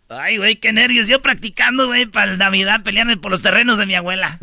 [0.08, 1.08] Ay, güey, qué nervios.
[1.08, 4.40] Yo practicando, güey, para la Navidad pelearme por los terrenos de mi abuela.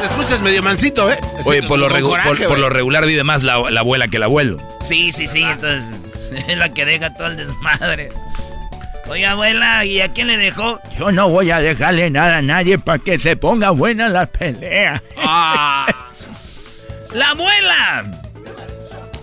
[0.00, 1.18] Te escuchas medio mansito, ¿eh?
[1.44, 4.58] Oye, por lo, por, lo, regular vive más la, abuela que el abuelo.
[4.80, 5.42] Sí, sí, sí.
[5.42, 5.84] Entonces,
[6.48, 8.10] es la que deja todo el desmadre.
[9.10, 10.80] Oye, abuela, ¿y a quién le dejó?
[10.98, 15.02] Yo no voy a dejarle nada a nadie para que se ponga buena la pelea.
[15.18, 15.86] Ah.
[17.12, 18.22] ¡La abuela!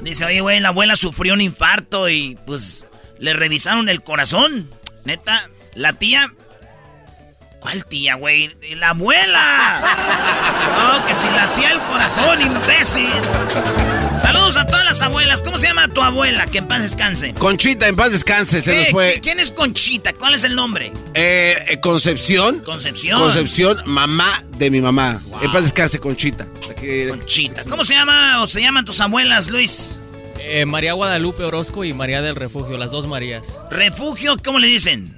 [0.02, 2.86] Dice, oye, güey, la abuela sufrió un infarto y pues
[3.18, 4.70] le revisaron el corazón.
[5.06, 6.32] Neta, la tía
[7.68, 8.56] ¿Cuál tía, güey?
[8.77, 9.84] ¡La abuela!
[10.77, 13.10] No, que si la tía el corazón, imbécil.
[14.22, 15.41] Saludos a todas las abuelas.
[15.41, 16.45] ¿Cómo se llama tu abuela?
[16.45, 17.34] Que en paz descanse.
[17.34, 19.19] Conchita, en paz descanse, se nos fue.
[19.22, 20.14] ¿Quién es Conchita?
[20.14, 20.94] ¿Cuál es el nombre?
[21.14, 22.60] Eh, eh, Concepción.
[22.60, 23.19] Concepción.
[23.19, 25.19] Concepción, mamá de mi mamá.
[25.41, 26.48] En paz descanse, Conchita.
[27.10, 27.65] Conchita.
[27.65, 29.98] ¿Cómo se llama o se llaman tus abuelas, Luis?
[30.39, 33.60] Eh, María Guadalupe Orozco y María del Refugio, las dos Marías.
[33.69, 34.38] ¿Refugio?
[34.41, 35.16] ¿Cómo le dicen?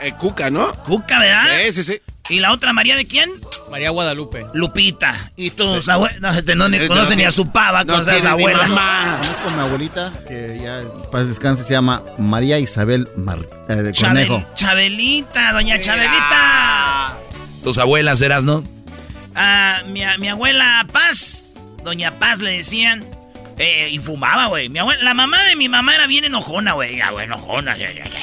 [0.00, 0.72] Eh, Cuca, ¿no?
[0.84, 1.46] Cuca, ¿verdad?
[1.66, 2.02] Sí, sí, sí.
[2.30, 3.30] ¿Y la otra María de quién?
[3.70, 4.46] María Guadalupe.
[4.54, 5.30] Lupita.
[5.36, 6.20] Y tus abuelos.
[6.22, 8.66] No, este no ni este conocen ni a su pava con esa abuela.
[8.66, 9.20] Mamá.
[9.44, 13.08] con mi abuelita, que ya paz descanse, se llama María Isabel
[13.68, 14.42] eh, de Conejo.
[14.54, 17.18] Chabelita, doña Chabelita.
[17.62, 18.64] ¿Tus abuelas eras, no?
[19.34, 23.04] Ah, mi, mi abuela Paz, doña Paz le decían.
[23.58, 24.68] Eh, y fumaba, güey.
[24.68, 26.96] Mi abuela, la mamá de mi mamá era bien enojona, güey.
[26.96, 27.76] Ya, güey, enojona.
[27.76, 28.20] Ya, ya, ya,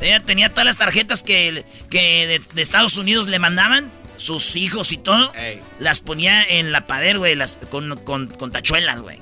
[0.00, 4.96] ella tenía todas las tarjetas que, que de, Estados Unidos le mandaban, sus hijos y
[4.96, 5.32] todo.
[5.78, 7.36] Las ponía en la pader, güey,
[7.70, 9.18] con, con, tachuelas, güey.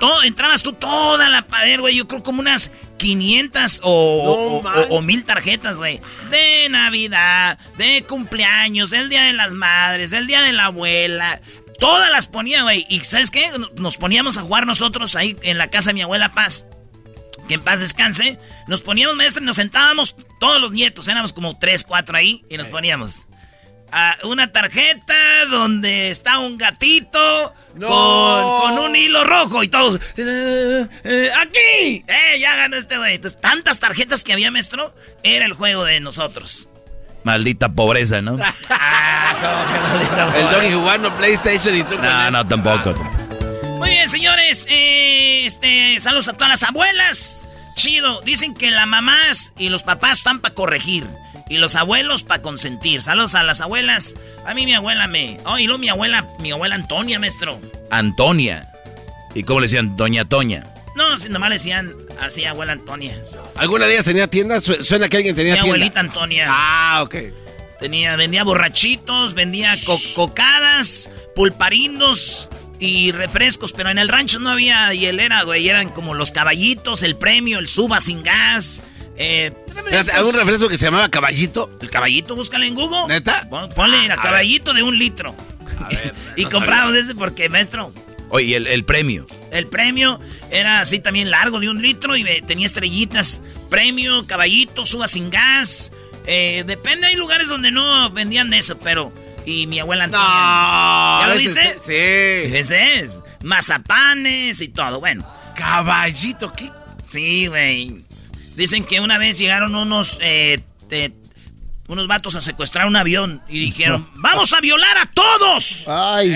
[0.00, 1.96] Todo, entrabas tú toda la pader, güey.
[1.96, 6.00] Yo creo como unas 500 o, o, mil tarjetas, güey.
[6.30, 11.40] De Navidad, de cumpleaños, del Día de las Madres, del Día de la Abuela.
[11.78, 12.86] Todas las ponía, güey.
[12.88, 13.46] Y ¿sabes qué?
[13.76, 16.66] Nos poníamos a jugar nosotros ahí en la casa de mi abuela Paz
[17.48, 21.58] que en paz descanse, nos poníamos maestro y nos sentábamos todos los nietos, éramos como
[21.58, 23.26] tres, cuatro ahí, y nos poníamos
[23.94, 25.14] a una tarjeta
[25.48, 32.56] donde está un gatito con, un hilo rojo y todos, eh, eh, aquí, eh, ya
[32.56, 33.14] ganó este güey.
[33.14, 36.68] Entonces, tantas tarjetas que había, maestro, era el juego de nosotros.
[37.22, 38.36] Maldita pobreza, ¿no?
[38.68, 41.96] ah, el Doggy jugando PlayStation y tú.
[41.96, 42.94] No, no, tampoco.
[43.78, 44.66] Muy bien, señores.
[44.70, 47.48] Eh, este, saludos a todas las abuelas.
[47.76, 48.20] Chido.
[48.22, 51.06] Dicen que las mamás y los papás están para corregir.
[51.48, 53.02] Y los abuelos para consentir.
[53.02, 54.14] Saludos a las abuelas.
[54.46, 55.38] A mí mi abuela me...
[55.44, 57.60] Oh, y luego mi abuela, mi abuela Antonia, maestro.
[57.90, 58.70] Antonia.
[59.34, 59.96] ¿Y cómo le decían?
[59.96, 60.64] Doña Toña.
[60.94, 63.20] No, si nomás le decían así, abuela Antonia.
[63.56, 64.60] ¿Alguna de ellas tenía tienda?
[64.60, 65.76] Suena que alguien tenía mi tienda.
[65.76, 66.46] abuelita Antonia.
[66.48, 67.16] Ah, ok.
[67.80, 69.74] Tenía, vendía borrachitos, vendía
[70.14, 72.48] cocadas, pulparindos,
[72.84, 75.68] y refrescos, pero en el rancho no había hielera, güey.
[75.68, 78.82] Eran como los caballitos, el premio, el suba sin gas.
[79.16, 79.52] Eh,
[80.14, 81.70] ¿Algún refresco que se llamaba caballito?
[81.80, 83.06] El caballito, búscale en Google.
[83.08, 83.48] ¿Neta?
[83.74, 85.34] Ponle a caballito de un litro.
[85.80, 87.90] A ver, y compramos ese porque, maestro.
[88.28, 89.26] Oye, el, el, premio.
[89.50, 90.20] El premio
[90.50, 93.40] era así también largo de un litro y tenía estrellitas.
[93.70, 95.90] Premio, caballito, suba sin gas.
[96.26, 99.10] Eh, depende, hay lugares donde no vendían eso, pero
[99.46, 101.20] y mi abuela Antonia.
[101.20, 101.76] ¿Ya lo viste?
[101.80, 102.56] sí.
[102.56, 103.18] Ese es.
[103.42, 105.00] Mazapanes y todo.
[105.00, 105.26] Bueno.
[105.54, 106.70] Caballito, ¿qué?
[107.06, 108.04] Sí, güey.
[108.56, 110.60] Dicen que una vez llegaron unos, eh,
[111.88, 115.84] unos vatos a secuestrar un avión y dijeron, ¡vamos a violar a todos!
[115.88, 116.28] Ay,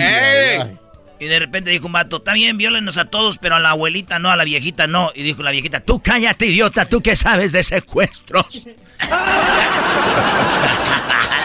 [1.19, 4.19] Y de repente dijo un vato, está bien, violenos a todos, pero a la abuelita
[4.19, 5.11] no, a la viejita no.
[5.15, 8.63] Y dijo la viejita, tú cállate, idiota, tú qué sabes de secuestros.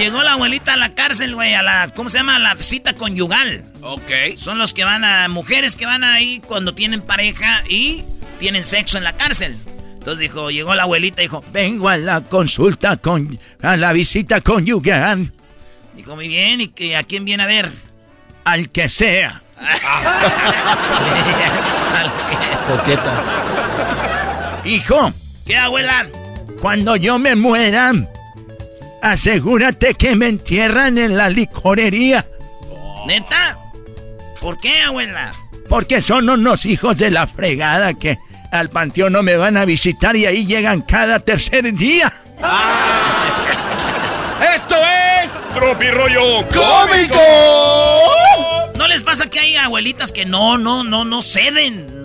[0.00, 2.36] Llegó la abuelita a la cárcel, güey, a la, ¿cómo se llama?
[2.36, 3.66] A la cita conyugal.
[3.82, 4.10] Ok.
[4.38, 8.02] Son los que van a, mujeres que van ahí cuando tienen pareja y
[8.38, 9.58] tienen sexo en la cárcel.
[9.92, 14.40] Entonces dijo, llegó la abuelita y dijo, vengo a la consulta con, a la visita
[14.40, 15.30] conyugal.
[15.94, 17.70] Dijo, muy bien, ¿y que, a quién viene a ver?
[18.44, 19.42] Al que sea.
[22.66, 24.62] Coqueta.
[24.64, 25.12] Hijo.
[25.44, 26.06] ¿Qué, abuela?
[26.58, 27.92] Cuando yo me muera,
[29.02, 32.26] asegúrate que me entierran en la licorería.
[33.06, 33.58] ¿Neta?
[34.40, 35.32] ¿Por qué, abuela?
[35.68, 38.18] Porque son unos hijos de la fregada que
[38.50, 42.12] al panteón no me van a visitar y ahí llegan cada tercer día.
[44.54, 44.76] ¡Esto
[45.22, 47.20] es Tropi Rollo Cómico!
[48.76, 51.98] ¿No les pasa que hay abuelitas que no, no, no, no ceden?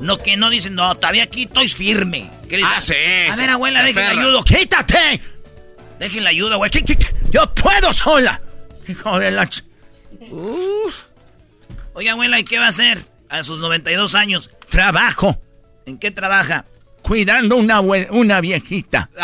[0.00, 2.28] No, que no dicen, no, todavía aquí estoy firme.
[2.48, 2.94] ¿Qué les Ah, hace?
[2.94, 3.40] sí, A sí.
[3.40, 4.10] ver, abuela, aferra.
[4.10, 4.42] ayudo.
[4.42, 5.20] ¡Quítate!
[6.02, 6.68] Déjenla ayuda, güey.
[7.30, 8.40] Yo puedo sola.
[8.88, 9.44] Hijo de la...
[9.48, 9.62] ch-
[10.32, 11.04] Uf.
[11.94, 12.98] Oiga, abuela, ¿y qué va a hacer
[13.28, 14.50] a sus 92 años?
[14.68, 15.40] Trabajo.
[15.86, 16.64] ¿En qué trabaja?
[17.02, 19.10] Cuidando una, una viejita.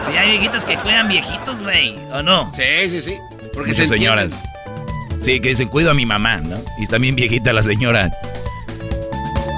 [0.00, 2.50] Si hay viejitas que cuidan viejitos, güey, ¿o no?
[2.54, 3.14] Sí, sí, sí.
[3.52, 4.32] Porque Muchas se señoras.
[5.18, 6.58] Sí, que dicen, cuido a mi mamá, ¿no?
[6.78, 8.10] Y está bien viejita la señora.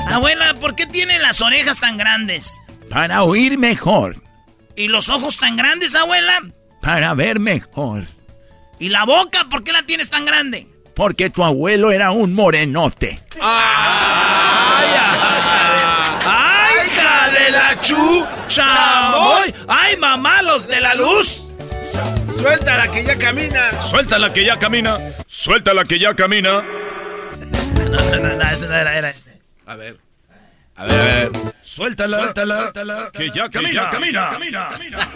[0.08, 2.60] Abuela, ¿por qué tiene las orejas tan grandes?
[2.92, 4.16] Para oír mejor.
[4.76, 6.42] ¿Y los ojos tan grandes, abuela?
[6.82, 8.04] Para ver mejor.
[8.78, 9.46] ¿Y la boca?
[9.48, 10.66] ¿Por qué la tienes tan grande?
[10.94, 13.18] Porque tu abuelo era un morenote.
[13.40, 14.84] ¡Ay,
[16.86, 18.26] hija de la chu!
[18.46, 19.54] ¡Chamoy!
[19.68, 21.48] ¡Ay, mamá, los de la luz!
[22.36, 23.82] Suéltala que ya camina.
[23.82, 24.98] Suéltala que ya camina.
[25.26, 26.62] Suéltala que ya camina.
[27.90, 29.14] No, no, no, no, eso no era, era.
[29.64, 29.96] A ver.
[30.76, 31.30] A ver, a ver.
[31.62, 34.68] Suéltala, suéltala, que ya camina, camina, camina.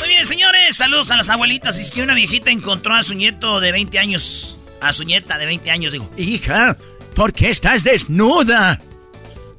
[0.00, 1.78] Muy bien, señores, saludos a las abuelitas.
[1.78, 4.60] Es que una viejita encontró a su nieto de 20 años.
[4.80, 6.10] A su nieta de 20 años, dijo.
[6.16, 6.76] Hija,
[7.14, 8.80] ¿por qué estás desnuda?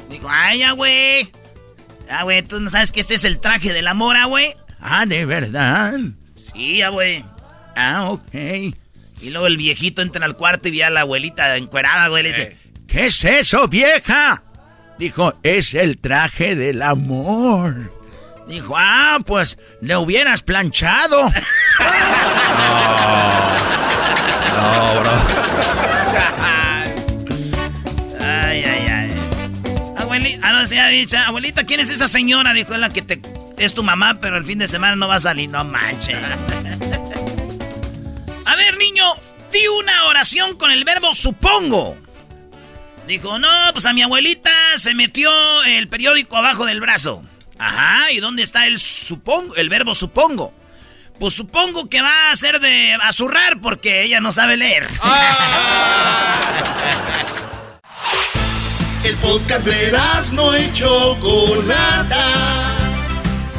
[0.10, 1.32] Dijo, ay, ya, güey.
[2.10, 4.54] Ah, güey, tú no sabes que este es el traje del amor, ah, güey.
[4.80, 6.00] Ah, ¿de verdad?
[6.36, 7.26] Sí, ya, güey.
[7.76, 8.34] Ah, ok.
[8.34, 12.24] Y luego el viejito entra al cuarto y ve a la abuelita encuerada, güey.
[12.24, 12.58] Le dice,
[12.88, 14.44] ¿Qué es eso, vieja?
[14.98, 17.92] Dijo, es el traje del amor.
[18.48, 21.30] Dijo, ah, pues le hubieras planchado.
[24.56, 25.12] No, bro.
[28.22, 29.12] ay, ay, ay.
[29.98, 32.54] Abuelita, ah, no, sí, ya dicho, abuelita, ¿quién es esa señora?
[32.54, 33.20] Dijo, es la que te,
[33.58, 35.50] es tu mamá, pero el fin de semana no va a salir.
[35.50, 36.18] No manches.
[38.46, 39.04] a ver, niño,
[39.52, 41.98] di una oración con el verbo supongo.
[43.08, 45.32] Dijo, no, pues a mi abuelita se metió
[45.64, 47.22] el periódico abajo del brazo.
[47.60, 50.54] Ajá, ¿y dónde está el supongo, el verbo supongo?
[51.20, 54.90] Pues supongo que va a ser de azurrar porque ella no sabe leer.
[59.06, 59.98] El podcast de
[60.34, 62.24] no y Chocolata.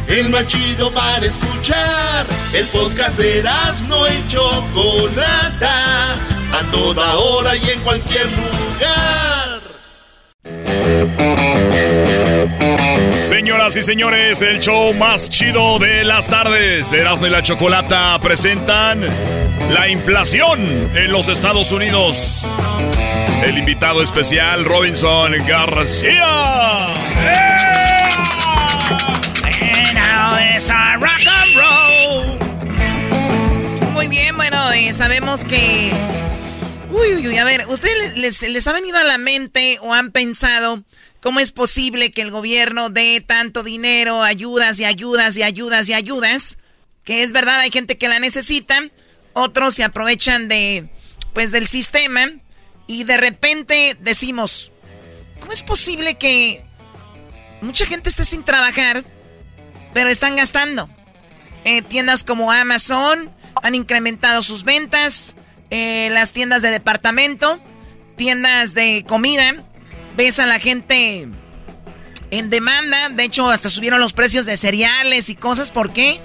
[0.09, 2.27] El más chido para escuchar.
[2.53, 3.45] El podcast de
[3.89, 6.19] no y Chocolata.
[6.57, 9.61] A toda hora y en cualquier lugar.
[13.21, 16.95] Señoras y señores, el show más chido de las tardes.
[16.95, 19.07] Erasmo y la Chocolata presentan
[19.69, 22.47] la inflación en los Estados Unidos.
[23.45, 26.87] El invitado especial, Robinson García.
[29.61, 32.39] And now it's a rock and roll.
[33.93, 35.93] Muy bien, bueno, eh, sabemos que.
[36.99, 40.83] Uy, uy, uy, a ver, ¿ustedes les, ha venido a la mente o han pensado
[41.21, 45.93] cómo es posible que el gobierno dé tanto dinero, ayudas y ayudas y ayudas y
[45.93, 46.57] ayudas?
[47.05, 48.81] Que es verdad, hay gente que la necesita,
[49.35, 50.89] otros se aprovechan de,
[51.35, 52.31] pues, del sistema
[52.87, 54.73] y de repente decimos,
[55.39, 56.65] ¿cómo es posible que
[57.61, 59.05] mucha gente esté sin trabajar,
[59.93, 60.89] pero están gastando?
[61.65, 63.31] Eh, tiendas como Amazon
[63.63, 65.37] han incrementado sus ventas,
[65.71, 67.61] eh, las tiendas de departamento,
[68.17, 69.55] tiendas de comida,
[70.17, 71.29] ves a la gente
[72.31, 76.21] en demanda, de hecho hasta subieron los precios de cereales y cosas, ¿por qué?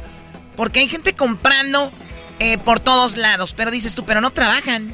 [0.56, 1.92] Porque hay gente comprando
[2.40, 4.94] eh, por todos lados, pero dices tú, pero no trabajan.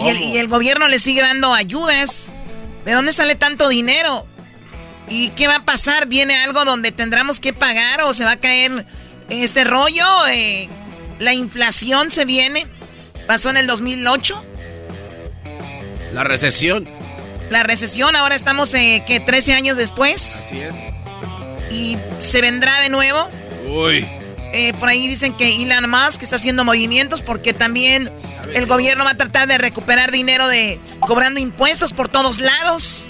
[0.00, 2.32] Y el, y el gobierno le sigue dando ayudas.
[2.84, 4.26] ¿De dónde sale tanto dinero?
[5.08, 6.08] ¿Y qué va a pasar?
[6.08, 8.86] ¿Viene algo donde tendremos que pagar o se va a caer
[9.28, 10.06] este rollo?
[10.28, 10.68] Eh,
[11.18, 12.66] ¿La inflación se viene?
[13.26, 14.44] ¿Pasó en el 2008?
[16.12, 16.88] La recesión.
[17.50, 19.20] La recesión, ahora estamos, eh, ¿qué?
[19.20, 20.44] 13 años después.
[20.46, 20.74] Así es.
[21.70, 23.28] ¿Y se vendrá de nuevo?
[23.66, 24.06] Uy.
[24.52, 28.10] Eh, por ahí dicen que Elon Musk está haciendo movimientos porque también
[28.54, 33.04] el gobierno va a tratar de recuperar dinero de cobrando impuestos por todos lados.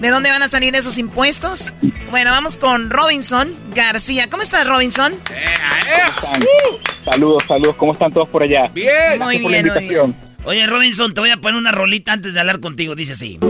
[0.00, 1.74] ¿De dónde van a salir esos impuestos?
[2.10, 4.28] Bueno, vamos con Robinson García.
[4.30, 5.14] ¿Cómo estás, Robinson?
[7.04, 7.76] Saludos, saludos.
[7.76, 8.70] ¿Cómo están todos por allá?
[8.72, 9.18] Bien.
[9.18, 10.14] Muy bien, muy bien.
[10.44, 12.94] Oye, Robinson, te voy a poner una rolita antes de hablar contigo.
[12.94, 13.38] Dice así.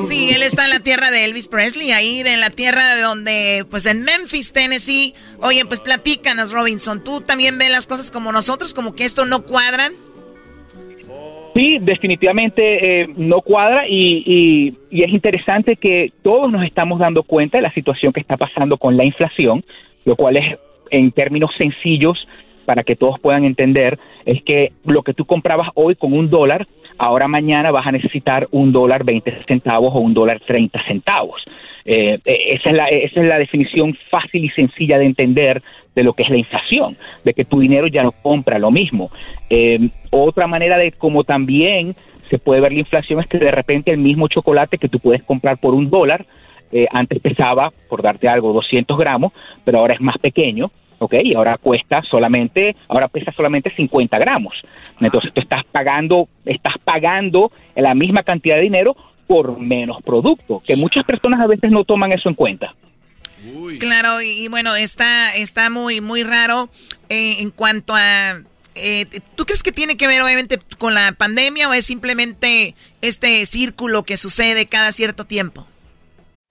[0.00, 3.66] Sí, él está en la tierra de Elvis Presley, ahí en la tierra de donde,
[3.70, 5.14] pues en Memphis, Tennessee.
[5.38, 9.44] Oye, pues platícanos, Robinson, ¿tú también ves las cosas como nosotros, como que esto no
[9.44, 9.94] cuadran?
[11.54, 17.58] Sí, definitivamente eh, no cuadra y, y, es interesante que todos nos estamos dando cuenta
[17.58, 19.62] de la situación que está pasando con la inflación,
[20.04, 20.58] lo cual es
[20.90, 22.26] en términos sencillos
[22.64, 26.66] para que todos puedan entender, es que lo que tú comprabas hoy con un dólar,
[26.98, 31.42] ahora mañana vas a necesitar un dólar 20 centavos o un dólar 30 centavos.
[31.84, 35.62] Eh, esa, es la, esa es la definición fácil y sencilla de entender
[35.94, 39.10] de lo que es la inflación, de que tu dinero ya no compra lo mismo.
[39.50, 41.94] Eh, otra manera de como también
[42.30, 45.22] se puede ver la inflación es que de repente el mismo chocolate que tú puedes
[45.22, 46.26] comprar por un dólar,
[46.72, 49.32] eh, antes pesaba, por darte algo, 200 gramos,
[49.64, 51.14] pero ahora es más pequeño, ¿ok?
[51.22, 54.54] Y ahora cuesta solamente, ahora pesa solamente 50 gramos.
[55.00, 58.96] Entonces tú estás pagando, estás pagando la misma cantidad de dinero
[59.26, 62.74] por menos producto, que muchas personas a veces no toman eso en cuenta.
[63.78, 66.70] Claro, y, bueno, está, está muy, muy raro
[67.08, 68.42] eh, en cuanto a...
[68.76, 69.06] Eh,
[69.36, 74.02] ¿Tú crees que tiene que ver obviamente con la pandemia o es simplemente este círculo
[74.02, 75.68] que sucede cada cierto tiempo?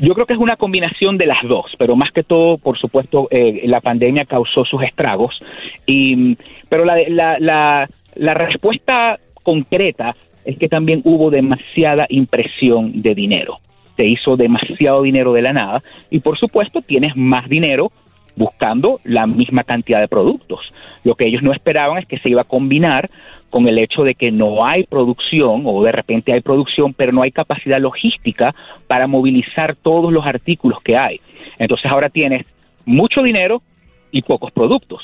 [0.00, 3.28] Yo creo que es una combinación de las dos, pero más que todo, por supuesto,
[3.30, 5.40] eh, la pandemia causó sus estragos.
[5.86, 6.36] Y,
[6.68, 13.58] pero la, la, la, la respuesta concreta es que también hubo demasiada impresión de dinero.
[13.96, 17.92] Se hizo demasiado dinero de la nada y, por supuesto, tienes más dinero
[18.40, 20.60] buscando la misma cantidad de productos.
[21.04, 23.10] Lo que ellos no esperaban es que se iba a combinar
[23.50, 27.20] con el hecho de que no hay producción o de repente hay producción, pero no
[27.20, 28.54] hay capacidad logística
[28.86, 31.20] para movilizar todos los artículos que hay.
[31.58, 32.46] Entonces ahora tienes
[32.86, 33.60] mucho dinero
[34.10, 35.02] y pocos productos.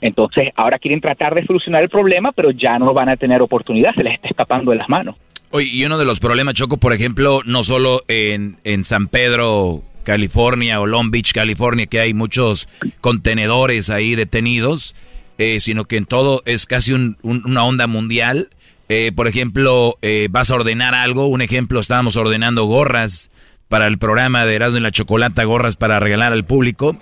[0.00, 3.94] Entonces ahora quieren tratar de solucionar el problema, pero ya no van a tener oportunidad,
[3.94, 5.16] se les está escapando de las manos.
[5.50, 9.82] Oye, y uno de los problemas, Choco, por ejemplo, no solo en, en San Pedro,
[10.02, 12.68] California o Long Beach, California, que hay muchos
[13.00, 14.94] contenedores ahí detenidos,
[15.38, 18.50] eh, sino que en todo es casi una onda mundial.
[18.88, 23.30] Eh, por ejemplo, eh, vas a ordenar algo, un ejemplo, estábamos ordenando gorras
[23.68, 26.96] para el programa de Erasmo y la Chocolata, gorras para regalar al público.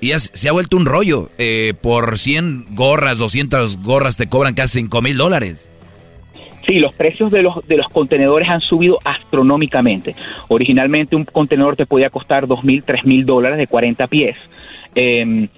[0.00, 1.30] Y se ha vuelto un rollo.
[1.80, 5.70] por 100 gorras, 200 gorras te cobran casi 5 mil dólares.
[6.66, 10.14] Sí, los precios de los, de los contenedores han subido astronómicamente.
[10.48, 14.36] Originalmente un contenedor te podía costar 2.000, 3.000 dólares de 40 pies
[14.94, 15.48] em,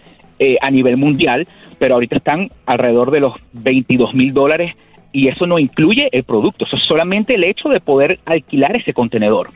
[0.61, 1.47] a nivel mundial
[1.79, 4.75] pero ahorita están alrededor de los 22 mil dólares
[5.13, 8.93] y eso no incluye el producto, eso es solamente el hecho de poder alquilar ese
[8.93, 9.51] contenedor.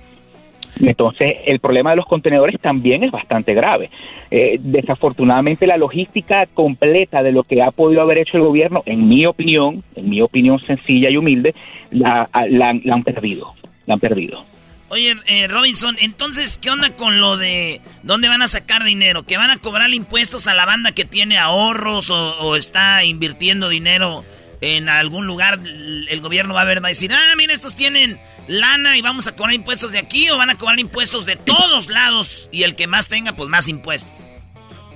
[0.81, 3.91] Entonces, el problema de los contenedores también es bastante grave.
[4.31, 9.09] Eh, desafortunadamente, la logística completa de lo que ha podido haber hecho el gobierno, en
[9.09, 11.55] mi opinión, en mi opinión sencilla y humilde,
[11.91, 13.55] la, han perdido.
[13.87, 14.45] La han perdido.
[14.89, 19.23] Oye, eh, Robinson, entonces, ¿qué onda con lo de dónde van a sacar dinero?
[19.23, 24.25] ¿Que van a cobrar impuestos a la banda que tiene ahorros o, está invirtiendo dinero
[24.61, 25.59] en algún lugar
[26.09, 29.27] el gobierno va a ver, va a decir, ah, mira, estos tienen lana y vamos
[29.27, 32.77] a cobrar impuestos de aquí o van a cobrar impuestos de todos lados y el
[32.77, 34.27] que más tenga, pues más impuestos.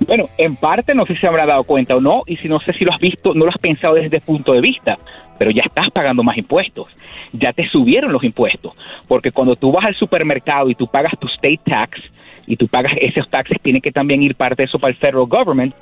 [0.07, 2.61] Bueno, en parte no sé si se habrá dado cuenta o no, y si no
[2.61, 4.99] sé si lo has visto, no lo has pensado desde ese punto de vista,
[5.39, 6.89] pero ya estás pagando más impuestos,
[7.33, 8.75] ya te subieron los impuestos,
[9.09, 12.01] porque cuando tú vas al supermercado y tú pagas tu state tax
[12.47, 15.27] y tú pagas esos taxes, tiene que también ir parte de eso para el federal
[15.27, 15.75] government,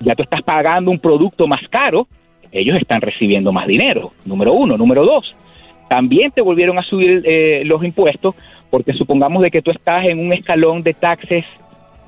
[0.00, 2.06] ya tú estás pagando un producto más caro,
[2.52, 5.34] ellos están recibiendo más dinero, número uno, número dos,
[5.88, 8.34] también te volvieron a subir eh, los impuestos,
[8.70, 11.44] porque supongamos de que tú estás en un escalón de taxes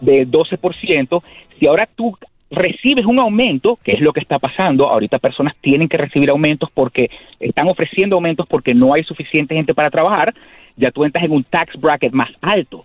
[0.00, 1.22] de 12%,
[1.58, 2.16] si ahora tú
[2.52, 6.68] recibes un aumento, que es lo que está pasando, ahorita personas tienen que recibir aumentos
[6.72, 7.10] porque
[7.40, 10.34] están ofreciendo aumentos porque no hay suficiente gente para trabajar,
[10.76, 12.84] ya tú entras en un tax bracket más alto.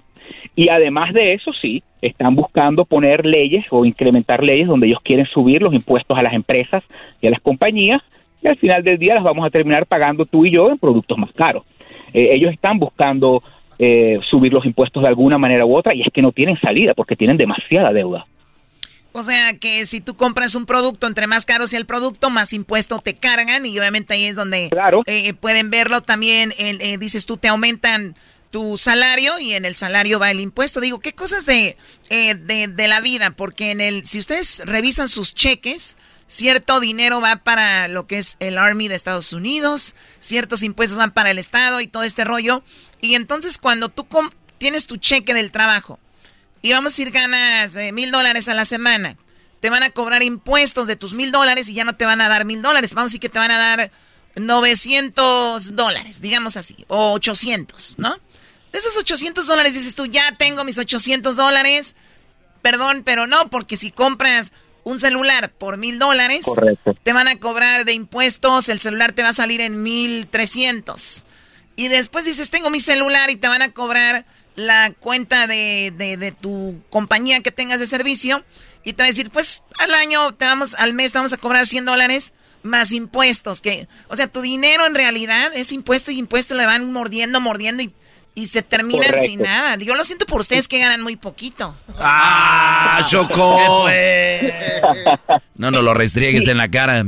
[0.57, 5.27] Y además de eso, sí, están buscando poner leyes o incrementar leyes donde ellos quieren
[5.27, 6.83] subir los impuestos a las empresas
[7.21, 8.01] y a las compañías
[8.41, 11.15] y al final del día las vamos a terminar pagando tú y yo en productos
[11.15, 11.63] más caros.
[12.11, 13.43] Eh, ellos están buscando
[13.77, 16.95] eh, subir los impuestos de alguna manera u otra y es que no tienen salida
[16.95, 18.25] porque tienen demasiada deuda.
[19.11, 22.51] O sea que si tú compras un producto, entre más caro sea el producto, más
[22.51, 24.71] impuesto te cargan y obviamente ahí es donde
[25.05, 26.51] eh, pueden verlo también.
[26.57, 28.15] Eh, dices tú, te aumentan
[28.51, 30.79] tu salario y en el salario va el impuesto.
[30.79, 31.77] Digo, ¿qué cosas de,
[32.09, 33.31] de, de, la vida?
[33.31, 35.95] Porque en el, si ustedes revisan sus cheques,
[36.27, 41.13] cierto dinero va para lo que es el Army de Estados Unidos, ciertos impuestos van
[41.13, 42.63] para el Estado y todo este rollo.
[43.01, 44.07] Y entonces cuando tú
[44.57, 45.99] tienes tu cheque del trabajo
[46.61, 49.17] y vamos a ir ganas eh, mil dólares a la semana,
[49.59, 52.29] te van a cobrar impuestos de tus mil dólares y ya no te van a
[52.29, 52.93] dar mil dólares.
[52.93, 53.91] Vamos a decir que te van a dar
[54.35, 58.19] 900 dólares, digamos así, o 800, ¿no?
[58.77, 61.95] De esos 800 dólares dices tú, ya tengo mis 800 dólares.
[62.61, 64.51] Perdón, pero no, porque si compras
[64.83, 66.45] un celular por mil dólares,
[67.01, 71.25] te van a cobrar de impuestos, el celular te va a salir en mil trescientos.
[71.75, 76.31] Y después dices, tengo mi celular y te van a cobrar la cuenta de, de,
[76.31, 78.45] tu compañía que tengas de servicio.
[78.83, 81.37] Y te va a decir, pues al año, te vamos, al mes te vamos a
[81.37, 83.59] cobrar 100 dólares más impuestos.
[83.59, 87.81] Que, o sea, tu dinero en realidad es impuesto y impuesto le van mordiendo, mordiendo
[87.81, 87.91] y,
[88.37, 89.77] y se terminan sin nada.
[89.77, 91.73] Yo lo siento por ustedes que ganan muy poquito.
[91.97, 93.87] ¡Ah, Chocó!
[95.55, 97.03] no, no lo restriegues en la cara.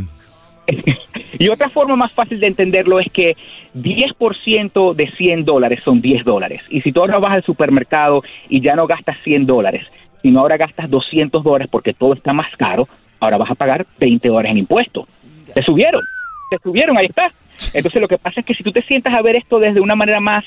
[1.33, 3.33] y otra forma más fácil de entenderlo es que
[3.75, 6.63] 10% de 100 dólares son 10 dólares.
[6.71, 9.85] Y si tú ahora vas al supermercado y ya no gastas 100 dólares,
[10.23, 12.89] sino ahora gastas 200 dólares porque todo está más caro,
[13.19, 15.05] ahora vas a pagar 20 dólares en impuestos.
[15.53, 16.01] Te subieron,
[16.49, 17.31] te subieron, ahí está.
[17.71, 19.95] Entonces lo que pasa es que si tú te sientas a ver esto desde una
[19.95, 20.43] manera más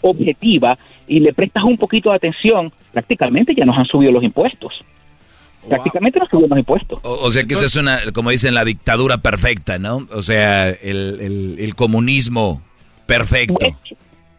[0.00, 4.72] objetiva y le prestas un poquito de atención, prácticamente ya nos han subido los impuestos.
[5.68, 7.00] Prácticamente nos subimos los impuestos.
[7.02, 10.06] O, sea que eso es una, como dicen, la dictadura perfecta, ¿no?
[10.14, 12.62] O sea, el, comunismo
[13.06, 13.66] perfecto.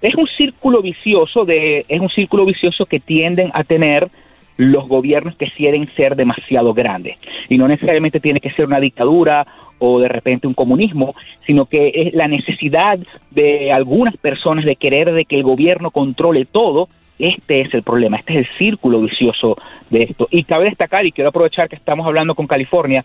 [0.01, 4.09] Es, un círculo vicioso de, es un círculo vicioso que tienden a tener
[4.57, 7.17] los gobiernos que quieren ser demasiado grandes.
[7.47, 9.45] Y no necesariamente tiene que ser una dictadura
[9.79, 11.15] o de repente un comunismo,
[11.47, 12.99] sino que es la necesidad
[13.31, 16.89] de algunas personas de querer de que el gobierno controle todo
[17.19, 19.57] este es el problema, este es el círculo vicioso
[19.89, 20.27] de esto.
[20.31, 23.03] Y cabe destacar, y quiero aprovechar que estamos hablando con California,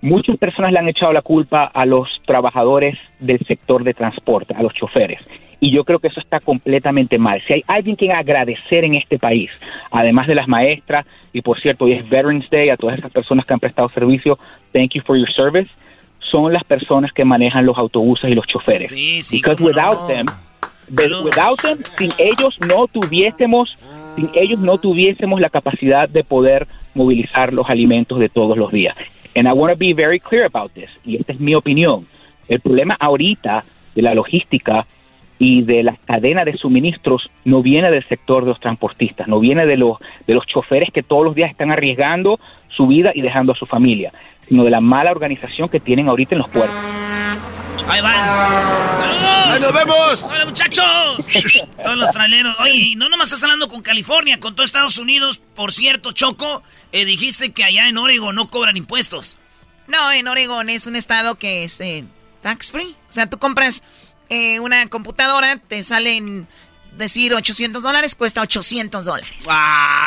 [0.00, 4.62] muchas personas le han echado la culpa a los trabajadores del sector de transporte, a
[4.62, 5.20] los choferes.
[5.62, 7.42] Y yo creo que eso está completamente mal.
[7.46, 9.50] Si hay alguien que agradecer en este país,
[9.90, 13.44] además de las maestras, y por cierto, hoy es Veterans Day, a todas esas personas
[13.44, 14.38] que han prestado servicio,
[14.72, 15.70] thank you for your service,
[16.30, 18.88] son las personas que manejan los autobuses y los choferes.
[18.88, 20.26] Sí, sí, Because without them,
[21.24, 23.76] without them, sin ellos no tuviésemos,
[24.16, 28.96] sin ellos no tuviésemos la capacidad de poder movilizar los alimentos de todos los días.
[29.36, 32.06] And I want to be very clear about this, y esta es mi opinión.
[32.48, 34.86] El problema ahorita de la logística
[35.38, 39.64] y de la cadena de suministros no viene del sector de los transportistas, no viene
[39.66, 42.38] de los, de los choferes que todos los días están arriesgando
[42.68, 44.12] su vida y dejando a su familia,
[44.50, 46.76] sino de la mala organización que tienen ahorita en los puertos.
[47.88, 48.14] Ahí van.
[48.96, 49.60] ¡Saludos!
[49.60, 50.22] nos vemos!
[50.24, 51.26] ¡Hola, muchachos!
[51.82, 52.58] Todos los traileros.
[52.58, 55.40] Oye, no nomás estás hablando con California, con todo Estados Unidos.
[55.54, 59.38] Por cierto, Choco, eh, dijiste que allá en Oregon no cobran impuestos.
[59.86, 62.04] No, en Oregon es un estado que es eh,
[62.42, 62.96] tax free.
[63.08, 63.84] O sea, tú compras
[64.30, 66.48] eh, una computadora, te salen
[66.96, 69.48] decir 800 dólares cuesta 800 dólares.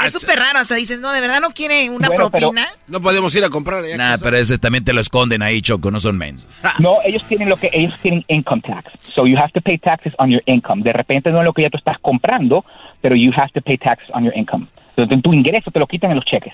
[0.05, 2.67] Es súper raro, hasta dices, no, de verdad no quiere una propina.
[2.87, 3.83] No podemos ir a comprar.
[3.97, 6.47] Nah, pero ese también te lo esconden ahí, Choco, no son mensos.
[6.79, 8.91] No, ellos tienen lo que ellos tienen income tax.
[9.01, 10.83] So you have to pay taxes on your income.
[10.83, 12.65] De repente no es lo que ya tú estás comprando,
[13.01, 14.67] pero you have to pay taxes on your income.
[14.95, 16.53] Entonces tu ingreso te lo quitan en los cheques.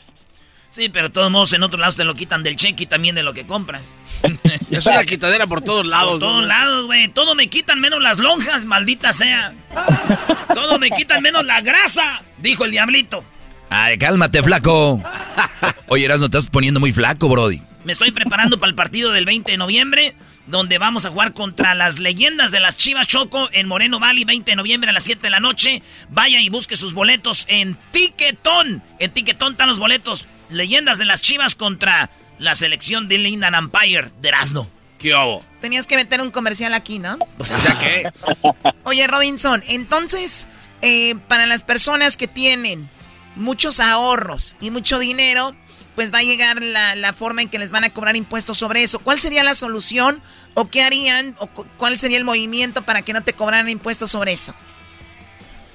[0.70, 3.16] Sí, pero de todos modos en otros lados te lo quitan del cheque y también
[3.16, 3.98] de lo que compras.
[4.72, 6.12] es una quitadera por todos lados.
[6.12, 7.08] Por todos lados, güey.
[7.08, 9.54] Todo me quitan menos las lonjas, maldita sea.
[10.54, 13.24] Todo me quitan menos la grasa, dijo el diablito.
[13.72, 15.02] Ay, cálmate, flaco.
[15.88, 17.62] Oye, Eras, no estás poniendo muy flaco, Brody.
[17.84, 20.16] Me estoy preparando para el partido del 20 de noviembre,
[20.48, 24.52] donde vamos a jugar contra las leyendas de las Chivas Choco en Moreno Valley, 20
[24.52, 25.82] de noviembre a las 7 de la noche.
[26.10, 28.84] Vaya y busque sus boletos en Tiquetón.
[29.00, 30.26] En Tiquetón están los boletos.
[30.50, 34.70] Leyendas de las Chivas contra la selección de Lindan Empire de Erasmo.
[34.98, 35.44] ¿Qué hago?
[35.62, 37.18] Tenías que meter un comercial aquí, ¿no?
[37.38, 38.04] O sea, ¿qué?
[38.84, 40.48] Oye, Robinson, entonces,
[40.82, 42.90] eh, para las personas que tienen
[43.36, 45.56] muchos ahorros y mucho dinero,
[45.96, 48.84] pues va a llegar la, la, forma en que les van a cobrar impuestos sobre
[48.84, 49.00] eso.
[49.00, 50.22] ¿Cuál sería la solución
[50.54, 54.34] o qué harían o cuál sería el movimiento para que no te cobraran impuestos sobre
[54.34, 54.54] eso?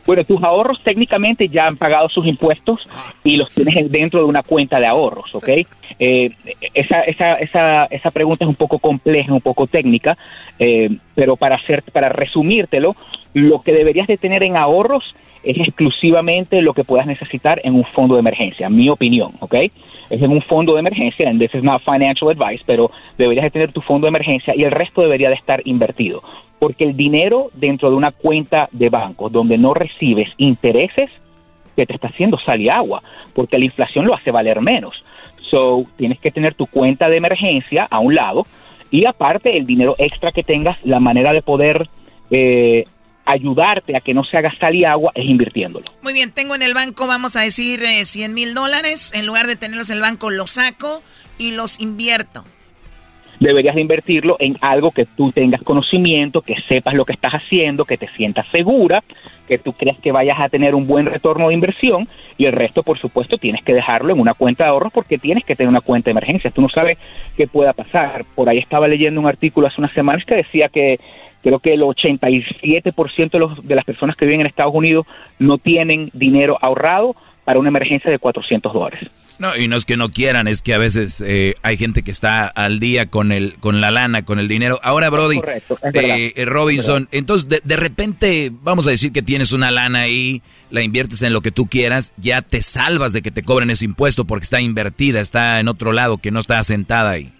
[0.06, 2.80] Bueno, tus ahorros técnicamente ya han pagado sus impuestos
[3.22, 5.48] y los tienes dentro de una cuenta de ahorros, ¿ok?
[5.98, 6.30] Eh,
[6.74, 10.18] esa, esa, esa, esa pregunta es un poco compleja, un poco técnica,
[10.58, 12.96] eh, pero para, hacer, para resumírtelo,
[13.32, 17.84] lo que deberías de tener en ahorros es exclusivamente lo que puedas necesitar en un
[17.84, 19.54] fondo de emergencia, mi opinión, ¿ok?
[20.10, 23.50] Es en un fondo de emergencia, and this is not financial advice, pero deberías de
[23.50, 26.22] tener tu fondo de emergencia y el resto debería de estar invertido
[26.64, 31.10] porque el dinero dentro de una cuenta de banco donde no recibes intereses,
[31.76, 33.02] que te está haciendo sal y agua,
[33.34, 34.94] porque la inflación lo hace valer menos.
[35.50, 38.46] So, tienes que tener tu cuenta de emergencia a un lado
[38.90, 41.86] y aparte el dinero extra que tengas, la manera de poder
[42.30, 42.86] eh,
[43.24, 45.84] ayudarte a que no se haga sal y agua es invirtiéndolo.
[46.02, 49.12] Muy bien, tengo en el banco, vamos a decir, 100 mil dólares.
[49.14, 51.02] En lugar de tenerlos en el banco, los saco
[51.38, 52.44] y los invierto
[53.40, 57.84] deberías de invertirlo en algo que tú tengas conocimiento, que sepas lo que estás haciendo,
[57.84, 59.02] que te sientas segura,
[59.48, 62.08] que tú creas que vayas a tener un buen retorno de inversión
[62.38, 65.44] y el resto, por supuesto, tienes que dejarlo en una cuenta de ahorros porque tienes
[65.44, 66.50] que tener una cuenta de emergencia.
[66.50, 66.98] Tú no sabes
[67.36, 68.24] qué pueda pasar.
[68.34, 70.98] Por ahí estaba leyendo un artículo hace unas semanas que decía que
[71.42, 75.06] creo que el 87% de, los, de las personas que viven en Estados Unidos
[75.38, 79.10] no tienen dinero ahorrado para una emergencia de 400 dólares.
[79.38, 82.12] No, y no es que no quieran, es que a veces eh, hay gente que
[82.12, 84.78] está al día con el con la lana, con el dinero.
[84.82, 85.40] Ahora, Brody,
[85.92, 90.40] eh, eh, Robinson, entonces de, repente, vamos a decir que tienes una lana ahí,
[90.70, 93.84] la inviertes en lo que tú quieras, ya te salvas de que te cobren ese
[93.84, 97.32] impuesto porque está invertida, está en otro lado, que no está asentada ahí.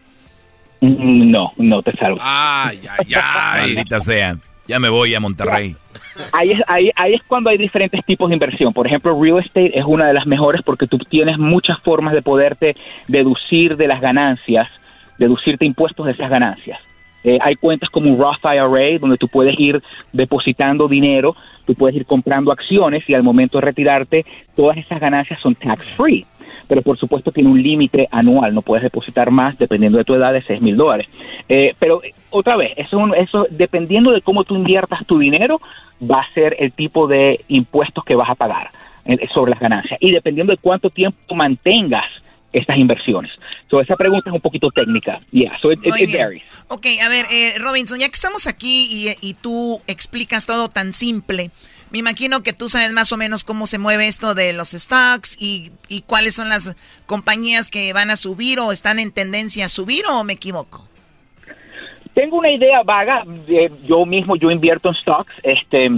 [0.81, 2.21] No, no te salvas.
[2.23, 4.37] Ay, ay, ay, maldita sea.
[4.67, 5.77] Ya me voy a Monterrey.
[6.33, 8.73] Ahí es, ahí, ahí es cuando hay diferentes tipos de inversión.
[8.73, 12.23] Por ejemplo, real estate es una de las mejores porque tú tienes muchas formas de
[12.23, 12.77] poderte
[13.09, 14.69] deducir de las ganancias,
[15.19, 16.79] deducirte impuestos de esas ganancias.
[17.25, 19.83] Eh, hay cuentas como un Roth IRA donde tú puedes ir
[20.13, 21.35] depositando dinero,
[21.65, 25.85] tú puedes ir comprando acciones y al momento de retirarte todas esas ganancias son tax
[25.97, 26.27] free
[26.69, 30.33] pero por supuesto tiene un límite anual, no puedes depositar más dependiendo de tu edad
[30.33, 31.07] de 6 mil dólares.
[31.49, 32.01] Eh, pero
[32.31, 35.61] otra vez, eso, eso dependiendo de cómo tú inviertas tu dinero,
[36.03, 38.71] va a ser el tipo de impuestos que vas a pagar
[39.05, 42.05] eh, sobre las ganancias y dependiendo de cuánto tiempo mantengas
[42.55, 43.33] estas inversiones.
[43.69, 45.21] So, esa pregunta es un poquito técnica.
[45.33, 46.43] Yeah, so it, varies.
[46.69, 50.93] Ok, a ver, eh, Robinson, ya que estamos aquí y, y tú explicas todo tan
[50.93, 51.51] simple,
[51.95, 55.41] me imagino que tú sabes más o menos cómo se mueve esto de los stocks
[55.41, 56.77] y, y cuáles son las
[57.07, 60.89] compañías que van a subir o están en tendencia a subir o me equivoco.
[62.13, 63.23] Tengo una idea vaga.
[63.87, 65.33] yo mismo yo invierto en stocks.
[65.45, 65.89] Este,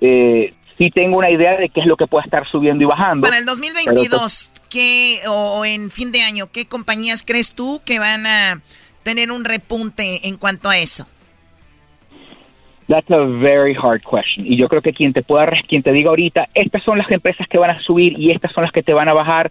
[0.00, 3.26] eh, sí tengo una idea de qué es lo que puede estar subiendo y bajando.
[3.26, 8.26] Para el 2022, ¿qué, o en fin de año, ¿qué compañías crees tú que van
[8.26, 8.62] a
[9.02, 11.06] tener un repunte en cuanto a eso?
[12.88, 14.46] That's a very hard question.
[14.46, 17.48] Y yo creo que quien te pueda, quien te diga ahorita, estas son las empresas
[17.48, 19.50] que van a subir y estas son las que te van a bajar,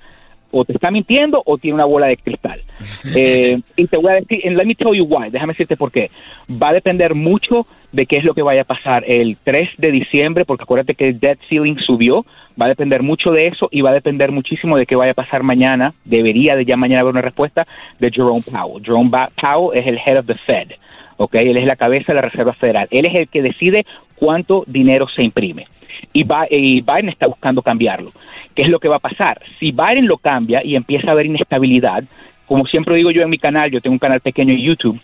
[0.58, 2.62] o te está mintiendo o tiene una bola de cristal.
[3.18, 5.92] Eh, y te voy a decir, and let me tell you why, déjame decirte por
[5.92, 6.10] qué.
[6.52, 9.92] Va a depender mucho de qué es lo que vaya a pasar el 3 de
[9.92, 12.26] diciembre, porque acuérdate que el debt ceiling subió,
[12.60, 15.16] va a depender mucho de eso y va a depender muchísimo de qué vaya a
[15.16, 15.94] pasar mañana.
[16.04, 17.66] Debería de ya mañana haber una respuesta
[18.00, 18.84] de Jerome Powell.
[18.84, 20.72] Jerome Powell es el head of the Fed.
[21.18, 21.36] ¿Ok?
[21.36, 22.88] Él es la cabeza de la Reserva Federal.
[22.92, 23.86] Él es el que decide
[24.16, 25.68] cuánto dinero se imprime.
[26.14, 28.12] Y, Biden está buscando cambiarlo.
[28.54, 29.42] ¿Qué es lo que va a pasar?
[29.60, 32.04] Si Biden lo cambia y empieza a haber inestabilidad,
[32.46, 35.00] como siempre digo yo en mi canal, yo tengo un canal pequeño en YouTube,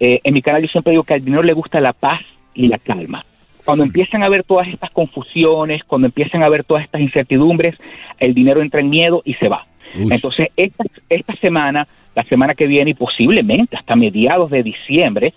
[0.00, 2.20] eh, en mi canal yo siempre digo que al dinero le gusta la paz
[2.54, 3.24] y la calma.
[3.64, 7.76] Cuando empiezan a haber todas estas confusiones, cuando empiezan a haber todas estas incertidumbres,
[8.18, 9.66] el dinero entra en miedo y se va.
[9.94, 15.34] Entonces, esta, esta semana, la semana que viene y posiblemente hasta mediados de diciembre,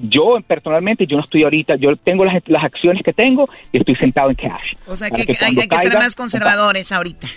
[0.00, 3.94] yo personalmente, yo no estoy ahorita, yo tengo las, las acciones que tengo y estoy
[3.96, 4.74] sentado en cash.
[4.86, 7.28] O sea que, hay, que ser más conservadores ahorita.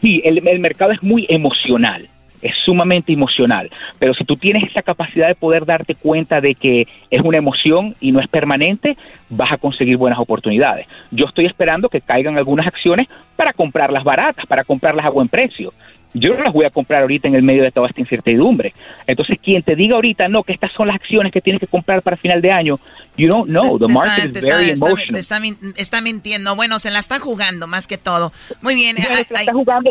[0.00, 2.08] Sí, el, el mercado es muy emocional
[2.46, 3.70] es sumamente emocional.
[3.98, 7.94] Pero si tú tienes esa capacidad de poder darte cuenta de que es una emoción
[8.00, 8.96] y no es permanente,
[9.28, 10.86] vas a conseguir buenas oportunidades.
[11.10, 15.72] Yo estoy esperando que caigan algunas acciones para comprarlas baratas, para comprarlas a buen precio.
[16.18, 18.72] Yo no las voy a comprar ahorita en el medio de toda esta incertidumbre.
[19.06, 22.00] Entonces, quien te diga ahorita, no, que estas son las acciones que tienes que comprar
[22.00, 22.80] para final de año,
[23.18, 23.78] you don't know.
[23.78, 25.16] The market is very emotional.
[25.16, 25.40] Está,
[25.76, 26.56] está, mintiendo.
[26.56, 28.32] Bueno, se la está jugando más que todo.
[28.62, 28.96] Muy bien.
[28.96, 29.90] se la está jugando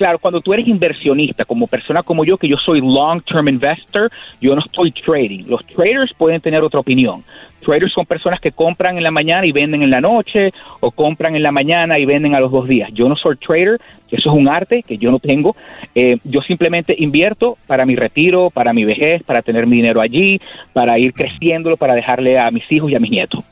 [0.00, 4.10] claro, cuando tú eres inversionista, como persona como yo, que yo soy long-term investor,
[4.40, 5.44] yo no estoy trading.
[5.46, 7.22] Los traders pueden tener otra opinión.
[7.62, 11.36] Traders son personas que compran en la mañana y venden en la noche, o compran
[11.36, 12.88] en la mañana y venden a los dos días.
[12.94, 13.78] Yo no soy trader,
[14.10, 15.54] eso es un arte que yo no tengo.
[15.94, 20.40] Eh, yo simplemente invierto para mi retiro, para mi vejez, para tener mi dinero allí,
[20.72, 23.44] para ir creciéndolo, para dejarle a mis hijos y a mis nietos.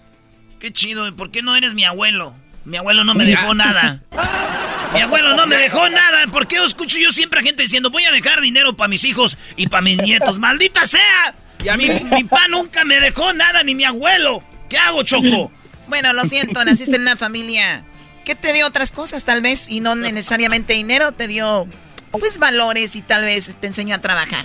[0.59, 2.33] Qué chido, ¿por qué no eres mi abuelo?
[2.65, 4.01] Mi abuelo no me dejó nada.
[4.93, 6.27] Mi abuelo no me dejó nada.
[6.29, 9.37] ¿Por qué escucho yo siempre a gente diciendo voy a dejar dinero para mis hijos
[9.57, 10.39] y para mis nietos?
[10.41, 11.35] ¡Maldita sea!
[11.63, 14.43] Y a mí mi papá nunca me dejó nada, ni mi abuelo.
[14.69, 15.51] ¿Qué hago, Choco?
[15.89, 17.85] Bueno, lo siento, naciste en una familia
[18.25, 21.67] que te dio otras cosas, tal vez, y no necesariamente dinero, te dio,
[22.13, 24.45] pues, valores y tal vez te enseñó a trabajar.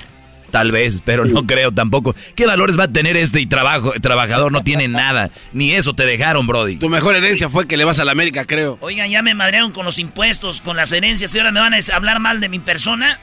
[0.54, 2.16] Tal vez, pero no creo tampoco.
[2.36, 4.52] ¿Qué valores va a tener este trabajo, trabajador?
[4.52, 5.32] No tiene nada.
[5.52, 6.76] Ni eso te dejaron, Brody.
[6.76, 8.78] Tu mejor herencia fue que le vas a la América, creo.
[8.80, 11.78] Oigan, ya me madrearon con los impuestos, con las herencias, y ahora me van a
[11.94, 13.20] hablar mal de mi persona.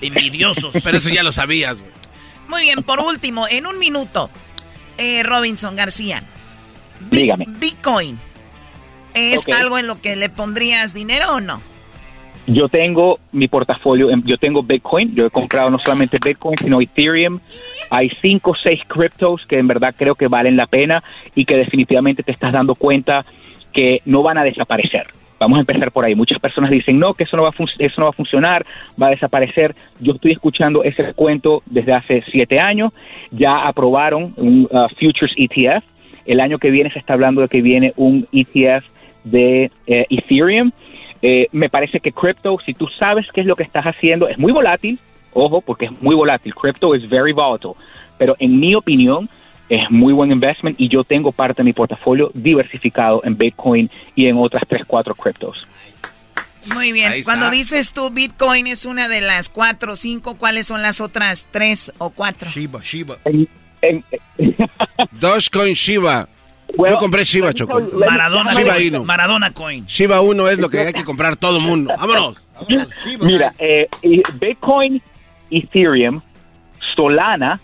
[0.00, 0.74] Envidiosos.
[0.82, 1.92] pero eso ya lo sabías, güey.
[2.48, 4.30] Muy bien, por último, en un minuto,
[4.96, 6.24] eh, Robinson García.
[7.10, 7.44] Dígame.
[7.46, 8.18] Bitcoin.
[9.12, 11.60] ¿Es algo en lo que le pondrías dinero o no?
[12.46, 17.38] Yo tengo mi portafolio, yo tengo Bitcoin, yo he comprado no solamente Bitcoin, sino Ethereum.
[17.90, 21.02] Hay cinco o seis criptos que en verdad creo que valen la pena
[21.34, 23.24] y que definitivamente te estás dando cuenta
[23.72, 25.06] que no van a desaparecer.
[25.38, 26.14] Vamos a empezar por ahí.
[26.14, 28.66] Muchas personas dicen, no, que eso no va a, eso no va a funcionar,
[29.00, 29.74] va a desaparecer.
[29.98, 32.92] Yo estoy escuchando ese cuento desde hace siete años.
[33.30, 35.82] Ya aprobaron un uh, Futures ETF.
[36.26, 38.84] El año que viene se está hablando de que viene un ETF
[39.24, 40.72] de eh, Ethereum
[41.22, 44.38] eh, me parece que crypto, si tú sabes qué es lo que estás haciendo, es
[44.38, 44.98] muy volátil,
[45.32, 46.54] ojo, porque es muy volátil.
[46.54, 47.74] Crypto es very volatile,
[48.18, 49.28] pero en mi opinión
[49.68, 54.26] es muy buen investment y yo tengo parte de mi portafolio diversificado en Bitcoin y
[54.26, 55.66] en otras tres, cuatro criptos.
[56.74, 57.12] Muy bien.
[57.24, 61.48] Cuando dices tú Bitcoin es una de las cuatro o cinco, ¿cuáles son las otras
[61.50, 62.50] tres o cuatro?
[62.50, 63.16] Shiba, Shiba.
[65.12, 66.28] Dogecoin Shiba.
[66.76, 67.80] Yo compré Shiba, Choco.
[67.80, 69.86] Maradona, Shiba Maradona Coin.
[69.86, 71.92] Shiba 1 es lo que hay que comprar todo el mundo.
[71.98, 72.44] ¡Vámonos!
[73.20, 73.88] Mira, eh,
[74.34, 75.00] Bitcoin,
[75.50, 76.20] Ethereum,
[76.94, 77.60] Solana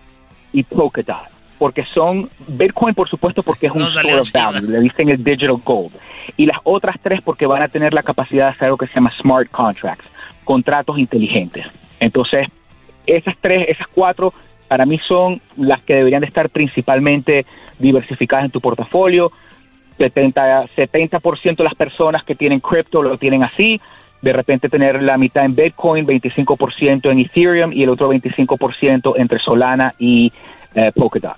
[0.53, 1.29] y Polkadot.
[1.59, 5.57] Porque son, Bitcoin por supuesto porque es un store of value, le dicen el digital
[5.65, 5.93] gold.
[6.37, 8.95] Y las otras tres porque van a tener la capacidad de hacer algo que se
[8.95, 10.05] llama smart contracts,
[10.45, 11.65] contratos inteligentes.
[11.99, 12.47] Entonces,
[13.07, 14.35] esas tres, esas cuatro
[14.67, 17.47] para mí son las que deberían de estar principalmente
[17.79, 19.33] diversificadas en tu portafolio.
[19.99, 21.21] 70%, 70
[21.57, 23.81] de las personas que tienen cripto lo tienen así.
[24.23, 29.39] De repente tener la mitad en Bitcoin, 25% en Ethereum y el otro 25% entre
[29.39, 30.33] Solana y
[30.75, 31.37] eh, Polkadot.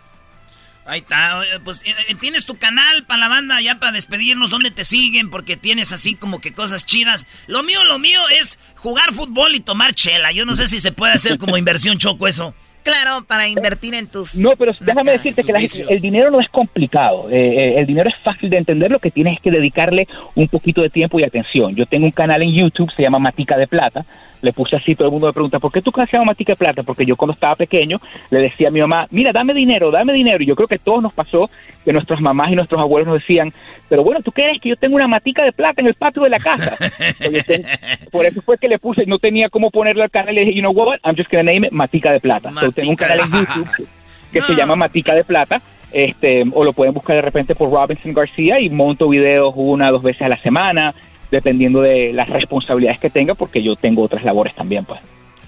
[0.89, 4.71] Ahí está, pues eh, eh, tienes tu canal para la banda ya para despedirnos, ¿dónde
[4.71, 5.29] te siguen?
[5.29, 7.27] Porque tienes así como que cosas chidas.
[7.47, 10.33] Lo mío, lo mío es jugar fútbol y tomar chela.
[10.33, 12.55] Yo no sé si se puede hacer como inversión choco eso.
[12.83, 14.37] Claro, para invertir en tus...
[14.37, 15.53] No, pero déjame decirte que
[15.89, 17.29] el dinero no es complicado.
[17.31, 18.91] Eh, eh, el dinero es fácil de entender.
[18.91, 21.75] Lo que tienes es que dedicarle un poquito de tiempo y atención.
[21.75, 24.07] Yo tengo un canal en YouTube, se llama Matica de Plata
[24.41, 26.53] le puse así, todo el mundo me pregunta, ¿por qué tú canal se llama Matica
[26.53, 26.83] de Plata?
[26.83, 28.01] Porque yo cuando estaba pequeño
[28.31, 30.43] le decía a mi mamá, mira, dame dinero, dame dinero.
[30.43, 31.51] Y yo creo que todos nos pasó
[31.85, 33.53] que nuestras mamás y nuestros abuelos nos decían,
[33.89, 36.31] pero bueno, ¿tú crees que yo tengo una matica de plata en el patio de
[36.31, 36.77] la casa?
[38.13, 40.55] por eso fue que le puse, no tenía cómo ponerle al canal y le dije,
[40.55, 42.51] you know what, I'm just to name it Matica de Plata.
[42.75, 43.89] tengo un canal en YouTube
[44.33, 45.61] que se llama Matica de Plata.
[45.91, 49.93] Este, o lo pueden buscar de repente por Robinson García y monto videos una o
[49.93, 50.95] dos veces a la semana
[51.31, 55.01] dependiendo de las responsabilidades que tenga, porque yo tengo otras labores también, pues.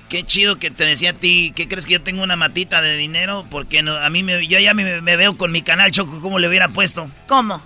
[0.09, 2.97] Qué chido que te decía a ti, ¿qué crees que yo tengo una matita de
[2.97, 3.47] dinero?
[3.49, 6.49] Porque no, a mí me, yo ya me, veo con mi canal Choco, ¿cómo le
[6.49, 7.09] hubiera puesto?
[7.29, 7.63] ¿Cómo?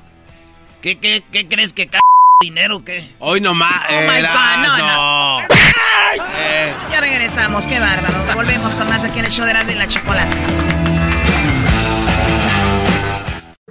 [0.82, 1.98] ¿Qué, qué, qué crees que c
[2.42, 3.02] dinero qué?
[3.18, 3.86] Hoy nomás.
[3.88, 5.40] Oh my God, no, no.
[6.38, 6.72] Eh.
[6.90, 8.14] Ya regresamos, qué bárbaro.
[8.34, 10.36] Volvemos con más aquí en el show de la, de la chocolate.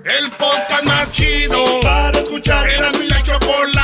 [0.03, 2.67] El podcast más chido para escuchar.
[2.69, 3.82] Era mi la chocolata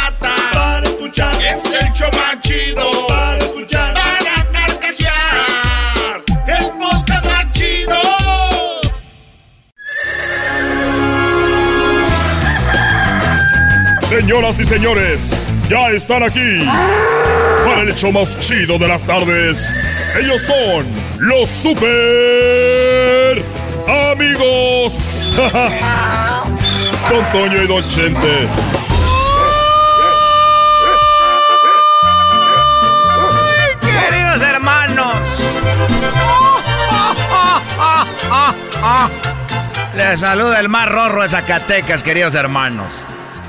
[1.99, 3.93] show más chido para escuchar.
[3.93, 6.23] Para carcajear.
[6.47, 7.97] El podcast más chido.
[14.07, 16.65] Señoras y señores, ya están aquí
[17.65, 19.77] para el hecho más chido de las tardes.
[20.19, 20.87] Ellos son
[21.19, 23.43] los super
[24.11, 25.33] amigos.
[27.09, 28.47] Don Toño y Don Chente.
[39.95, 42.91] Les saluda el más rorro de Zacatecas, queridos hermanos.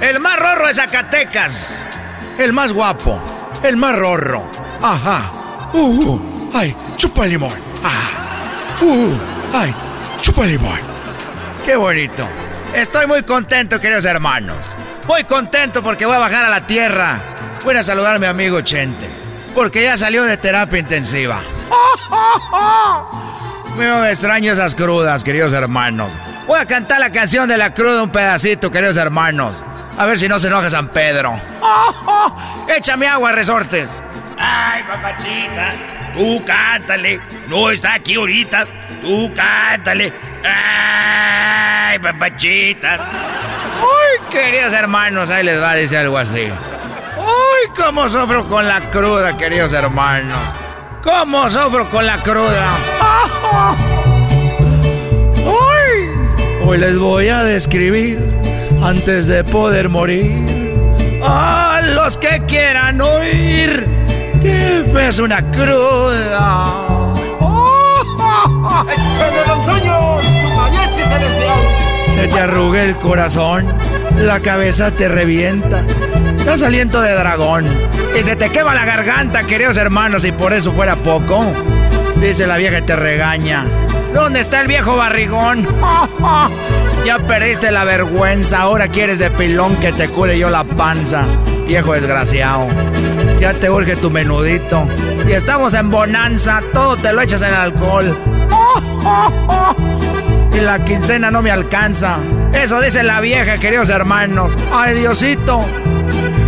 [0.01, 1.79] El más rorro de Zacatecas.
[2.39, 3.21] El más guapo.
[3.63, 4.51] El más rorro.
[4.83, 5.31] Ajá.
[5.73, 6.51] Uh, uh.
[6.53, 7.53] ay, chupa limón.
[7.85, 8.83] Ah.
[8.83, 9.17] Uh,
[9.55, 9.75] ay,
[10.21, 10.81] chupa limón.
[11.65, 12.27] Qué bonito.
[12.75, 14.77] Estoy muy contento, queridos hermanos.
[15.07, 17.21] Muy contento porque voy a bajar a la tierra.
[17.65, 19.20] Voy a saludar a mi amigo Chente.
[19.55, 21.43] Porque ya salió de terapia intensiva.
[23.77, 26.13] Me extraño esas crudas, queridos hermanos.
[26.47, 29.65] Voy a cantar la canción de la cruda un pedacito, queridos hermanos.
[29.97, 31.41] A ver si no se enoja San Pedro.
[32.69, 33.91] Échame agua, resortes.
[34.39, 35.73] Ay, papachita,
[36.15, 37.21] tú cántale.
[37.49, 38.65] No está aquí ahorita.
[39.03, 40.13] Tú cántale.
[40.45, 43.09] Ay, papachita.
[43.83, 46.49] Uy, queridos hermanos, ahí les va a decir algo así.
[47.17, 50.39] Uy, cómo sufro con la cruda, queridos hermanos.
[51.03, 52.77] Cómo sufro con la cruda.
[55.45, 58.23] Uy, hoy les voy a describir
[58.83, 60.61] antes de poder morir.
[61.23, 63.87] A los que quieran oír
[64.41, 67.15] que es una cruda.
[72.17, 73.67] Se te arruga el corazón,
[74.17, 75.85] la cabeza te revienta,
[76.45, 77.67] das aliento de dragón
[78.19, 81.45] y se te quema la garganta, queridos hermanos, y por eso fuera poco.
[82.17, 83.65] Dice la vieja y te regaña.
[84.13, 85.67] ¿Dónde está el viejo barrigón?
[87.07, 91.25] ya perdiste la vergüenza, ahora quieres de pilón que te cure yo la panza.
[91.67, 92.67] Viejo desgraciado.
[93.41, 94.87] Ya te urge tu menudito.
[95.29, 98.19] Y estamos en bonanza, todo te lo echas en alcohol.
[100.53, 102.19] y la quincena no me alcanza.
[102.53, 104.59] Eso dice la vieja, queridos hermanos.
[104.73, 105.65] Ay, Diosito.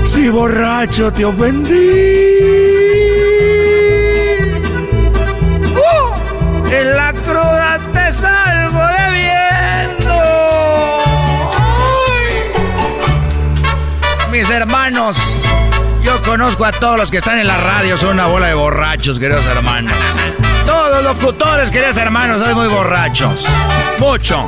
[0.06, 2.32] Si borracho te ofendí.
[6.70, 10.14] En la cruda te salgo debiendo.
[14.30, 15.18] Mis hermanos,
[16.02, 19.18] yo conozco a todos los que están en la radio, son una bola de borrachos,
[19.18, 19.96] queridos hermanos.
[20.66, 23.44] Todos los locutores, queridos hermanos, son muy borrachos.
[23.98, 24.46] Mucho,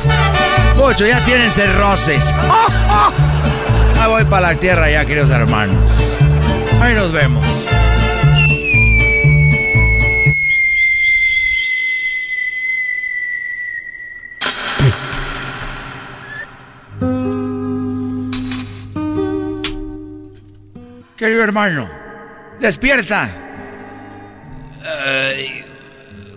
[0.77, 2.33] mucho, ya tienen cerroces.
[4.07, 5.91] Voy para la tierra ya, queridos hermanos.
[6.81, 7.45] Ahí nos vemos.
[21.17, 21.91] Querido hermano,
[22.61, 23.35] despierta.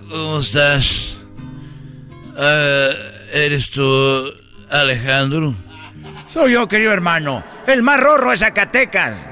[0.10, 1.18] ¿Cómo estás?
[2.38, 2.89] Ah,
[3.34, 4.31] ¿Eres tú,
[4.69, 5.66] Alejandro?
[6.38, 9.26] Soy yo, querido hermano, el más rorro de Zacatecas.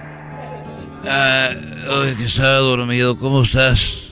[1.08, 1.52] Ah,
[1.88, 4.12] hoy que estaba dormido, ¿cómo estás?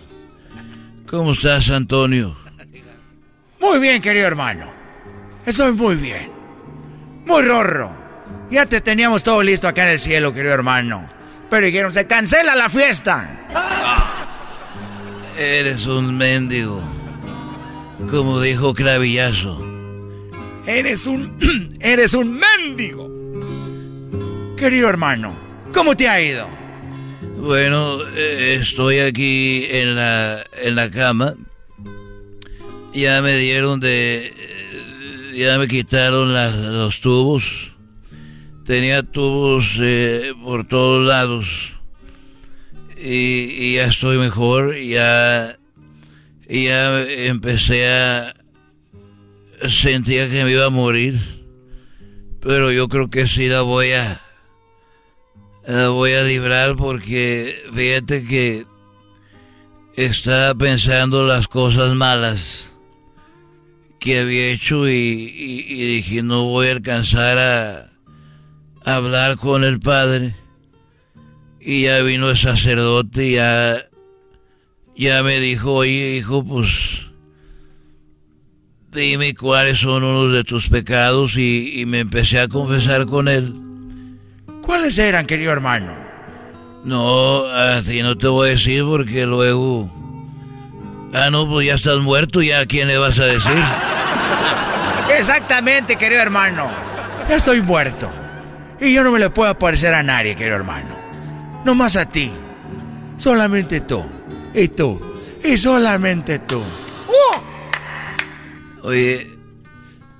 [1.09, 2.37] ¿Cómo estás, Antonio?
[3.59, 4.71] Muy bien, querido hermano.
[5.43, 6.31] Estoy muy bien.
[7.25, 7.91] Muy rorro.
[8.51, 11.09] Ya te teníamos todo listo acá en el cielo, querido hermano.
[11.49, 13.27] Pero dijeron, se cancela la fiesta.
[15.35, 16.79] Eres un mendigo.
[18.11, 19.72] Como dijo Clavillazo.
[20.65, 21.37] Eres un.
[21.79, 23.11] eres un mendigo.
[24.57, 25.33] Querido hermano,
[25.73, 26.47] ¿cómo te ha ido?
[27.37, 31.35] Bueno, eh, estoy aquí en la, en la cama.
[32.93, 34.27] Ya me dieron de...
[34.27, 37.71] eh, Ya me quitaron los tubos.
[38.65, 41.47] Tenía tubos eh, por todos lados.
[42.97, 43.09] Y,
[43.51, 44.77] y ya estoy mejor.
[44.77, 45.57] Ya,
[46.47, 48.33] ya empecé a...
[49.69, 51.19] Sentía que me iba a morir.
[52.41, 54.21] Pero yo creo que sí la voy a...
[55.65, 58.65] La voy a librar porque fíjate que
[59.95, 62.73] estaba pensando las cosas malas
[63.99, 67.91] que había hecho y, dije no voy a alcanzar a,
[68.83, 70.35] a hablar con el padre
[71.61, 73.77] y ya vino el sacerdote y ya
[74.97, 77.07] ya me dijo oye hijo pues
[79.01, 83.63] dime cuáles son unos de tus pecados y, y me empecé a confesar con él
[84.63, 85.93] ¿Cuáles eran, querido hermano?
[86.85, 89.89] No, a ti no te voy a decir porque luego...
[91.13, 93.51] Ah, no, pues ya estás muerto, ¿ya a quién le vas a decir?
[95.17, 96.67] Exactamente, querido hermano.
[97.29, 98.09] Ya estoy muerto.
[98.79, 100.95] Y yo no me le puedo parecer a nadie, querido hermano.
[101.65, 102.31] No más a ti.
[103.17, 104.03] Solamente tú.
[104.53, 104.99] Y tú.
[105.43, 106.63] Y solamente tú.
[108.83, 109.25] Oye,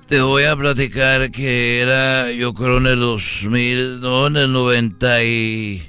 [0.08, 5.24] te voy a platicar que era, yo creo, en el 2000, no, en el 90
[5.24, 5.82] y...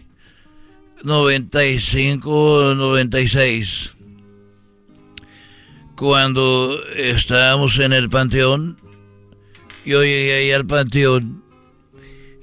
[1.03, 3.95] 95, 96.
[5.95, 8.77] Cuando estábamos en el panteón,
[9.85, 11.43] yo llegué ahí al panteón.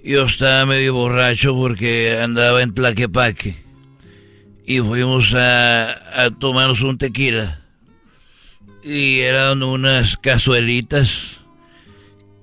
[0.02, 3.56] Yo estaba medio borracho porque andaba en Tlaquepaque.
[4.64, 7.61] Y fuimos a, a tomarnos un tequila.
[8.82, 11.38] Y eran unas cazuelitas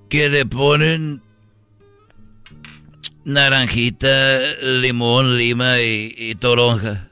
[0.09, 1.21] que le ponen
[3.25, 7.07] naranjita, limón, lima y, toronja.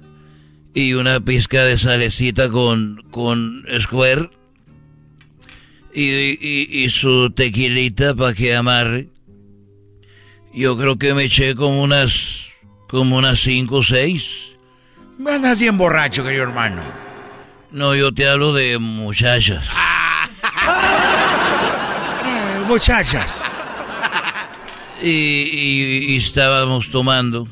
[0.74, 4.30] Y una pizca de salecita con, con square.
[5.94, 9.10] Y, y, su tequilita para que amarre.
[10.54, 12.48] Yo creo que me eché como unas,
[12.88, 14.48] como unas cinco o seis.
[15.26, 17.07] Andas bien borracho, querido hermano.
[17.78, 19.70] No, yo te hablo de muchachas.
[22.26, 23.44] Eh, muchachas.
[25.04, 27.48] Y, estábamos tomando.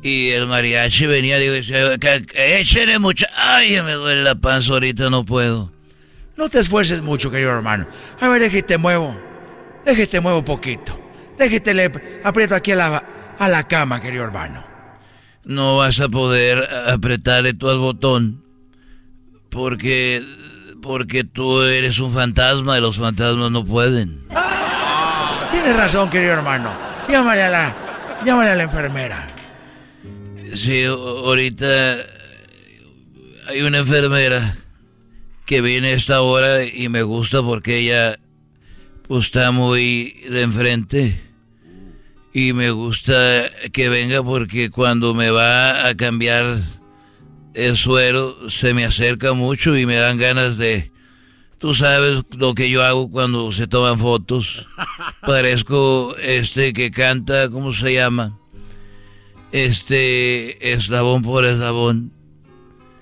[0.00, 1.96] Y el mariachi venía y decía,
[2.36, 3.26] échale mucha...
[3.36, 5.72] Ay, me duele la panza ahorita, no puedo.
[6.36, 7.88] No te esfuerces mucho, querido hermano.
[8.20, 9.20] A ver, déjate muevo.
[9.84, 10.96] Déjate muevo un poquito.
[11.36, 11.92] Déjate le
[12.22, 13.04] aprieto aquí a la,
[13.36, 14.64] a la cama, querido hermano.
[15.42, 18.49] No vas a poder apretarle tú al botón.
[19.50, 20.24] Porque...
[20.80, 24.24] Porque tú eres un fantasma y los fantasmas no pueden.
[25.50, 26.72] Tienes razón, querido hermano.
[27.06, 27.76] Llámale a la,
[28.24, 29.28] llámale a la enfermera.
[30.54, 31.96] Sí, ahorita
[33.48, 34.56] hay una enfermera
[35.44, 38.18] que viene a esta hora y me gusta porque ella
[39.06, 41.20] pues, está muy de enfrente.
[42.32, 46.58] Y me gusta que venga porque cuando me va a cambiar
[47.54, 50.90] el suero se me acerca mucho y me dan ganas de
[51.60, 54.66] Tú sabes lo que yo hago cuando se toman fotos.
[55.20, 58.38] Parezco este que canta, ¿cómo se llama?
[59.52, 62.12] Este, eslabón por eslabón.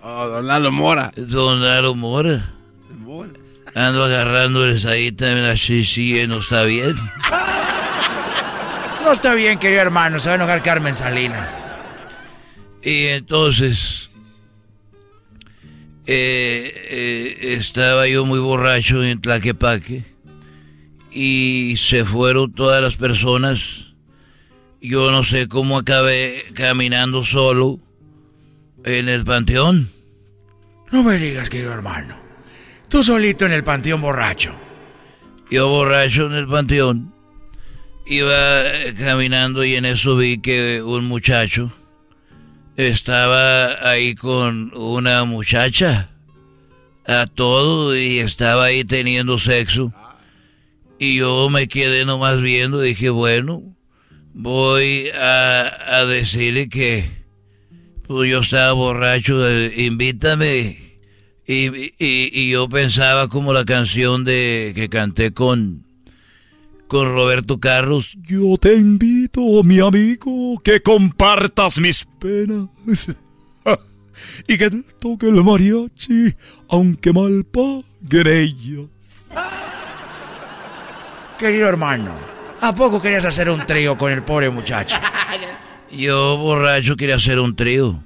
[0.02, 1.12] Oh, don Lalo Mora.
[1.14, 2.52] Don Lalo Mora.
[3.76, 6.96] Ando agarrándoles ahí también así, sí, no está bien.
[9.04, 11.62] No está bien, querido hermano, se va a enojar Carmen Salinas.
[12.82, 14.07] Y entonces,
[16.10, 20.04] eh, eh, estaba yo muy borracho en Tlaquepaque
[21.12, 23.92] y se fueron todas las personas.
[24.80, 27.78] Yo no sé cómo acabé caminando solo
[28.84, 29.90] en el panteón.
[30.90, 32.18] No me digas, querido hermano.
[32.88, 34.58] Tú solito en el panteón borracho.
[35.50, 37.12] Yo borracho en el panteón.
[38.06, 38.62] Iba
[38.98, 41.70] caminando y en eso vi que un muchacho
[42.78, 46.10] estaba ahí con una muchacha
[47.04, 49.92] a todo y estaba ahí teniendo sexo.
[51.00, 53.64] Y yo me quedé nomás viendo, dije, bueno,
[54.32, 57.10] voy a, decirle que
[58.06, 59.36] pues yo estaba borracho,
[59.70, 60.78] invítame.
[61.48, 65.87] Y, y, y, yo pensaba como la canción de que canté con
[66.88, 68.16] con Roberto Carlos.
[68.22, 72.68] Yo te invito, mi amigo, que compartas mis penas.
[74.48, 76.34] y que toque el mariachi,
[76.68, 78.88] aunque mal paguen ellos.
[81.38, 82.16] Querido hermano,
[82.60, 84.96] ¿a poco querías hacer un trío con el pobre muchacho?
[85.92, 88.02] Yo, borracho, quería hacer un trío.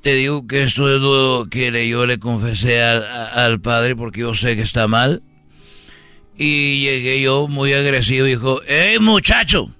[0.00, 4.56] Te digo que esto es lo que yo le confesé al padre porque yo sé
[4.56, 5.22] que está mal.
[6.38, 9.74] Y llegué yo muy agresivo y dijo, ¡Ey muchacho!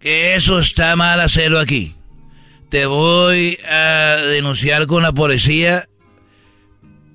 [0.00, 1.96] Eso está mal hacerlo aquí.
[2.70, 5.88] Te voy a denunciar con la policía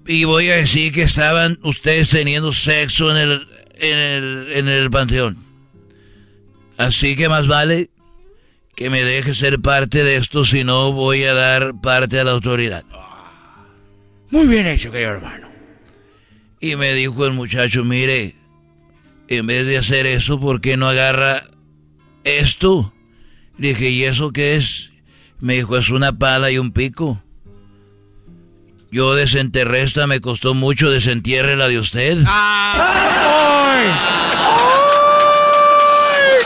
[0.05, 4.89] y voy a decir que estaban ustedes teniendo sexo en el, en el, en el
[4.89, 5.38] panteón.
[6.77, 7.89] Así que más vale
[8.76, 12.31] que me deje ser parte de esto, si no voy a dar parte a la
[12.31, 12.84] autoridad.
[14.31, 15.43] Muy bien hecho, querido hermano.
[16.64, 18.35] Y me dijo el muchacho, mire,
[19.27, 21.44] en vez de hacer eso, ¿por qué no agarra
[22.23, 22.94] esto?
[23.57, 24.91] Le dije, ¿y eso qué es?
[25.41, 27.22] Me dijo, es una pala y un pico.
[28.91, 32.23] Yo desenterré esta, me costó mucho, desentierre la de usted.
[32.26, 33.90] ¡Ay!
[34.38, 34.68] ¡Ay!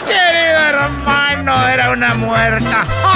[0.03, 3.06] Querido hermano, era una muerta.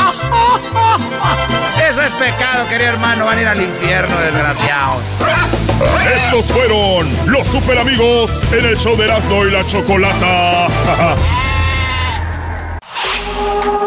[1.91, 3.25] Eso es pecado, querido hermano.
[3.25, 5.03] Van a ir al infierno, desgraciados.
[6.15, 10.67] Estos fueron los super amigos en el show de Erasmo y la Chocolata.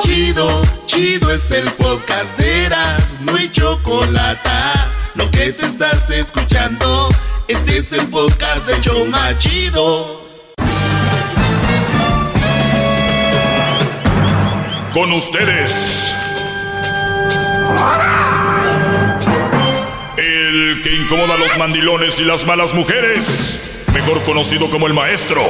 [0.03, 4.91] Chido, chido es el podcast de Erasmo y Chocolata.
[5.15, 7.09] Lo que te estás escuchando,
[7.49, 10.21] este es el podcast de Choma Chido.
[14.93, 16.24] Con ustedes.
[20.17, 23.85] El que incomoda a los mandilones y las malas mujeres.
[23.93, 25.43] Mejor conocido como el maestro.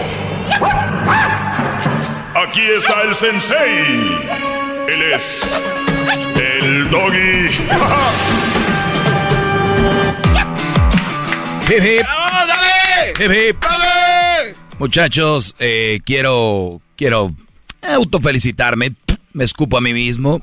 [2.35, 4.19] Aquí está el sensei.
[4.89, 5.63] Él es
[6.37, 7.49] el doggy.
[11.69, 12.07] Hip, hip.
[13.19, 13.65] Hip, hip.
[14.79, 17.33] Muchachos, eh, quiero, quiero
[17.83, 18.95] autofelicitarme.
[19.33, 20.43] Me escupo a mí mismo.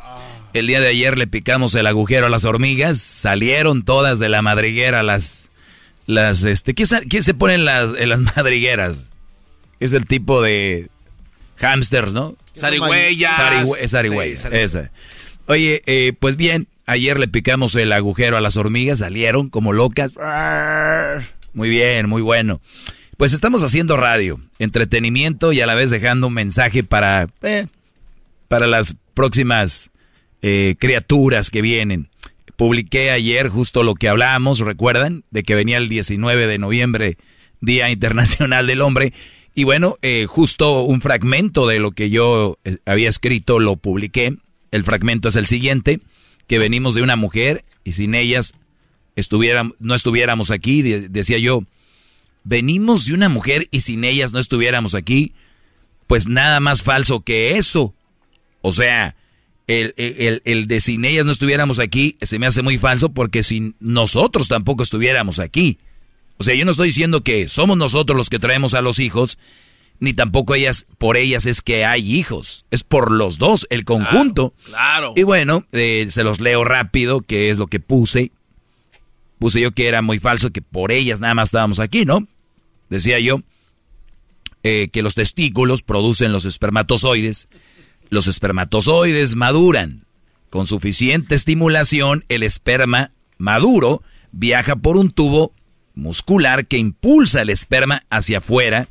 [0.53, 2.99] El día de ayer le picamos el agujero a las hormigas.
[2.99, 5.49] Salieron todas de la madriguera las,
[6.07, 9.07] las, este, ¿qué, sa- qué se ponen las, en las madrigueras?
[9.79, 10.89] Es el tipo de
[11.57, 12.35] hamsters, ¿no?
[13.35, 13.37] Sí,
[13.87, 14.49] zarigüeya.
[14.51, 14.91] esa.
[15.47, 20.13] Oye, eh, pues bien, ayer le picamos el agujero a las hormigas, salieron como locas.
[21.53, 22.61] Muy bien, muy bueno.
[23.17, 27.67] Pues estamos haciendo radio, entretenimiento y a la vez dejando un mensaje para, eh,
[28.47, 29.90] para las próximas
[30.41, 32.09] eh, criaturas que vienen.
[32.55, 35.23] Publiqué ayer justo lo que hablábamos, ¿recuerdan?
[35.31, 37.17] De que venía el 19 de noviembre,
[37.59, 39.13] Día Internacional del Hombre.
[39.55, 44.35] Y bueno, eh, justo un fragmento de lo que yo eh, había escrito lo publiqué.
[44.71, 45.99] El fragmento es el siguiente,
[46.47, 48.53] que venimos de una mujer y sin ellas
[49.79, 50.81] no estuviéramos aquí.
[50.81, 51.63] De- decía yo,
[52.43, 55.33] venimos de una mujer y sin ellas no estuviéramos aquí.
[56.07, 57.93] Pues nada más falso que eso.
[58.61, 59.15] O sea,
[59.79, 63.43] el, el- el de sin ellas no estuviéramos aquí se me hace muy falso porque
[63.43, 65.77] sin nosotros tampoco estuviéramos aquí.
[66.37, 69.37] O sea, yo no estoy diciendo que somos nosotros los que traemos a los hijos,
[69.99, 72.65] ni tampoco ellas, por ellas es que hay hijos.
[72.71, 74.53] Es por los dos, el conjunto.
[74.65, 75.13] Claro.
[75.15, 78.31] Y bueno, eh, se los leo rápido, que es lo que puse.
[79.37, 82.27] Puse yo que era muy falso, que por ellas nada más estábamos aquí, ¿no?
[82.89, 83.41] Decía yo
[84.63, 87.47] eh, que los testículos producen los espermatozoides.
[88.11, 90.05] Los espermatozoides maduran.
[90.49, 95.53] Con suficiente estimulación, el esperma maduro viaja por un tubo
[95.95, 98.89] muscular que impulsa el esperma hacia afuera.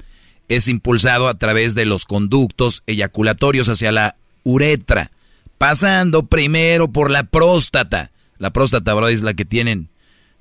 [0.49, 5.11] Es impulsado a través de los conductos eyaculatorios hacia la uretra,
[5.59, 8.11] pasando primero por la próstata.
[8.39, 9.91] La próstata, bro, es la que tienen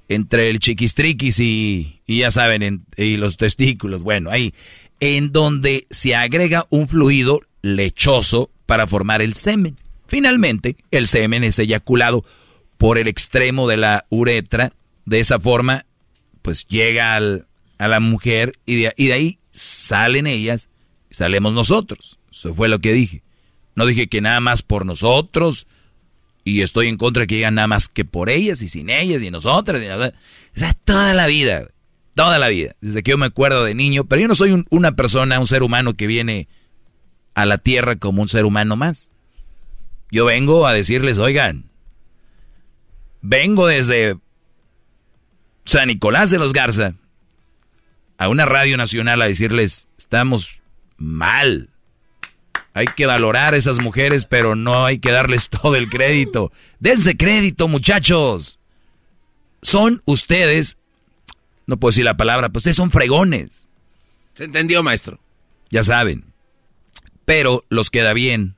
[0.07, 4.03] entre el chiquistriquis y, y ya saben, en- y los testículos.
[4.03, 4.53] Bueno, ahí,
[5.01, 9.75] en donde se agrega un fluido lechoso para formar el semen.
[10.07, 12.23] Finalmente, el semen es eyaculado
[12.77, 14.73] por el extremo de la uretra.
[15.05, 15.87] De esa forma,
[16.43, 17.47] pues llega al-
[17.79, 20.69] a la mujer y de, ahí salen ellas,
[21.09, 22.19] salemos nosotros.
[22.29, 23.23] Eso fue lo que dije.
[23.73, 25.65] No dije que nada más por nosotros
[26.43, 29.23] y estoy en contra de que digan nada más que por ellas y sin ellas
[29.23, 29.81] y nosotras.
[29.81, 30.13] Y nada.
[30.55, 31.69] O sea, toda la vida,
[32.13, 34.67] toda la vida, desde que yo me acuerdo de niño, pero yo no soy un-
[34.69, 36.47] una persona, un ser humano que viene
[37.33, 39.11] a la tierra como un ser humano más.
[40.11, 41.69] Yo vengo a decirles, oigan,
[43.21, 44.17] vengo desde
[45.65, 46.95] San Nicolás de los Garza
[48.17, 50.61] a una radio nacional a decirles, estamos
[50.97, 51.69] mal.
[52.73, 56.51] Hay que valorar a esas mujeres, pero no hay que darles todo el crédito.
[56.79, 58.59] Dense crédito, muchachos.
[59.61, 60.77] Son ustedes,
[61.65, 63.69] no puedo decir la palabra, pues ustedes son fregones.
[64.33, 65.19] ¿Se entendió, maestro?
[65.69, 66.28] Ya saben.
[67.29, 68.55] Pero los queda bien.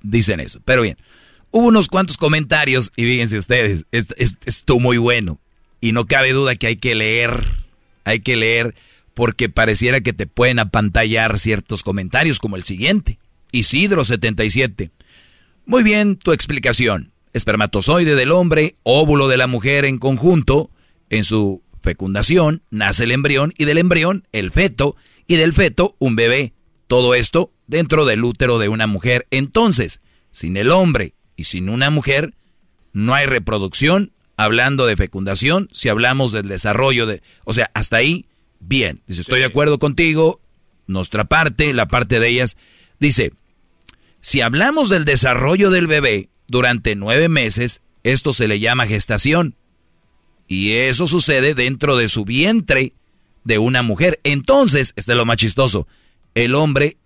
[0.00, 0.60] Dicen eso.
[0.64, 0.96] Pero bien.
[1.50, 5.38] Hubo unos cuantos comentarios y fíjense ustedes, es- es- estuvo muy bueno.
[5.78, 7.44] Y no cabe duda que hay que leer,
[8.04, 8.74] hay que leer
[9.12, 13.18] porque pareciera que te pueden apantallar ciertos comentarios como el siguiente.
[13.52, 14.88] Isidro77.
[15.66, 17.12] Muy bien tu explicación.
[17.34, 20.70] Espermatozoide del hombre, óvulo de la mujer en conjunto,
[21.10, 24.96] en su fecundación nace el embrión y del embrión el feto
[25.26, 26.54] y del feto un bebé.
[26.92, 29.26] Todo esto dentro del útero de una mujer.
[29.30, 32.34] Entonces, sin el hombre y sin una mujer,
[32.92, 34.12] no hay reproducción.
[34.36, 37.22] Hablando de fecundación, si hablamos del desarrollo de...
[37.44, 38.26] O sea, hasta ahí,
[38.60, 39.00] bien.
[39.06, 40.38] Dice, estoy de acuerdo contigo.
[40.86, 42.58] Nuestra parte, la parte de ellas.
[43.00, 43.32] Dice,
[44.20, 49.56] si hablamos del desarrollo del bebé durante nueve meses, esto se le llama gestación.
[50.46, 52.92] Y eso sucede dentro de su vientre
[53.44, 54.20] de una mujer.
[54.24, 55.88] Entonces, este es lo más chistoso.
[56.34, 56.96] El hombre,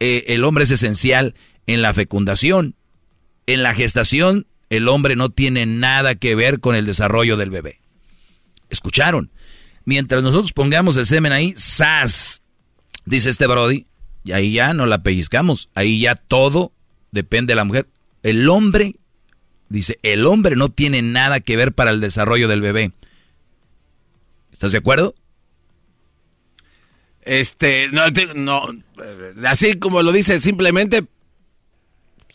[0.00, 1.34] eh, el hombre es esencial
[1.66, 2.74] en la fecundación.
[3.46, 7.80] En la gestación, el hombre no tiene nada que ver con el desarrollo del bebé.
[8.70, 9.30] ¿Escucharon?
[9.84, 12.42] Mientras nosotros pongamos el semen ahí, ¡zas!
[13.06, 13.86] Dice este Brody,
[14.24, 15.70] y ahí ya no la pellizcamos.
[15.74, 16.72] Ahí ya todo
[17.10, 17.88] depende de la mujer.
[18.22, 18.96] El hombre,
[19.70, 22.92] dice, el hombre no tiene nada que ver para el desarrollo del bebé.
[24.52, 25.14] ¿Estás de acuerdo?
[27.28, 28.04] Este, no,
[28.36, 28.74] no,
[29.46, 31.04] así como lo dice, simplemente,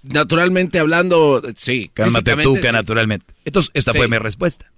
[0.04, 1.90] naturalmente hablando, sí.
[1.96, 3.34] Cálmate tú, que naturalmente.
[3.44, 4.72] Entonces, esta fue mi respuesta.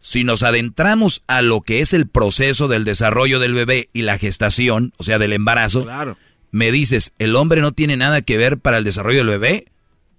[0.00, 4.16] Si nos adentramos a lo que es el proceso del desarrollo del bebé y la
[4.16, 6.16] gestación, o sea, del embarazo, claro.
[6.50, 9.66] me dices, ¿el hombre no tiene nada que ver para el desarrollo del bebé?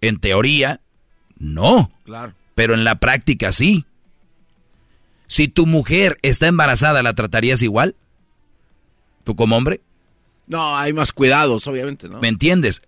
[0.01, 0.81] En teoría,
[1.39, 1.91] no.
[2.03, 2.33] Claro.
[2.53, 3.85] Pero en la práctica sí.
[5.25, 7.95] Si tu mujer está embarazada, ¿la tratarías igual?
[9.25, 9.81] ¿Tú como hombre?
[10.47, 12.21] No, hay más cuidados, obviamente, ¿no?
[12.21, 12.81] ¿Me entiendes?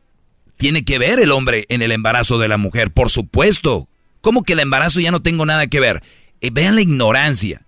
[0.56, 3.90] Tiene que ver el hombre en el embarazo de la mujer, por supuesto.
[4.22, 6.04] ¿Cómo que el embarazo ya no tengo nada que ver?
[6.40, 7.64] Eh, vean la ignorancia.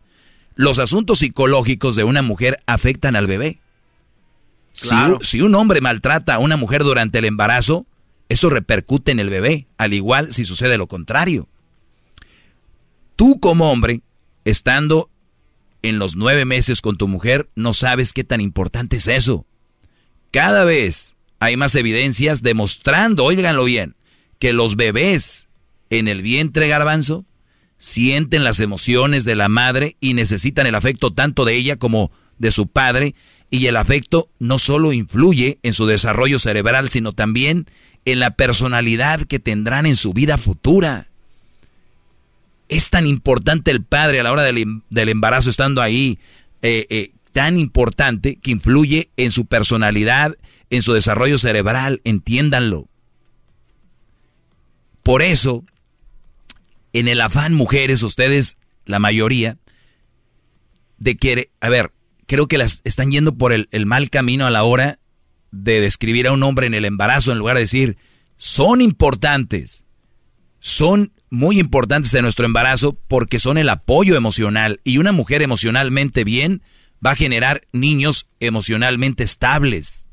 [0.56, 3.60] Los asuntos psicológicos de una mujer afectan al bebé.
[4.80, 5.18] Claro.
[5.22, 7.88] Si, si un hombre maltrata a una mujer durante el embarazo,
[8.30, 11.48] eso repercute en el bebé, al igual si sucede lo contrario.
[13.16, 14.02] Tú como hombre,
[14.46, 15.10] estando
[15.82, 19.46] en los nueve meses con tu mujer, no sabes qué tan importante es eso.
[20.32, 23.96] Cada vez hay más evidencias demostrando, óiganlo bien,
[24.40, 25.48] que los bebés
[25.90, 27.26] en el vientre garbanzo
[27.78, 32.52] sienten las emociones de la madre y necesitan el afecto tanto de ella como de
[32.52, 33.16] su padre,
[33.50, 37.66] y el afecto no solo influye en su desarrollo cerebral, sino también
[38.06, 41.09] en la personalidad que tendrán en su vida futura.
[42.70, 46.20] Es tan importante el padre a la hora del, em, del embarazo estando ahí,
[46.62, 50.38] eh, eh, tan importante que influye en su personalidad,
[50.70, 52.88] en su desarrollo cerebral, entiéndanlo.
[55.04, 55.66] Por eso,
[56.94, 59.58] en el afán, mujeres, ustedes, la mayoría,
[61.00, 61.92] de que, a ver,
[62.28, 65.00] creo que las están yendo por el, el mal camino a la hora
[65.52, 67.98] de describir a un hombre en el embarazo, en lugar de decir,
[68.38, 69.86] son importantes,
[70.60, 76.24] son muy importantes en nuestro embarazo porque son el apoyo emocional y una mujer emocionalmente
[76.24, 76.62] bien
[77.06, 80.10] va a generar niños emocionalmente estables.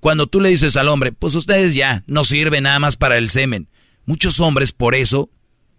[0.00, 3.30] Cuando tú le dices al hombre, pues ustedes ya no sirven nada más para el
[3.30, 3.68] semen.
[4.04, 5.30] Muchos hombres por eso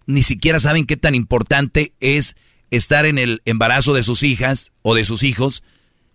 [0.05, 2.35] ni siquiera saben qué tan importante es
[2.71, 5.63] estar en el embarazo de sus hijas o de sus hijos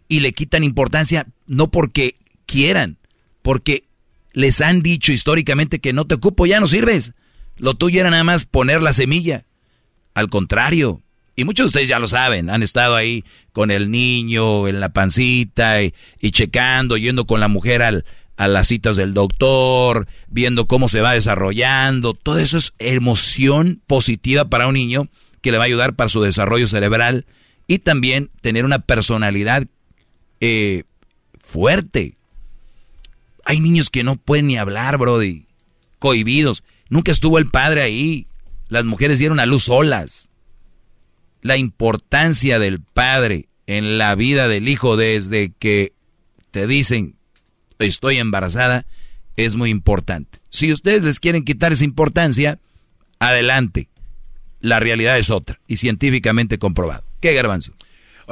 [0.09, 2.16] y le quitan importancia no porque
[2.47, 2.98] quieran,
[3.43, 3.84] porque
[4.32, 7.12] les han dicho históricamente que no te ocupo, ya no sirves.
[7.62, 9.44] Lo tuyo era nada más poner la semilla.
[10.14, 11.01] Al contrario,
[11.36, 13.22] y muchos de ustedes ya lo saben, han estado ahí
[13.52, 15.93] con el niño en la pancita y,
[16.32, 18.05] checando, yendo con la mujer al,
[18.36, 22.14] a las citas del doctor, viendo cómo se va desarrollando.
[22.14, 25.06] Todo eso es emoción positiva para un niño
[25.40, 27.26] que le va a ayudar para su desarrollo cerebral
[27.68, 29.68] y también tener una personalidad
[30.40, 30.82] eh,
[31.39, 32.16] fuerte.
[33.44, 35.47] Hay niños que no pueden ni hablar, Brody,
[36.01, 36.64] cohibidos.
[36.93, 38.27] Nunca estuvo el padre ahí.
[38.69, 40.31] Las mujeres dieron a luz solas.
[41.40, 45.94] La importancia del padre en la vida del hijo desde que
[46.51, 47.16] te dicen
[47.78, 48.85] estoy embarazada
[49.39, 50.40] es muy importante.
[50.51, 52.59] Si ustedes les quieren quitar esa importancia,
[53.19, 53.89] adelante.
[54.60, 57.05] La realidad es otra y científicamente comprobado.
[57.20, 57.73] ¿Qué garbanzo?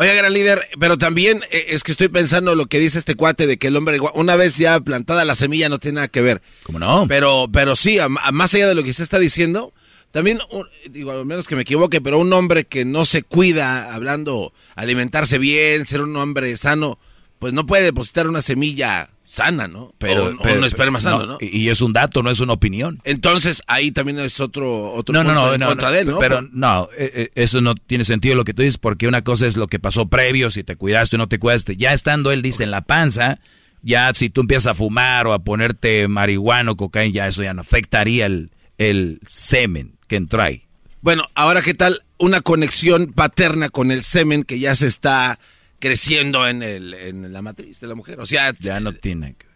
[0.01, 3.47] Oiga, gran líder, pero también eh, es que estoy pensando lo que dice este cuate
[3.47, 6.41] de que el hombre, una vez ya plantada la semilla, no tiene nada que ver.
[6.63, 7.07] ¿Cómo no?
[7.07, 9.75] Pero, pero sí, a, a más allá de lo que usted está diciendo,
[10.11, 13.95] también, un- digo, al menos que me equivoque, pero un hombre que no se cuida,
[13.95, 16.99] hablando, alimentarse bien, ser un hombre sano,
[17.39, 19.95] pues no puede depositar una semilla sana, ¿no?
[19.99, 21.39] Pero, o, o pero- un esperma sano, no.
[21.41, 23.01] Y y es un dato, no es una opinión.
[23.05, 26.09] Entonces, ahí también es otro, otro No, punto no, en no, contra no, de él,
[26.09, 26.19] ¿no?
[26.19, 29.47] Pero no, eh, eh, eso no tiene sentido lo que tú dices, porque una cosa
[29.47, 31.77] es lo que pasó previo, si te cuidaste o no te cuidaste.
[31.77, 33.39] Ya estando él, dice, en la panza,
[33.83, 37.55] ya si tú empiezas a fumar o a ponerte marihuana o cocaína, ya eso ya
[37.55, 40.65] no afectaría el, el semen que entra ahí.
[41.03, 45.39] Bueno, ahora qué tal una conexión paterna con el semen que ya se está
[45.81, 48.21] creciendo en, el, en la matriz de la mujer.
[48.21, 49.47] O sea, ya no tiene que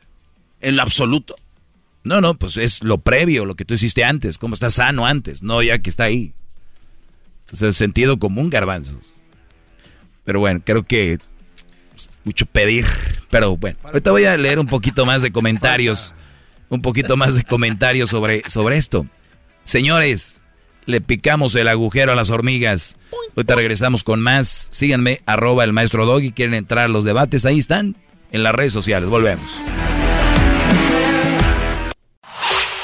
[0.60, 1.36] En lo absoluto.
[2.02, 5.42] No, no, pues es lo previo, lo que tú hiciste antes, cómo estás sano antes,
[5.42, 6.34] no ya que está ahí.
[7.46, 9.14] Entonces, sentido común, garbanzos.
[10.24, 11.20] Pero bueno, creo que es
[12.24, 12.86] mucho pedir.
[13.30, 16.14] Pero bueno, ahorita voy a leer un poquito más de comentarios.
[16.68, 19.06] Un poquito más de comentarios sobre, sobre esto.
[19.64, 20.40] Señores,
[20.86, 22.96] le picamos el agujero a las hormigas.
[23.36, 24.68] Ahorita regresamos con más.
[24.70, 26.32] Síganme, arroba el maestro Doggy.
[26.32, 27.96] Quieren entrar a los debates, ahí están,
[28.32, 29.08] en las redes sociales.
[29.08, 29.60] Volvemos.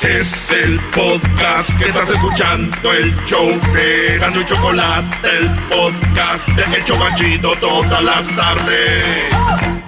[0.02, 6.78] Es el podcast que estás escuchando, el show de Gano y Chocolate, el podcast de
[6.78, 9.79] El Chocachito todas las tardes.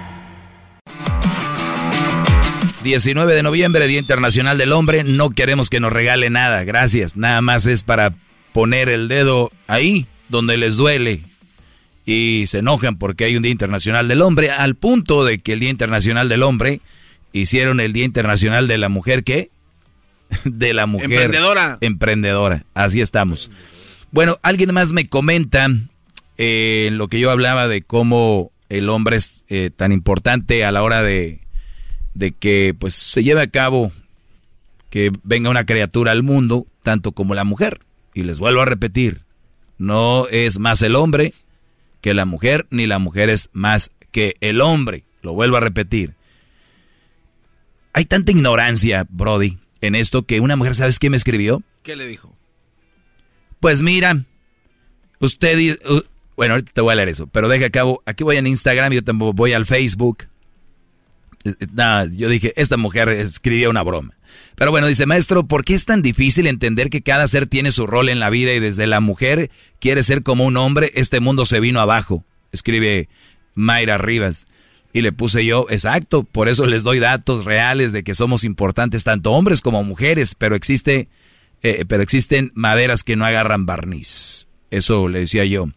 [2.83, 5.05] 19 de noviembre, Día Internacional del Hombre.
[5.05, 7.15] No queremos que nos regale nada, gracias.
[7.15, 8.13] Nada más es para
[8.51, 11.21] poner el dedo ahí, donde les duele.
[12.05, 15.61] Y se enojan porque hay un Día Internacional del Hombre, al punto de que el
[15.61, 16.81] Día Internacional del Hombre
[17.31, 19.49] hicieron el Día Internacional de la Mujer, ¿qué?
[20.43, 21.11] De la mujer.
[21.11, 21.77] Emprendedora.
[21.79, 23.49] Emprendedora, así estamos.
[24.11, 25.67] Bueno, alguien más me comenta
[26.37, 30.71] eh, en lo que yo hablaba de cómo el hombre es eh, tan importante a
[30.71, 31.42] la hora de,
[32.13, 33.91] de que pues se lleve a cabo
[34.89, 37.81] que venga una criatura al mundo, tanto como la mujer.
[38.13, 39.21] Y les vuelvo a repetir,
[39.77, 41.33] no es más el hombre
[42.01, 45.03] que la mujer, ni la mujer es más que el hombre.
[45.21, 46.13] Lo vuelvo a repetir.
[47.93, 51.63] Hay tanta ignorancia, Brody, en esto que una mujer, ¿sabes qué me escribió?
[51.81, 52.35] ¿Qué le dijo?
[53.59, 54.25] Pues mira,
[55.19, 55.77] usted...
[55.89, 56.01] uh,
[56.35, 58.01] bueno, ahorita te voy a leer eso, pero deja acabo.
[58.05, 60.25] Aquí voy en Instagram, yo tampoco voy al Facebook.
[61.73, 64.13] Nada, yo dije, esta mujer escribía una broma.
[64.55, 67.85] Pero bueno, dice, maestro, ¿por qué es tan difícil entender que cada ser tiene su
[67.85, 71.45] rol en la vida y desde la mujer quiere ser como un hombre, este mundo
[71.45, 72.23] se vino abajo?
[72.51, 73.09] Escribe
[73.55, 74.47] Mayra Rivas.
[74.93, 79.03] Y le puse yo, exacto, por eso les doy datos reales de que somos importantes
[79.03, 81.09] tanto hombres como mujeres, pero existe,
[81.63, 84.49] eh, pero existen maderas que no agarran barniz.
[84.69, 85.67] Eso le decía yo.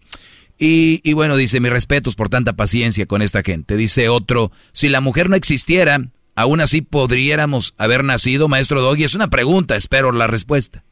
[0.59, 3.77] Y, y bueno, dice, mis respetos por tanta paciencia con esta gente.
[3.77, 6.01] Dice otro, si la mujer no existiera,
[6.35, 9.05] aún así podríamos haber nacido, maestro Doggy.
[9.05, 10.83] Es una pregunta, espero la respuesta.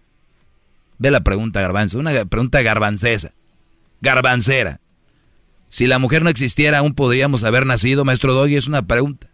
[0.98, 3.32] Ve la pregunta, garbanzo, una pregunta garbancesa,
[4.00, 4.80] garbancera.
[5.68, 8.56] Si la mujer no existiera, aún podríamos haber nacido, maestro Doggy.
[8.56, 9.28] Es una pregunta.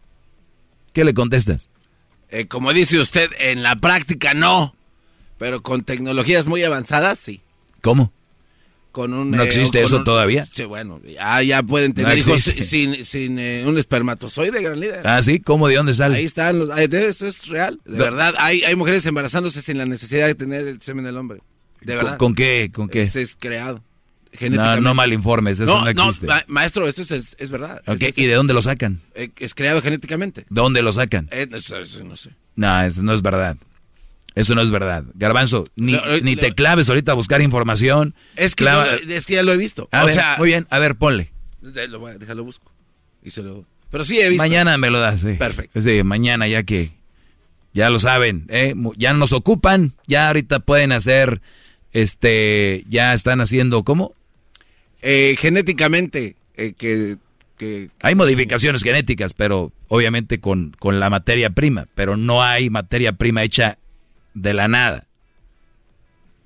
[0.93, 1.69] ¿Qué le contestas?
[2.31, 4.74] Eh, como dice usted, en la práctica no.
[5.39, 7.43] Pero con tecnologías muy avanzadas, sí.
[7.82, 8.12] ¿Cómo?
[8.93, 10.49] Con un, ¿No eh, existe eso un- todavía?
[10.53, 15.07] Sí, bueno, ya, ya pueden tener No hijos sin, sin eh, un espermatozoide, gran líder.
[15.07, 15.69] Ah, sí, ¿cómo?
[15.69, 16.17] ¿De dónde sale?
[16.17, 16.69] Ahí están los.
[16.75, 17.81] de- eso es real.
[17.85, 18.05] De No.
[18.05, 21.39] verdad, hay, hay mujeres embarazándose sin la necesidad de tener el semen del hombre.
[21.83, 22.19] De ¿Con, verdad.
[22.19, 22.71] con qué?
[22.75, 23.03] ¿Con qué?
[23.03, 23.77] Es creado.
[24.33, 24.81] No, Genéticamente.
[24.83, 26.27] no malinformes, eso no, existe.
[26.27, 27.83] ma- maestro, esto es, es, verdad.
[27.87, 29.01] Ok, Es- es- ¿Y de dónde lo sacan?
[29.15, 30.47] eh, es creado genéticamente.
[30.51, 31.29] ¿Dónde lo sacan?
[31.33, 31.61] Eh, no
[32.17, 32.31] sé.
[32.55, 33.57] No, eso no es verdad.
[34.41, 35.05] Eso no es verdad.
[35.15, 38.15] Garbanzo, ni, No, eh, ni te claves ahorita a buscar información.
[38.37, 39.89] Es que, Clava- yo- es que ya lo he visto.
[39.93, 41.31] A o ver, sea, muy bien, a ver, ponle.
[41.61, 42.73] lo déjalo busco.
[43.23, 43.65] Y se lo.
[43.91, 44.43] Pero sí he visto.
[44.43, 45.21] Mañana me lo das.
[45.21, 45.35] sí.
[45.35, 45.81] Perfecto.
[45.83, 46.91] Sí, mañana ya que
[47.73, 48.75] ya lo saben, ¿eh?
[48.97, 51.41] Ya nos ocupan, ya ahorita pueden hacer,
[51.93, 54.15] este, ya están haciendo, ¿cómo?
[55.03, 57.17] Eh, genéticamente, eh, que,
[57.57, 63.12] que Hay modificaciones genéticas, pero obviamente con, con la materia prima, pero no hay materia
[63.12, 63.79] prima hecha
[64.35, 65.07] de la nada.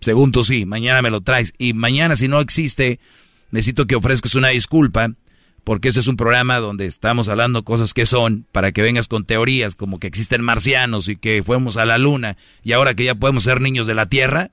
[0.01, 1.53] Según tú sí, mañana me lo traes.
[1.59, 3.01] Y mañana si no existe,
[3.51, 5.11] necesito que ofrezcas una disculpa,
[5.65, 9.25] porque ese es un programa donde estamos hablando cosas que son, para que vengas con
[9.25, 13.15] teorías como que existen marcianos y que fuimos a la luna y ahora que ya
[13.15, 14.51] podemos ser niños de la Tierra.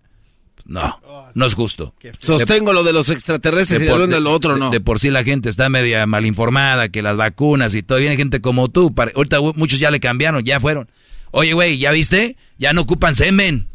[0.63, 1.01] No,
[1.33, 1.95] no es justo.
[2.21, 4.69] sostengo lo de los extraterrestres y por- de, lo otro no.
[4.69, 7.97] de por sí la gente está media mal informada, que las vacunas y todo.
[7.97, 8.93] Viene gente como tú.
[8.93, 10.87] pare- ahorita muchos ya le cambiaron, ya fueron.
[11.31, 12.35] Oye, güey, ¿ya viste?
[12.57, 13.67] Ya no ocupan semen.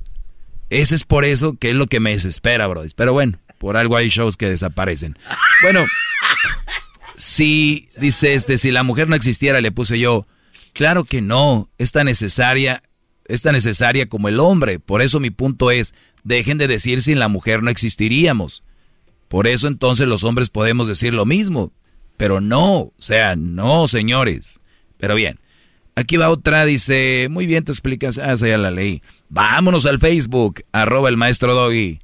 [0.71, 2.83] Ese es por eso que es lo que me desespera, bro.
[2.95, 5.19] Pero bueno, por algo hay shows que desaparecen.
[5.63, 5.87] Bueno,
[7.15, 10.27] si, dice este, si la mujer no existiera, le puse yo,
[10.75, 12.83] claro que no, es tan necesaria,
[13.27, 14.79] es tan necesaria como el hombre.
[14.79, 18.65] Por eso mi punto es, dejen de decir sin la mujer no existiríamos.
[19.29, 21.73] Por eso entonces los hombres podemos decir lo mismo.
[22.19, 24.61] Pero no, o sea, no, señores.
[24.99, 25.41] Pero bien,
[25.97, 29.03] aquí va otra, dice, muy bien, te explicas, ah, esa ya la leí.
[29.29, 31.99] Vámonos al Facebook, arroba el maestro Doggy.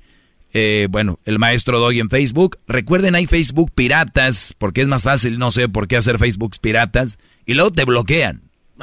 [0.54, 2.58] Eh, bueno, el maestro Doggy en Facebook.
[2.66, 7.18] Recuerden, hay Facebook piratas, porque es más fácil, no sé por qué hacer Facebook piratas,
[7.46, 8.42] y luego te bloquean.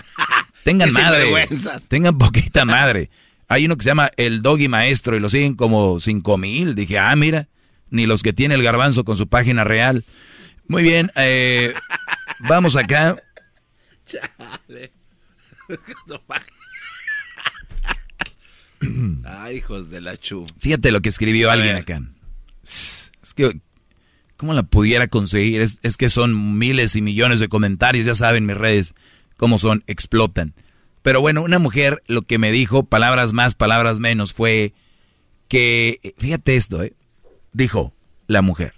[0.64, 1.48] Tengan madre,
[1.88, 3.10] tengan poquita madre.
[3.48, 6.76] Hay uno que se llama el Doggy Maestro y lo siguen como cinco mil.
[6.76, 7.48] Dije, ah, mira,
[7.90, 10.06] ni los que tiene el garbanzo con su página real.
[10.68, 11.74] Muy bien, eh,
[12.48, 13.16] vamos acá.
[14.06, 14.99] Chale.
[19.26, 20.46] Ay, hijos de la chu.
[20.60, 22.02] Fíjate lo que escribió alguien acá.
[22.64, 23.60] Es que,
[24.38, 25.62] ¿cómo la pudiera conseguir?
[25.62, 28.96] Es, es que son miles y millones de comentarios, ya saben mis redes
[29.38, 30.54] cómo son, explotan.
[31.02, 34.74] Pero bueno, una mujer lo que me dijo, palabras más, palabras menos, fue
[35.48, 36.94] que, fíjate esto, ¿eh?
[37.54, 37.94] Dijo
[38.28, 38.74] la mujer.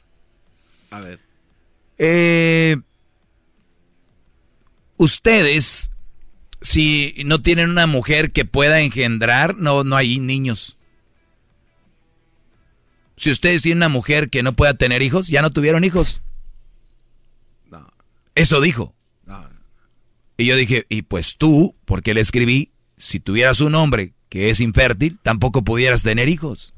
[0.92, 1.20] A ver.
[1.98, 2.78] Eh,
[4.98, 5.91] ustedes
[6.62, 10.78] Si no tienen una mujer que pueda engendrar, no, no hay niños.
[13.18, 16.22] Si ustedes tienen una mujer que no pueda tener hijos, ya no tuvieron hijos.
[18.36, 18.96] Eso dijo.
[20.38, 24.60] Y yo dije, y pues tú, porque le escribí, si tuvieras un hombre que es
[24.60, 26.74] infértil, tampoco pudieras tener hijos.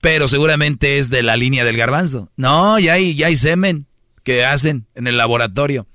[0.00, 2.32] Pero seguramente es de la línea del garbanzo.
[2.36, 3.86] No, ya hay, ya hay semen
[4.24, 5.86] que hacen en el laboratorio.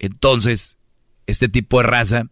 [0.00, 0.78] Entonces,
[1.26, 2.26] este tipo de raza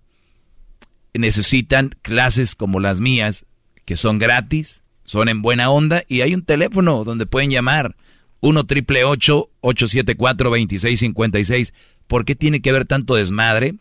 [1.15, 3.47] necesitan clases como las mías,
[3.85, 7.95] que son gratis, son en buena onda y hay un teléfono donde pueden llamar
[8.41, 11.75] 1 triple 874 2656.
[12.07, 13.75] ¿Por qué tiene que haber tanto desmadre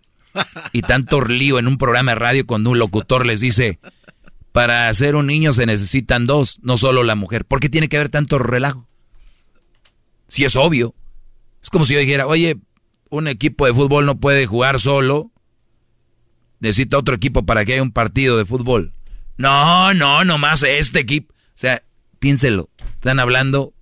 [0.74, 3.80] y tanto lío en un programa de radio cuando un locutor les dice,
[4.52, 7.46] para hacer un niño se necesitan dos, no solo la mujer?
[7.46, 8.86] ¿Por qué tiene que haber tanto relajo?
[10.28, 10.94] Si es obvio.
[11.64, 12.58] Es como si yo dijera, oye,
[13.10, 15.32] un equipo de fútbol no puede jugar solo,
[16.60, 18.94] necesita otro equipo para que haya un partido de fútbol.
[19.38, 21.34] No, no, nomás este equipo.
[21.34, 21.84] O sea,
[22.20, 23.74] piénselo, están hablando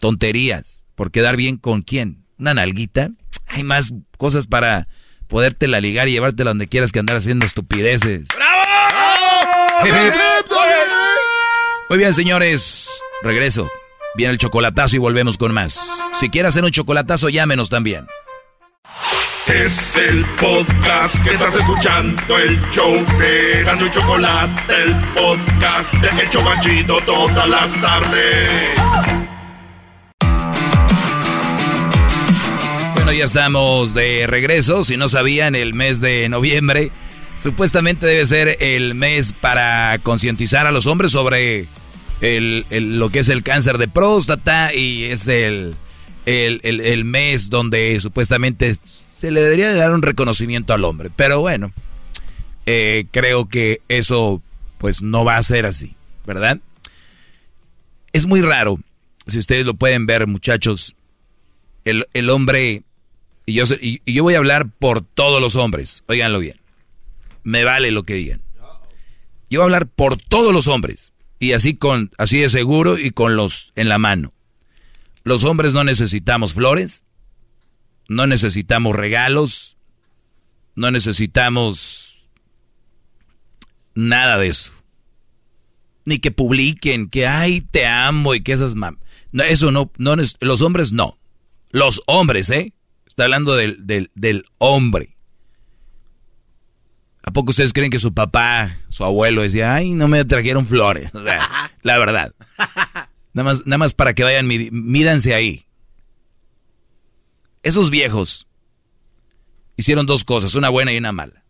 [0.00, 0.84] tonterías.
[0.94, 2.24] ¿Por quedar bien con quién?
[2.38, 3.10] ¿Una nalguita?
[3.48, 4.88] Hay más cosas para
[5.28, 8.28] podértela ligar y llevártela donde quieras que andar haciendo estupideces.
[8.34, 8.62] ¡Bravo!
[11.88, 12.88] Muy bien, señores.
[13.22, 13.70] Regreso.
[14.14, 16.06] Viene el chocolatazo y volvemos con más.
[16.12, 18.06] Si quieres hacer un chocolatazo, llámenos también.
[19.46, 26.22] Es el podcast que estás escuchando, el show de Gano y Chocolate, el podcast de
[26.22, 28.70] Hecho Banchito todas las tardes.
[32.94, 34.84] Bueno, ya estamos de regreso.
[34.84, 36.92] Si no sabían, el mes de noviembre
[37.36, 41.66] supuestamente debe ser el mes para concientizar a los hombres sobre
[42.20, 45.74] el, lo que es el cáncer de próstata y es el,
[46.26, 48.76] el, mes donde supuestamente
[49.22, 51.08] se le debería dar un reconocimiento al hombre.
[51.14, 51.72] Pero bueno,
[52.66, 54.42] eh, creo que eso
[54.78, 55.94] pues no va a ser así,
[56.26, 56.58] ¿verdad?
[58.12, 58.80] Es muy raro,
[59.28, 60.96] si ustedes lo pueden ver muchachos,
[61.84, 62.82] el, el hombre
[63.46, 66.58] y yo, y, yo voy a hablar por todos los hombres, óiganlo bien.
[67.44, 68.42] Me vale lo que digan.
[69.50, 71.12] Yo voy a hablar por todos los hombres.
[71.38, 74.32] Y así con, así de seguro y con los en la mano.
[75.22, 77.04] Los hombres no necesitamos flores,
[78.12, 79.76] no necesitamos regalos,
[80.74, 82.28] no necesitamos
[83.94, 84.72] nada de eso.
[86.04, 88.98] Ni que publiquen que ay te amo y que esas mam.
[89.30, 91.18] No, eso no, no, los hombres no.
[91.70, 92.74] Los hombres, ¿eh?
[93.06, 93.78] Está hablando del,
[94.14, 95.16] del, hombre.
[97.22, 101.10] ¿A poco ustedes creen que su papá, su abuelo decía, ay, no me trajeron flores?
[101.82, 102.34] la verdad.
[103.32, 105.66] Nada más, nada más para que vayan, mídanse ahí.
[107.62, 108.46] Esos viejos
[109.76, 111.44] hicieron dos cosas, una buena y una mala.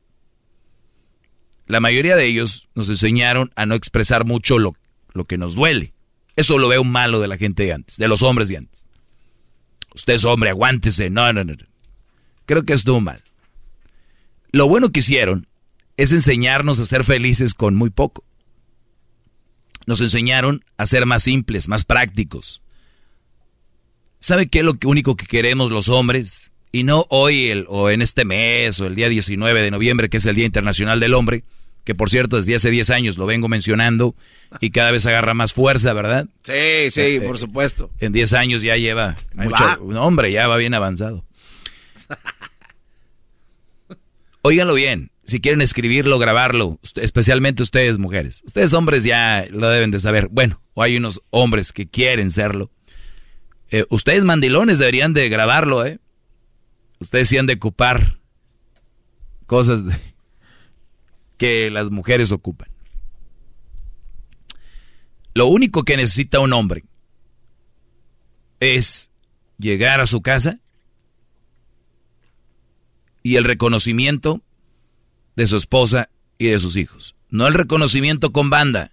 [1.67, 4.75] La mayoría de ellos nos enseñaron a no expresar mucho lo,
[5.13, 5.95] lo que nos duele.
[6.37, 8.87] Eso lo veo malo de la gente de antes, de los hombres de antes.
[9.95, 11.11] Usted es hombre, aguántese.
[11.11, 11.55] No, no, no.
[12.47, 13.23] Creo que estuvo mal.
[14.51, 15.47] Lo bueno que hicieron
[15.97, 18.25] es enseñarnos a ser felices con muy poco.
[19.87, 22.62] Nos enseñaron a ser más simples, más prácticos.
[24.23, 26.53] ¿Sabe qué es lo único que queremos los hombres?
[26.71, 30.17] Y no hoy el, o en este mes o el día 19 de noviembre, que
[30.17, 31.45] es el Día Internacional del Hombre
[31.85, 34.15] que por cierto desde hace 10 años lo vengo mencionando
[34.61, 36.27] y cada vez agarra más fuerza, ¿verdad?
[36.43, 37.91] Sí, sí, este, por supuesto.
[37.99, 41.25] En 10 años ya lleva mucho, un hombre, ya va bien avanzado.
[44.43, 48.43] Óiganlo bien, si quieren escribirlo, grabarlo, especialmente ustedes mujeres.
[48.45, 50.29] Ustedes hombres ya lo deben de saber.
[50.31, 52.71] Bueno, o hay unos hombres que quieren serlo.
[53.73, 55.99] Eh, ustedes mandilones deberían de grabarlo, ¿eh?
[57.01, 58.19] Ustedes sí han de ocupar
[59.47, 59.83] cosas
[61.39, 62.69] que las mujeres ocupan.
[65.33, 66.85] Lo único que necesita un hombre
[68.61, 69.11] es
[69.59, 70.61] llegar a su casa
[73.23, 74.43] y el reconocimiento
[75.35, 77.17] de su esposa y de sus hijos.
[77.31, 78.93] No el reconocimiento con banda,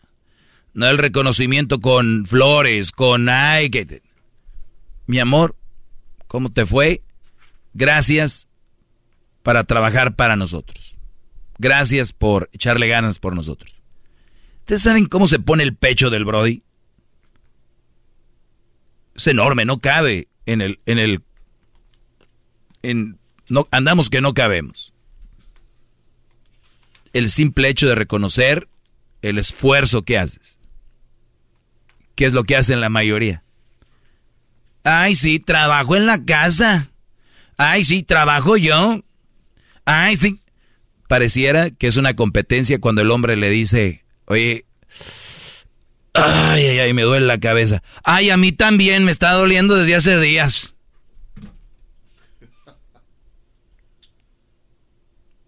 [0.74, 3.70] no el reconocimiento con flores, con ay,
[5.10, 5.56] mi amor,
[6.28, 7.02] ¿cómo te fue?
[7.74, 8.48] Gracias
[9.42, 11.00] para trabajar para nosotros.
[11.58, 13.82] Gracias por echarle ganas por nosotros.
[14.60, 16.62] ¿Ustedes saben cómo se pone el pecho del Brody?
[19.16, 23.18] Es enorme, no cabe en el, en
[23.48, 24.94] no, andamos que no cabemos.
[27.14, 28.70] El simple hecho de reconocer
[29.24, 30.60] el esfuerzo que haces.
[32.14, 33.44] ¿Qué es lo que hacen la mayoría?
[34.92, 36.90] Ay, sí, trabajo en la casa.
[37.58, 39.04] Ay, sí, trabajo yo.
[39.86, 40.40] Ay, sí.
[41.08, 44.66] Pareciera que es una competencia cuando el hombre le dice, oye,
[46.14, 47.84] ay, ay, ay, me duele la cabeza.
[48.04, 50.76] Ay, a mí también me está doliendo desde hace días.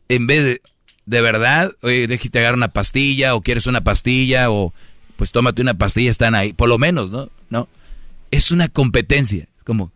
[0.08, 0.62] En vez de,
[1.08, 4.72] de verdad, oye, déjate agarrar una pastilla o quieres una pastilla o
[5.16, 7.32] pues tómate una pastilla, están ahí, por lo menos, ¿no?
[7.50, 7.68] No.
[8.32, 9.48] Es una competencia.
[9.58, 9.92] Es como,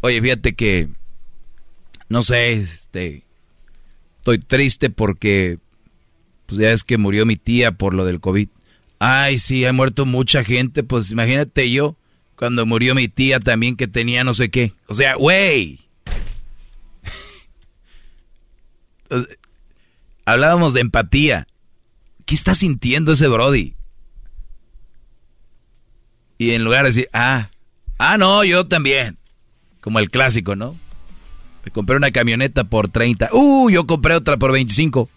[0.00, 0.88] oye, fíjate que,
[2.08, 3.24] no sé, este,
[4.18, 5.58] estoy triste porque,
[6.46, 8.48] pues ya es que murió mi tía por lo del COVID.
[8.98, 11.96] Ay, sí, ha muerto mucha gente, pues imagínate yo,
[12.34, 14.74] cuando murió mi tía también que tenía no sé qué.
[14.86, 15.80] O sea, güey.
[20.26, 21.46] Hablábamos de empatía.
[22.26, 23.74] ¿Qué está sintiendo ese Brody?
[26.38, 27.50] Y en lugar de decir, ah,
[27.98, 29.18] ah, no, yo también.
[29.80, 30.76] Como el clásico, ¿no?
[31.64, 33.30] Me compré una camioneta por 30.
[33.32, 35.08] Uh, yo compré otra por 25.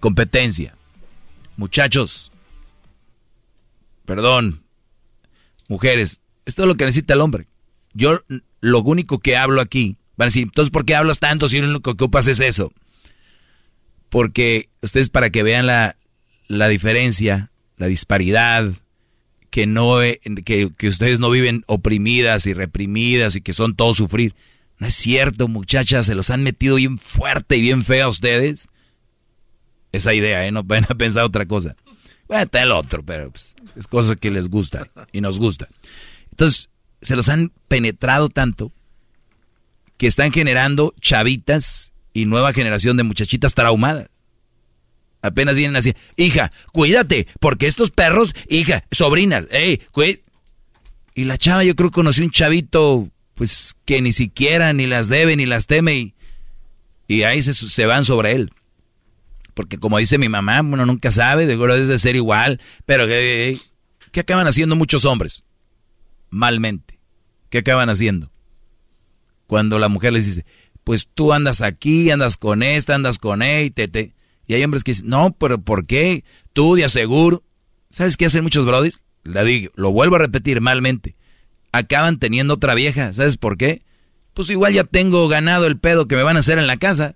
[0.00, 0.76] Competencia.
[1.56, 2.32] Muchachos.
[4.04, 4.62] Perdón.
[5.68, 6.20] Mujeres.
[6.44, 7.46] Esto es lo que necesita el hombre.
[7.94, 8.20] Yo
[8.60, 9.96] lo único que hablo aquí.
[10.16, 12.72] Van a decir, entonces, ¿por qué hablas tanto si lo único que ocupas es eso?
[14.08, 15.96] Porque ustedes para que vean la,
[16.46, 18.70] la diferencia, la disparidad,
[19.52, 19.98] que no
[20.44, 24.34] que, que, ustedes no viven oprimidas y reprimidas y que son todo sufrir.
[24.78, 28.70] No es cierto, muchachas, se los han metido bien fuerte y bien feo a ustedes.
[29.92, 30.52] Esa idea, ¿eh?
[30.52, 31.76] No van a pensar otra cosa.
[32.28, 35.68] Bueno, está el otro, pero pues, es cosa que les gusta y nos gusta.
[36.30, 36.70] Entonces,
[37.02, 38.72] se los han penetrado tanto
[39.98, 44.08] que están generando chavitas y nueva generación de muchachitas traumadas.
[45.22, 49.80] Apenas vienen así, hija, cuídate, porque estos perros, hija, sobrinas, hey,
[51.14, 55.08] Y la chava yo creo que conoció un chavito, pues que ni siquiera ni las
[55.08, 56.14] debe ni las teme y,
[57.06, 58.52] y ahí se, se, van sobre él.
[59.54, 63.60] Porque como dice mi mamá, uno nunca sabe, de es de ser igual, pero ¿qué,
[64.10, 65.44] ¿qué acaban haciendo muchos hombres?
[66.30, 66.98] Malmente.
[67.48, 68.32] ¿Qué acaban haciendo?
[69.46, 70.44] Cuando la mujer les dice,
[70.82, 74.14] pues tú andas aquí, andas con esta, andas con él, te, te
[74.46, 76.24] y hay hombres que dicen, no, pero ¿por qué?
[76.52, 77.42] Tú de aseguro.
[77.90, 79.00] ¿Sabes qué hacen muchos brodis?
[79.24, 81.14] La digo, lo vuelvo a repetir malmente.
[81.72, 83.14] Acaban teniendo otra vieja.
[83.14, 83.82] ¿Sabes por qué?
[84.34, 87.14] Pues igual ya tengo ganado el pedo que me van a hacer en la casa.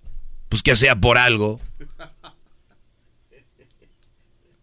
[0.48, 1.61] Pues que sea por algo.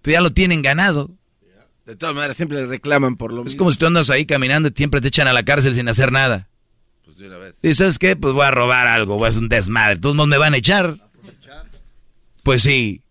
[0.02, 1.10] Pero ya lo tienen ganado.
[1.86, 4.70] De todas maneras, siempre le reclaman por lo Es como si tú andas ahí caminando
[4.70, 6.48] y siempre te echan a la cárcel sin hacer nada.
[7.04, 7.56] Pues de una vez.
[7.62, 8.16] Y ¿sabes qué?
[8.16, 9.98] Pues voy a robar algo, voy a hacer un desmadre.
[10.00, 10.98] Todos me van a echar.
[12.44, 13.02] Pues sí.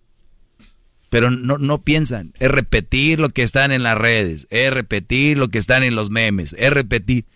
[1.11, 2.33] Pero no, no piensan.
[2.39, 4.47] Es repetir lo que están en las redes.
[4.51, 6.55] Es repetir lo que están en los memes.
[6.59, 7.27] Es repetir.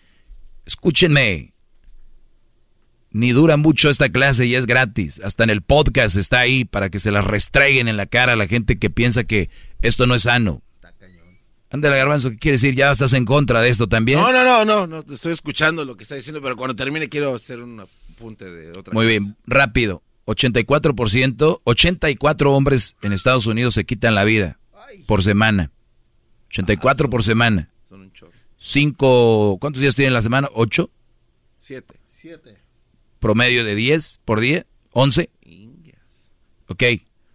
[0.65, 1.53] Escúchenme.
[3.11, 5.19] Ni dura mucho esta clase y es gratis.
[5.23, 8.35] Hasta en el podcast está ahí para que se las restreguen en la cara a
[8.35, 9.49] la gente que piensa que
[9.81, 10.61] esto no es sano.
[11.69, 12.75] Ándale, Garbanzo, ¿qué quiere decir?
[12.75, 14.19] ¿Ya estás en contra de esto también?
[14.19, 17.35] No, no, no, no, no, estoy escuchando lo que está diciendo, pero cuando termine quiero
[17.35, 20.01] hacer un apunte de otra Muy bien, rápido.
[20.27, 24.59] 84%, 84 hombres en Estados Unidos se quitan la vida
[25.05, 25.71] por semana.
[26.49, 27.69] 84 por semana.
[27.87, 28.33] Son un chorro.
[28.57, 30.49] Cinco, ¿cuántos días tienen la semana?
[30.53, 30.91] ¿Ocho?
[31.59, 31.99] Siete.
[32.07, 32.57] Siete.
[33.19, 34.65] Promedio de 10 por día.
[34.93, 35.29] ¿11?
[36.67, 36.83] Ok.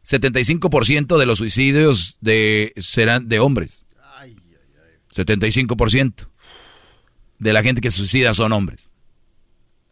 [0.05, 3.87] 75% de los suicidios de, serán de hombres.
[5.15, 6.29] 75%
[7.39, 8.91] de la gente que se suicida son hombres.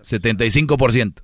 [0.03, 1.23] 75%.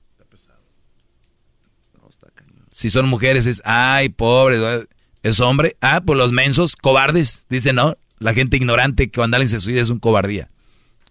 [2.76, 4.86] Si son mujeres es, ay, pobre,
[5.22, 5.78] es hombre.
[5.80, 7.96] Ah, pues los mensos, cobardes, dice no.
[8.18, 10.50] La gente ignorante que cuando alguien se suicida es un cobardía.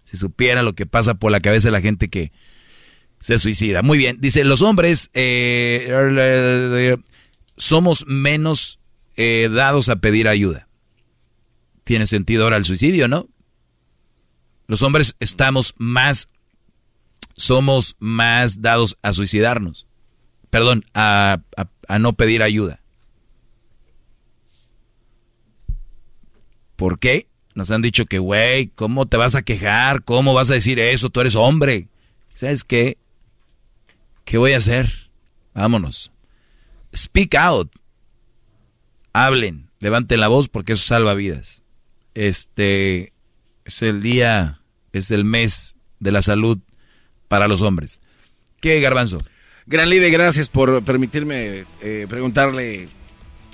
[0.06, 2.32] Si supiera lo que pasa por la cabeza de la gente que
[3.20, 3.82] se suicida.
[3.82, 6.98] Muy bien, dice, los hombres eh,
[7.58, 8.78] somos menos
[9.16, 10.68] eh, dados a pedir ayuda.
[11.84, 13.28] Tiene sentido ahora el suicidio, ¿no?
[14.68, 16.30] Los hombres estamos más,
[17.36, 19.88] somos más dados a suicidarnos
[20.56, 21.42] perdón, a,
[22.00, 22.80] no pedir ayuda.
[26.78, 27.28] ¿Por qué?
[27.56, 30.06] Nos han dicho que, güey, ¿cómo te vas a quejar?
[30.06, 31.10] ¿Cómo vas a decir eso?
[31.10, 31.90] Tú eres hombre.
[32.36, 32.98] ¿Sabes qué?
[34.24, 35.10] ¿Qué voy a hacer?
[35.54, 36.14] Vámonos.
[36.96, 37.70] Speak out.
[39.12, 39.70] Hablen.
[39.82, 41.64] Levanten la voz porque eso salva vidas.
[42.14, 43.12] Este
[43.66, 44.62] es el día,
[44.94, 46.60] es el mes de la salud
[47.28, 48.00] para los hombres.
[48.62, 49.18] ¿Qué, garbanzo?
[49.68, 52.88] Gran líder, gracias por permitirme eh, preguntarle.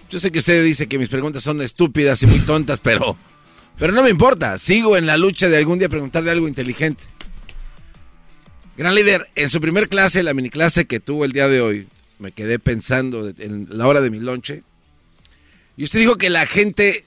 [0.09, 3.15] Yo sé que usted dice que mis preguntas son estúpidas y muy tontas, pero,
[3.77, 4.57] pero no me importa.
[4.57, 7.03] Sigo en la lucha de algún día preguntarle algo inteligente.
[8.77, 11.87] Gran líder, en su primer clase, la mini clase que tuvo el día de hoy,
[12.19, 14.63] me quedé pensando en la hora de mi lonche.
[15.77, 17.05] Y usted dijo que la gente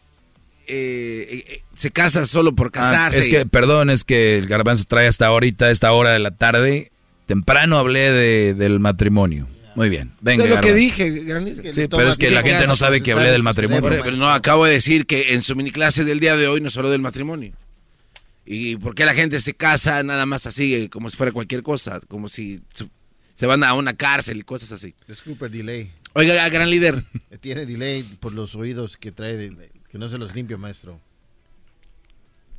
[0.66, 3.18] eh, eh, se casa solo por Ah, casarse.
[3.18, 6.91] es que, perdón, es que el garbanzo trae hasta ahorita, esta hora de la tarde.
[7.26, 9.48] Temprano hablé de, del matrimonio.
[9.76, 10.44] Muy bien, venga.
[10.44, 11.72] es lo que dije, gran líder.
[11.72, 13.82] Sí, pero es que la gente no sabe que hablé del matrimonio.
[14.04, 16.76] Pero no, acabo de decir que en su mini clase del día de hoy nos
[16.76, 17.52] habló del matrimonio.
[18.46, 21.62] ¿Y por qué la gente se casa nada más así, eh, como si fuera cualquier
[21.62, 21.98] cosa?
[22.08, 22.60] Como si
[23.34, 24.94] se van a una cárcel y cosas así.
[25.08, 25.90] Disculpe el delay.
[26.12, 27.02] Oiga, gran líder.
[27.40, 31.00] Tiene delay por los oídos que trae, de- que no se los limpia, maestro.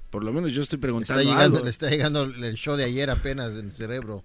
[0.10, 1.66] Por lo menos yo estoy Le preguntando está llegando, algo.
[1.66, 4.24] le está llegando el show de ayer apenas en el cerebro.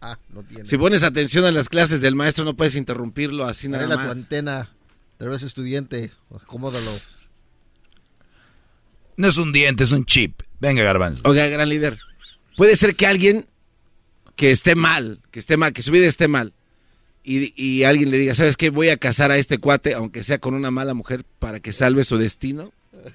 [0.00, 0.66] Ah, no tiene.
[0.66, 4.10] Si pones atención a las clases del maestro, no puedes interrumpirlo así nada Arregla tu
[4.10, 4.70] antena.
[5.18, 6.90] Tal vez estudiante, acomódalo.
[9.16, 10.42] No es un diente, es un chip.
[10.60, 11.22] Venga, garbanzo.
[11.24, 11.98] Oiga, gran líder.
[12.56, 13.46] Puede ser que alguien
[14.36, 16.52] que esté mal, que esté mal, que su vida esté mal,
[17.22, 18.70] y, y alguien le diga, ¿sabes qué?
[18.70, 22.04] Voy a casar a este cuate, aunque sea con una mala mujer, para que salve
[22.04, 22.72] su destino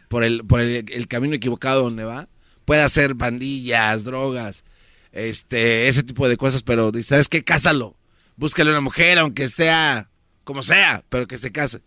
[0.08, 2.28] por el, por el, el camino equivocado donde va.
[2.66, 4.64] Puede hacer bandillas, drogas,
[5.12, 7.44] este, ese tipo de cosas, pero ¿sabes qué?
[7.44, 7.96] Cásalo.
[8.36, 10.10] Búscale una mujer, aunque sea
[10.44, 11.82] como sea, pero que se case.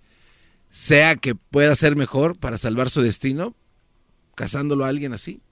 [0.70, 3.54] Sea que pueda ser mejor para salvar su destino,
[4.34, 5.42] casándolo a alguien así.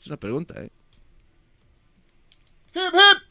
[0.00, 0.70] Es una pregunta, ¿eh?
[2.74, 3.22] Hip, hip,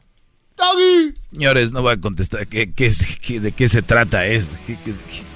[0.57, 1.13] doggy.
[1.31, 2.47] Señores, no voy a contestar.
[2.47, 2.91] ¿Qué, qué
[3.39, 4.55] ¿De qué se trata esto?
[4.65, 5.26] ¿Qué- qué- qué?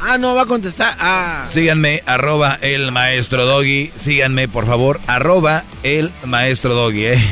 [0.00, 0.96] Ah, no, va a contestar.
[1.00, 1.46] Ah.
[1.48, 3.90] Síganme, arroba el maestro Doggy.
[3.96, 7.24] Síganme, por favor, arroba el maestro Doggy, ¿eh?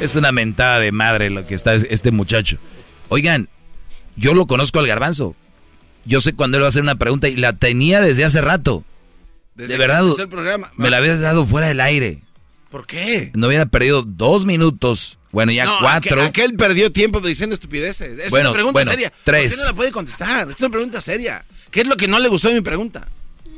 [0.00, 2.58] Es una mentada de madre lo que está es- este muchacho.
[3.08, 3.48] Oigan,
[4.16, 5.34] yo lo conozco al garbanzo.
[6.04, 8.84] Yo sé cuando él va a hacer una pregunta y la tenía desde hace rato.
[9.54, 10.70] Desde de verdad, el programa.
[10.76, 12.20] me la habías dado fuera del aire.
[12.70, 13.30] ¿Por qué?
[13.34, 15.15] No hubiera perdido dos minutos.
[15.32, 16.22] Bueno, ya No, cuatro.
[16.22, 18.18] aquel, aquel perdió tiempo diciendo estupideces.
[18.18, 19.12] Es Bueno, una pregunta bueno, seria.
[19.24, 19.52] tres.
[19.52, 20.50] ¿Por qué no la puede contestar?
[20.50, 21.44] Es una pregunta seria.
[21.70, 23.06] ¿Qué es lo que no le gustó de mi pregunta?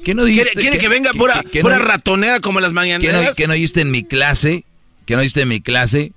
[0.04, 0.60] ¿Qué no ¿Quiere, diste?
[0.60, 3.34] quiere ¿Qué- que venga qué- pura, qué- pura no- ratonera como las ¿Qué no, mañaneras?
[3.34, 4.64] qué no oíste en mi clase?
[5.06, 6.12] ¿Qué no oíste en mi clase?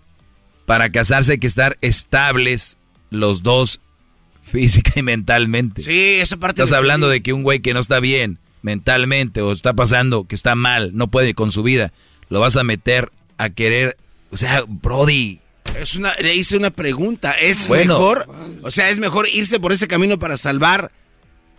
[0.65, 2.77] Para casarse hay que estar estables
[3.09, 3.81] los dos
[4.41, 5.81] física y mentalmente.
[5.83, 6.61] Sí, esa parte...
[6.61, 10.25] Estás la hablando de que un güey que no está bien mentalmente o está pasando
[10.27, 11.91] que está mal, no puede con su vida,
[12.30, 13.97] lo vas a meter a querer,
[14.32, 15.40] o sea, Brody,
[15.80, 17.32] Es una, le hice una pregunta.
[17.34, 17.93] ¿Es Bueno.
[17.98, 18.27] mejor?
[18.64, 20.92] O sea, ¿es mejor irse por ese camino para salvar...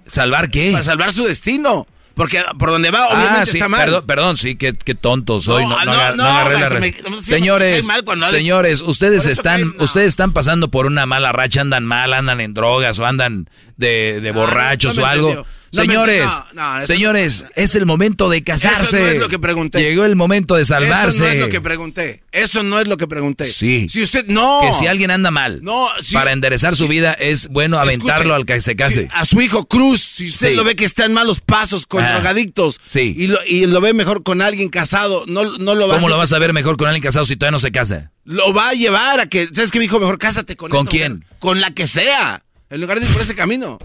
[0.06, 0.72] ¿salvar qué?
[0.72, 1.86] Para salvar su destino.
[2.14, 3.80] Porque por donde va, obviamente ah, sí, está mal.
[3.86, 6.28] perdón, perdón, sí, qué, qué tonto soy, No, no, ah, no, no, agar- no no,
[6.30, 7.86] agarré la me- Señores,
[8.28, 12.98] señores, ustedes están, ustedes están pasando por una mala racha, andan mal, andan en drogas
[12.98, 15.28] o andan de, de borrachos no me o algo.
[15.30, 15.52] entendió.
[15.72, 16.26] No señores.
[16.52, 18.82] No, no, señores, es el momento de casarse.
[18.82, 19.80] Eso no es lo que pregunté.
[19.80, 21.16] Llegó el momento de salvarse.
[21.16, 22.22] Eso no es lo que pregunté.
[22.30, 23.46] Eso no es lo que pregunté.
[23.46, 23.86] Sí.
[23.88, 24.60] Si usted no.
[24.62, 28.34] Que si alguien anda mal, No, si- para enderezar su si- vida es bueno aventarlo
[28.34, 29.02] Escuche, al que se case.
[29.02, 30.54] si a su hijo Cruz, si usted Sí.
[30.54, 33.14] lo ve que está en malos pasos con Ah, drogadictos sí.
[33.16, 36.10] y, lo, y lo ve mejor con alguien casado, no, no lo va ¿Cómo a
[36.10, 38.10] lo vas a ver mejor con alguien casado si todavía no se casa?
[38.24, 39.98] Lo va a llevar a que, ¿sabes qué, mi hijo?
[39.98, 41.12] Mejor cásate con ¿Con esta quién?
[41.14, 41.28] mujer.
[41.38, 42.42] Con la que sea.
[42.70, 43.78] En lugar de ir por ese camino.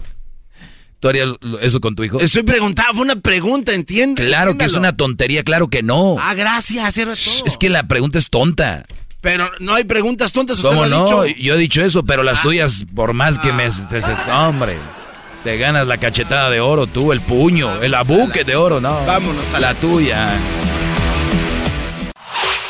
[1.00, 1.30] ¿Tú harías
[1.62, 2.18] eso con tu hijo?
[2.20, 4.24] Estoy preguntando, fue una pregunta, ¿entiende?
[4.26, 6.16] Claro que es una tontería, claro que no.
[6.18, 7.46] Ah, gracias, era todo.
[7.46, 8.84] Es que la pregunta es tonta.
[9.20, 11.22] Pero no hay preguntas tontas, usted ¿Cómo lo ha no?
[11.24, 11.40] dicho.
[11.40, 12.42] Yo he dicho eso, pero las Ah.
[12.42, 13.68] tuyas, por más que me...
[13.68, 14.76] te- te- hombre,
[15.44, 19.04] te ganas la cachetada de oro tú, el puño, el abuque de oro, no.
[19.06, 20.36] Vámonos a la tuya.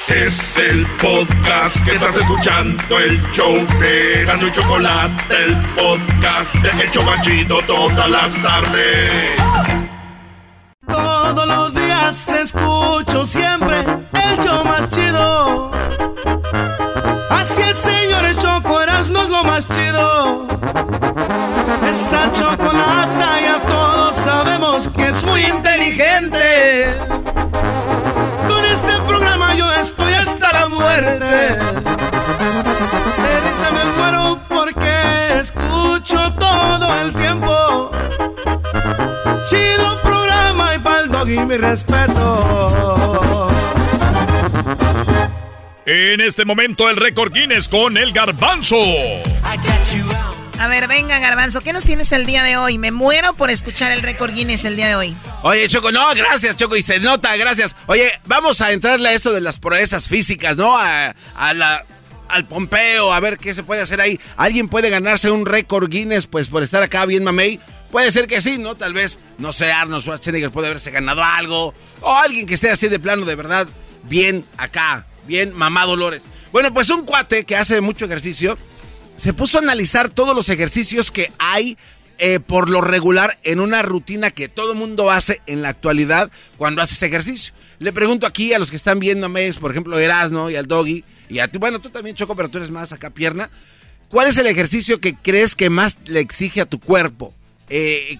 [0.09, 6.91] Es el podcast que estás escuchando, el show de y Chocolate, el podcast de El
[6.91, 9.39] Chobachito todas las tardes.
[10.87, 15.71] Todos los días escucho siempre el show más chido.
[17.29, 20.49] Así es, señores, Choco Erasmo es lo más chido.
[21.87, 26.97] Esa chocolata ya todos sabemos que es muy inteligente.
[29.57, 31.27] Yo estoy hasta la muerte.
[33.25, 37.91] De risa me muero porque escucho todo el tiempo.
[39.49, 43.49] Chido programa y pa'l dog y mi respeto.
[45.87, 48.77] En este momento el récord Guinness con el garbanzo.
[50.59, 52.79] A ver, venga, Garbanzo, ¿qué nos tienes el día de hoy?
[52.79, 55.17] Me muero por escuchar el récord Guinness el día de hoy.
[55.43, 57.77] Oye, Choco, no, gracias, Choco, y se nota, gracias.
[57.87, 60.77] Oye, vamos a entrarle a esto de las proezas físicas, ¿no?
[60.77, 61.15] A,
[61.55, 61.85] la,
[62.29, 64.19] al Pompeo, a ver qué se puede hacer ahí.
[64.37, 67.61] ¿Alguien puede ganarse un récord Guinness, pues, por estar acá bien mamey?
[67.93, 68.75] Puede ser que sí, ¿no?
[68.75, 71.73] Tal vez, no sé, Arnold Schwarzenegger puede haberse ganado algo.
[72.01, 73.69] O alguien que esté así de plano, de verdad,
[74.03, 76.23] bien acá, Bien, mamá Dolores.
[76.53, 78.57] Bueno, pues un cuate que hace mucho ejercicio
[79.19, 81.77] se puso a analizar todos los ejercicios que hay
[82.19, 86.81] eh, por lo regular en una rutina que todo mundo hace en la actualidad cuando
[86.81, 87.53] haces ejercicio.
[87.81, 91.41] Le pregunto aquí a los que están viéndome, por ejemplo, Erasno y al Doggy, y
[91.41, 93.51] a ti, bueno, tú también, Choco, pero tú eres más acá pierna.
[94.09, 97.35] ¿Cuál es el ejercicio que crees que más le exige a tu cuerpo?
[97.69, 98.19] Eh,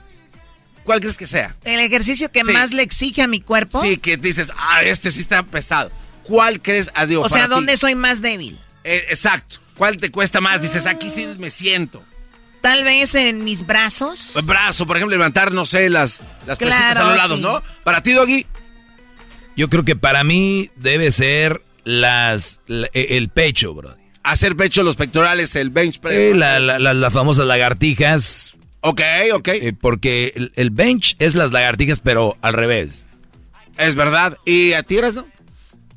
[0.85, 1.57] ¿Cuál crees que sea?
[1.65, 3.81] ¿El ejercicio que más le exige a mi cuerpo?
[3.81, 5.91] Sí, que dices, ah, este sí está pesado.
[6.25, 6.91] ¿Cuál crees?
[6.95, 8.59] Ah, o sea, ¿dónde soy más débil?
[8.85, 9.57] Eh, exacto.
[9.77, 10.63] ¿Cuál te cuesta más?
[10.63, 12.03] Dices, aquí sí me siento.
[12.61, 14.35] Tal vez en mis brazos.
[14.37, 17.63] El brazo, por ejemplo, levantar, no sé, las, las claro, a los lados, ¿no?
[17.85, 18.47] Para ti, Doggy.
[19.57, 23.95] Yo creo que para mí debe ser las el pecho, bro.
[24.23, 26.17] Hacer pecho, los pectorales, el bench press.
[26.17, 28.57] Eh, las famosas lagartijas.
[28.81, 29.01] Ok,
[29.33, 29.49] ok.
[29.49, 33.07] Eh, porque el, bench es las lagartijas, pero al revés.
[33.77, 34.37] Es verdad.
[34.45, 35.25] ¿Y a ti eres, no?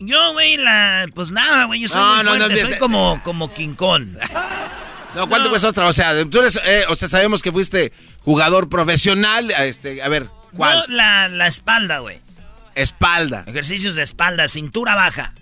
[0.03, 1.07] Yo, güey, la...
[1.13, 4.17] Pues nada, güey, yo soy no, muy fuerte, soy como, como King Kong.
[5.13, 5.87] No, ¿cuánto cuesta otra?
[5.87, 9.51] O sea, tú eres, eh, o sea, sabemos que fuiste jugador profesional.
[9.51, 10.85] Este, a ver, ¿cuál?
[10.87, 12.21] la, la espalda, güey.
[12.75, 13.43] Espalda.
[13.45, 15.33] Ejercicios de espalda, cintura baja.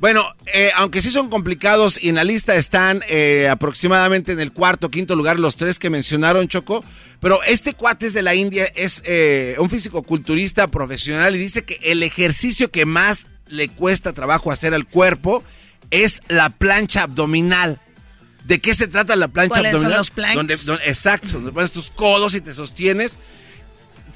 [0.00, 4.52] Bueno, eh, aunque sí son complicados y en la lista están eh, aproximadamente en el
[4.52, 6.84] cuarto, quinto lugar los tres que mencionaron, Choco.
[7.20, 11.64] Pero este cuate es de la India, es eh, un físico culturista profesional y dice
[11.64, 15.42] que el ejercicio que más le cuesta trabajo hacer al cuerpo
[15.90, 17.80] es la plancha abdominal.
[18.44, 20.04] ¿De qué se trata la plancha abdominal?
[20.04, 20.54] Son los Donde,
[20.84, 23.18] exacto, donde pones tus codos y te sostienes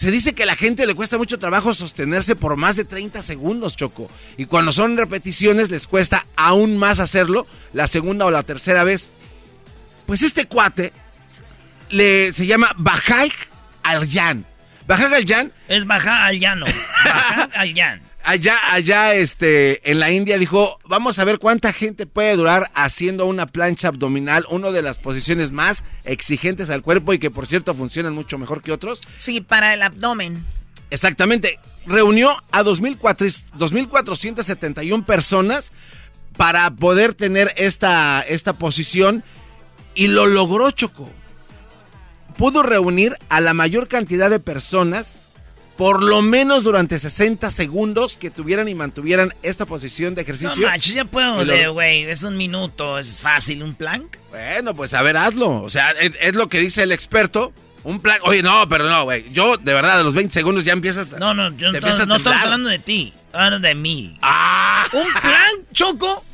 [0.02, 3.22] se dice que a la gente le cuesta mucho trabajo sostenerse por más de 30
[3.22, 4.10] segundos, Choco.
[4.36, 9.12] Y cuando son repeticiones les cuesta aún más hacerlo la segunda o la tercera vez.
[10.06, 10.92] Pues este cuate
[11.90, 13.30] le, se llama Bajaj
[13.84, 14.44] Alyan.
[14.88, 15.52] Bajaj Alyan.
[15.68, 16.66] Es Bajaj Alyano.
[17.04, 22.36] Bajaj Alyan allá, allá, este, en la India dijo, vamos a ver cuánta gente puede
[22.36, 27.30] durar haciendo una plancha abdominal, una de las posiciones más exigentes al cuerpo y que
[27.30, 29.00] por cierto funcionan mucho mejor que otros.
[29.16, 30.44] Sí, para el abdomen.
[30.90, 31.58] Exactamente.
[31.86, 35.72] Reunió a 2.471 personas
[36.36, 39.24] para poder tener esta, esta posición
[39.94, 41.10] y lo logró Choco.
[42.36, 45.26] Pudo reunir a la mayor cantidad de personas
[45.76, 50.68] por lo menos durante 60 segundos que tuvieran y mantuvieran esta posición de ejercicio.
[50.68, 54.16] No ya puedo, güey, es un minuto, es fácil, un plank.
[54.30, 55.62] Bueno, pues a ver, hazlo.
[55.62, 57.52] O sea, es, lo que dice el experto.
[57.84, 58.20] Un plank.
[58.24, 59.32] Oye, no, pero no, güey.
[59.32, 61.18] Yo, de verdad, a los 20 segundos ya empiezas.
[61.18, 64.18] No, no, yo no, no estamos hablando de ti, hablando de mí.
[64.22, 64.86] ¡Ah!
[64.92, 66.24] ¿Un plank, Choco?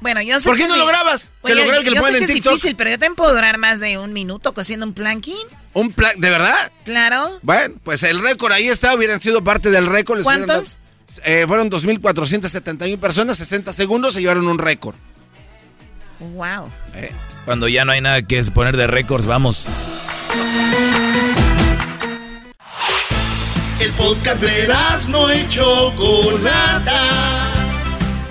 [0.00, 1.32] Bueno, yo sé ¿Por qué no lo grabas?
[1.44, 3.80] que lo yo, que yo sé que es difícil, pero yo también puedo durar más
[3.80, 5.46] de un minuto cosiendo un planking.
[5.74, 6.18] ¿Un plan?
[6.18, 6.72] ¿De verdad?
[6.84, 7.38] Claro.
[7.42, 10.22] Bueno, pues el récord ahí está, hubieran sido parte del récord.
[10.22, 10.78] ¿Cuántos?
[11.24, 14.94] Eh, fueron 2.471 personas, 60 segundos, se llevaron un récord.
[16.20, 16.70] Wow.
[16.94, 17.12] Eh,
[17.44, 19.64] cuando ya no hay nada que poner de récords, vamos.
[23.80, 24.68] El podcast de
[25.08, 27.57] no hecho Chocolata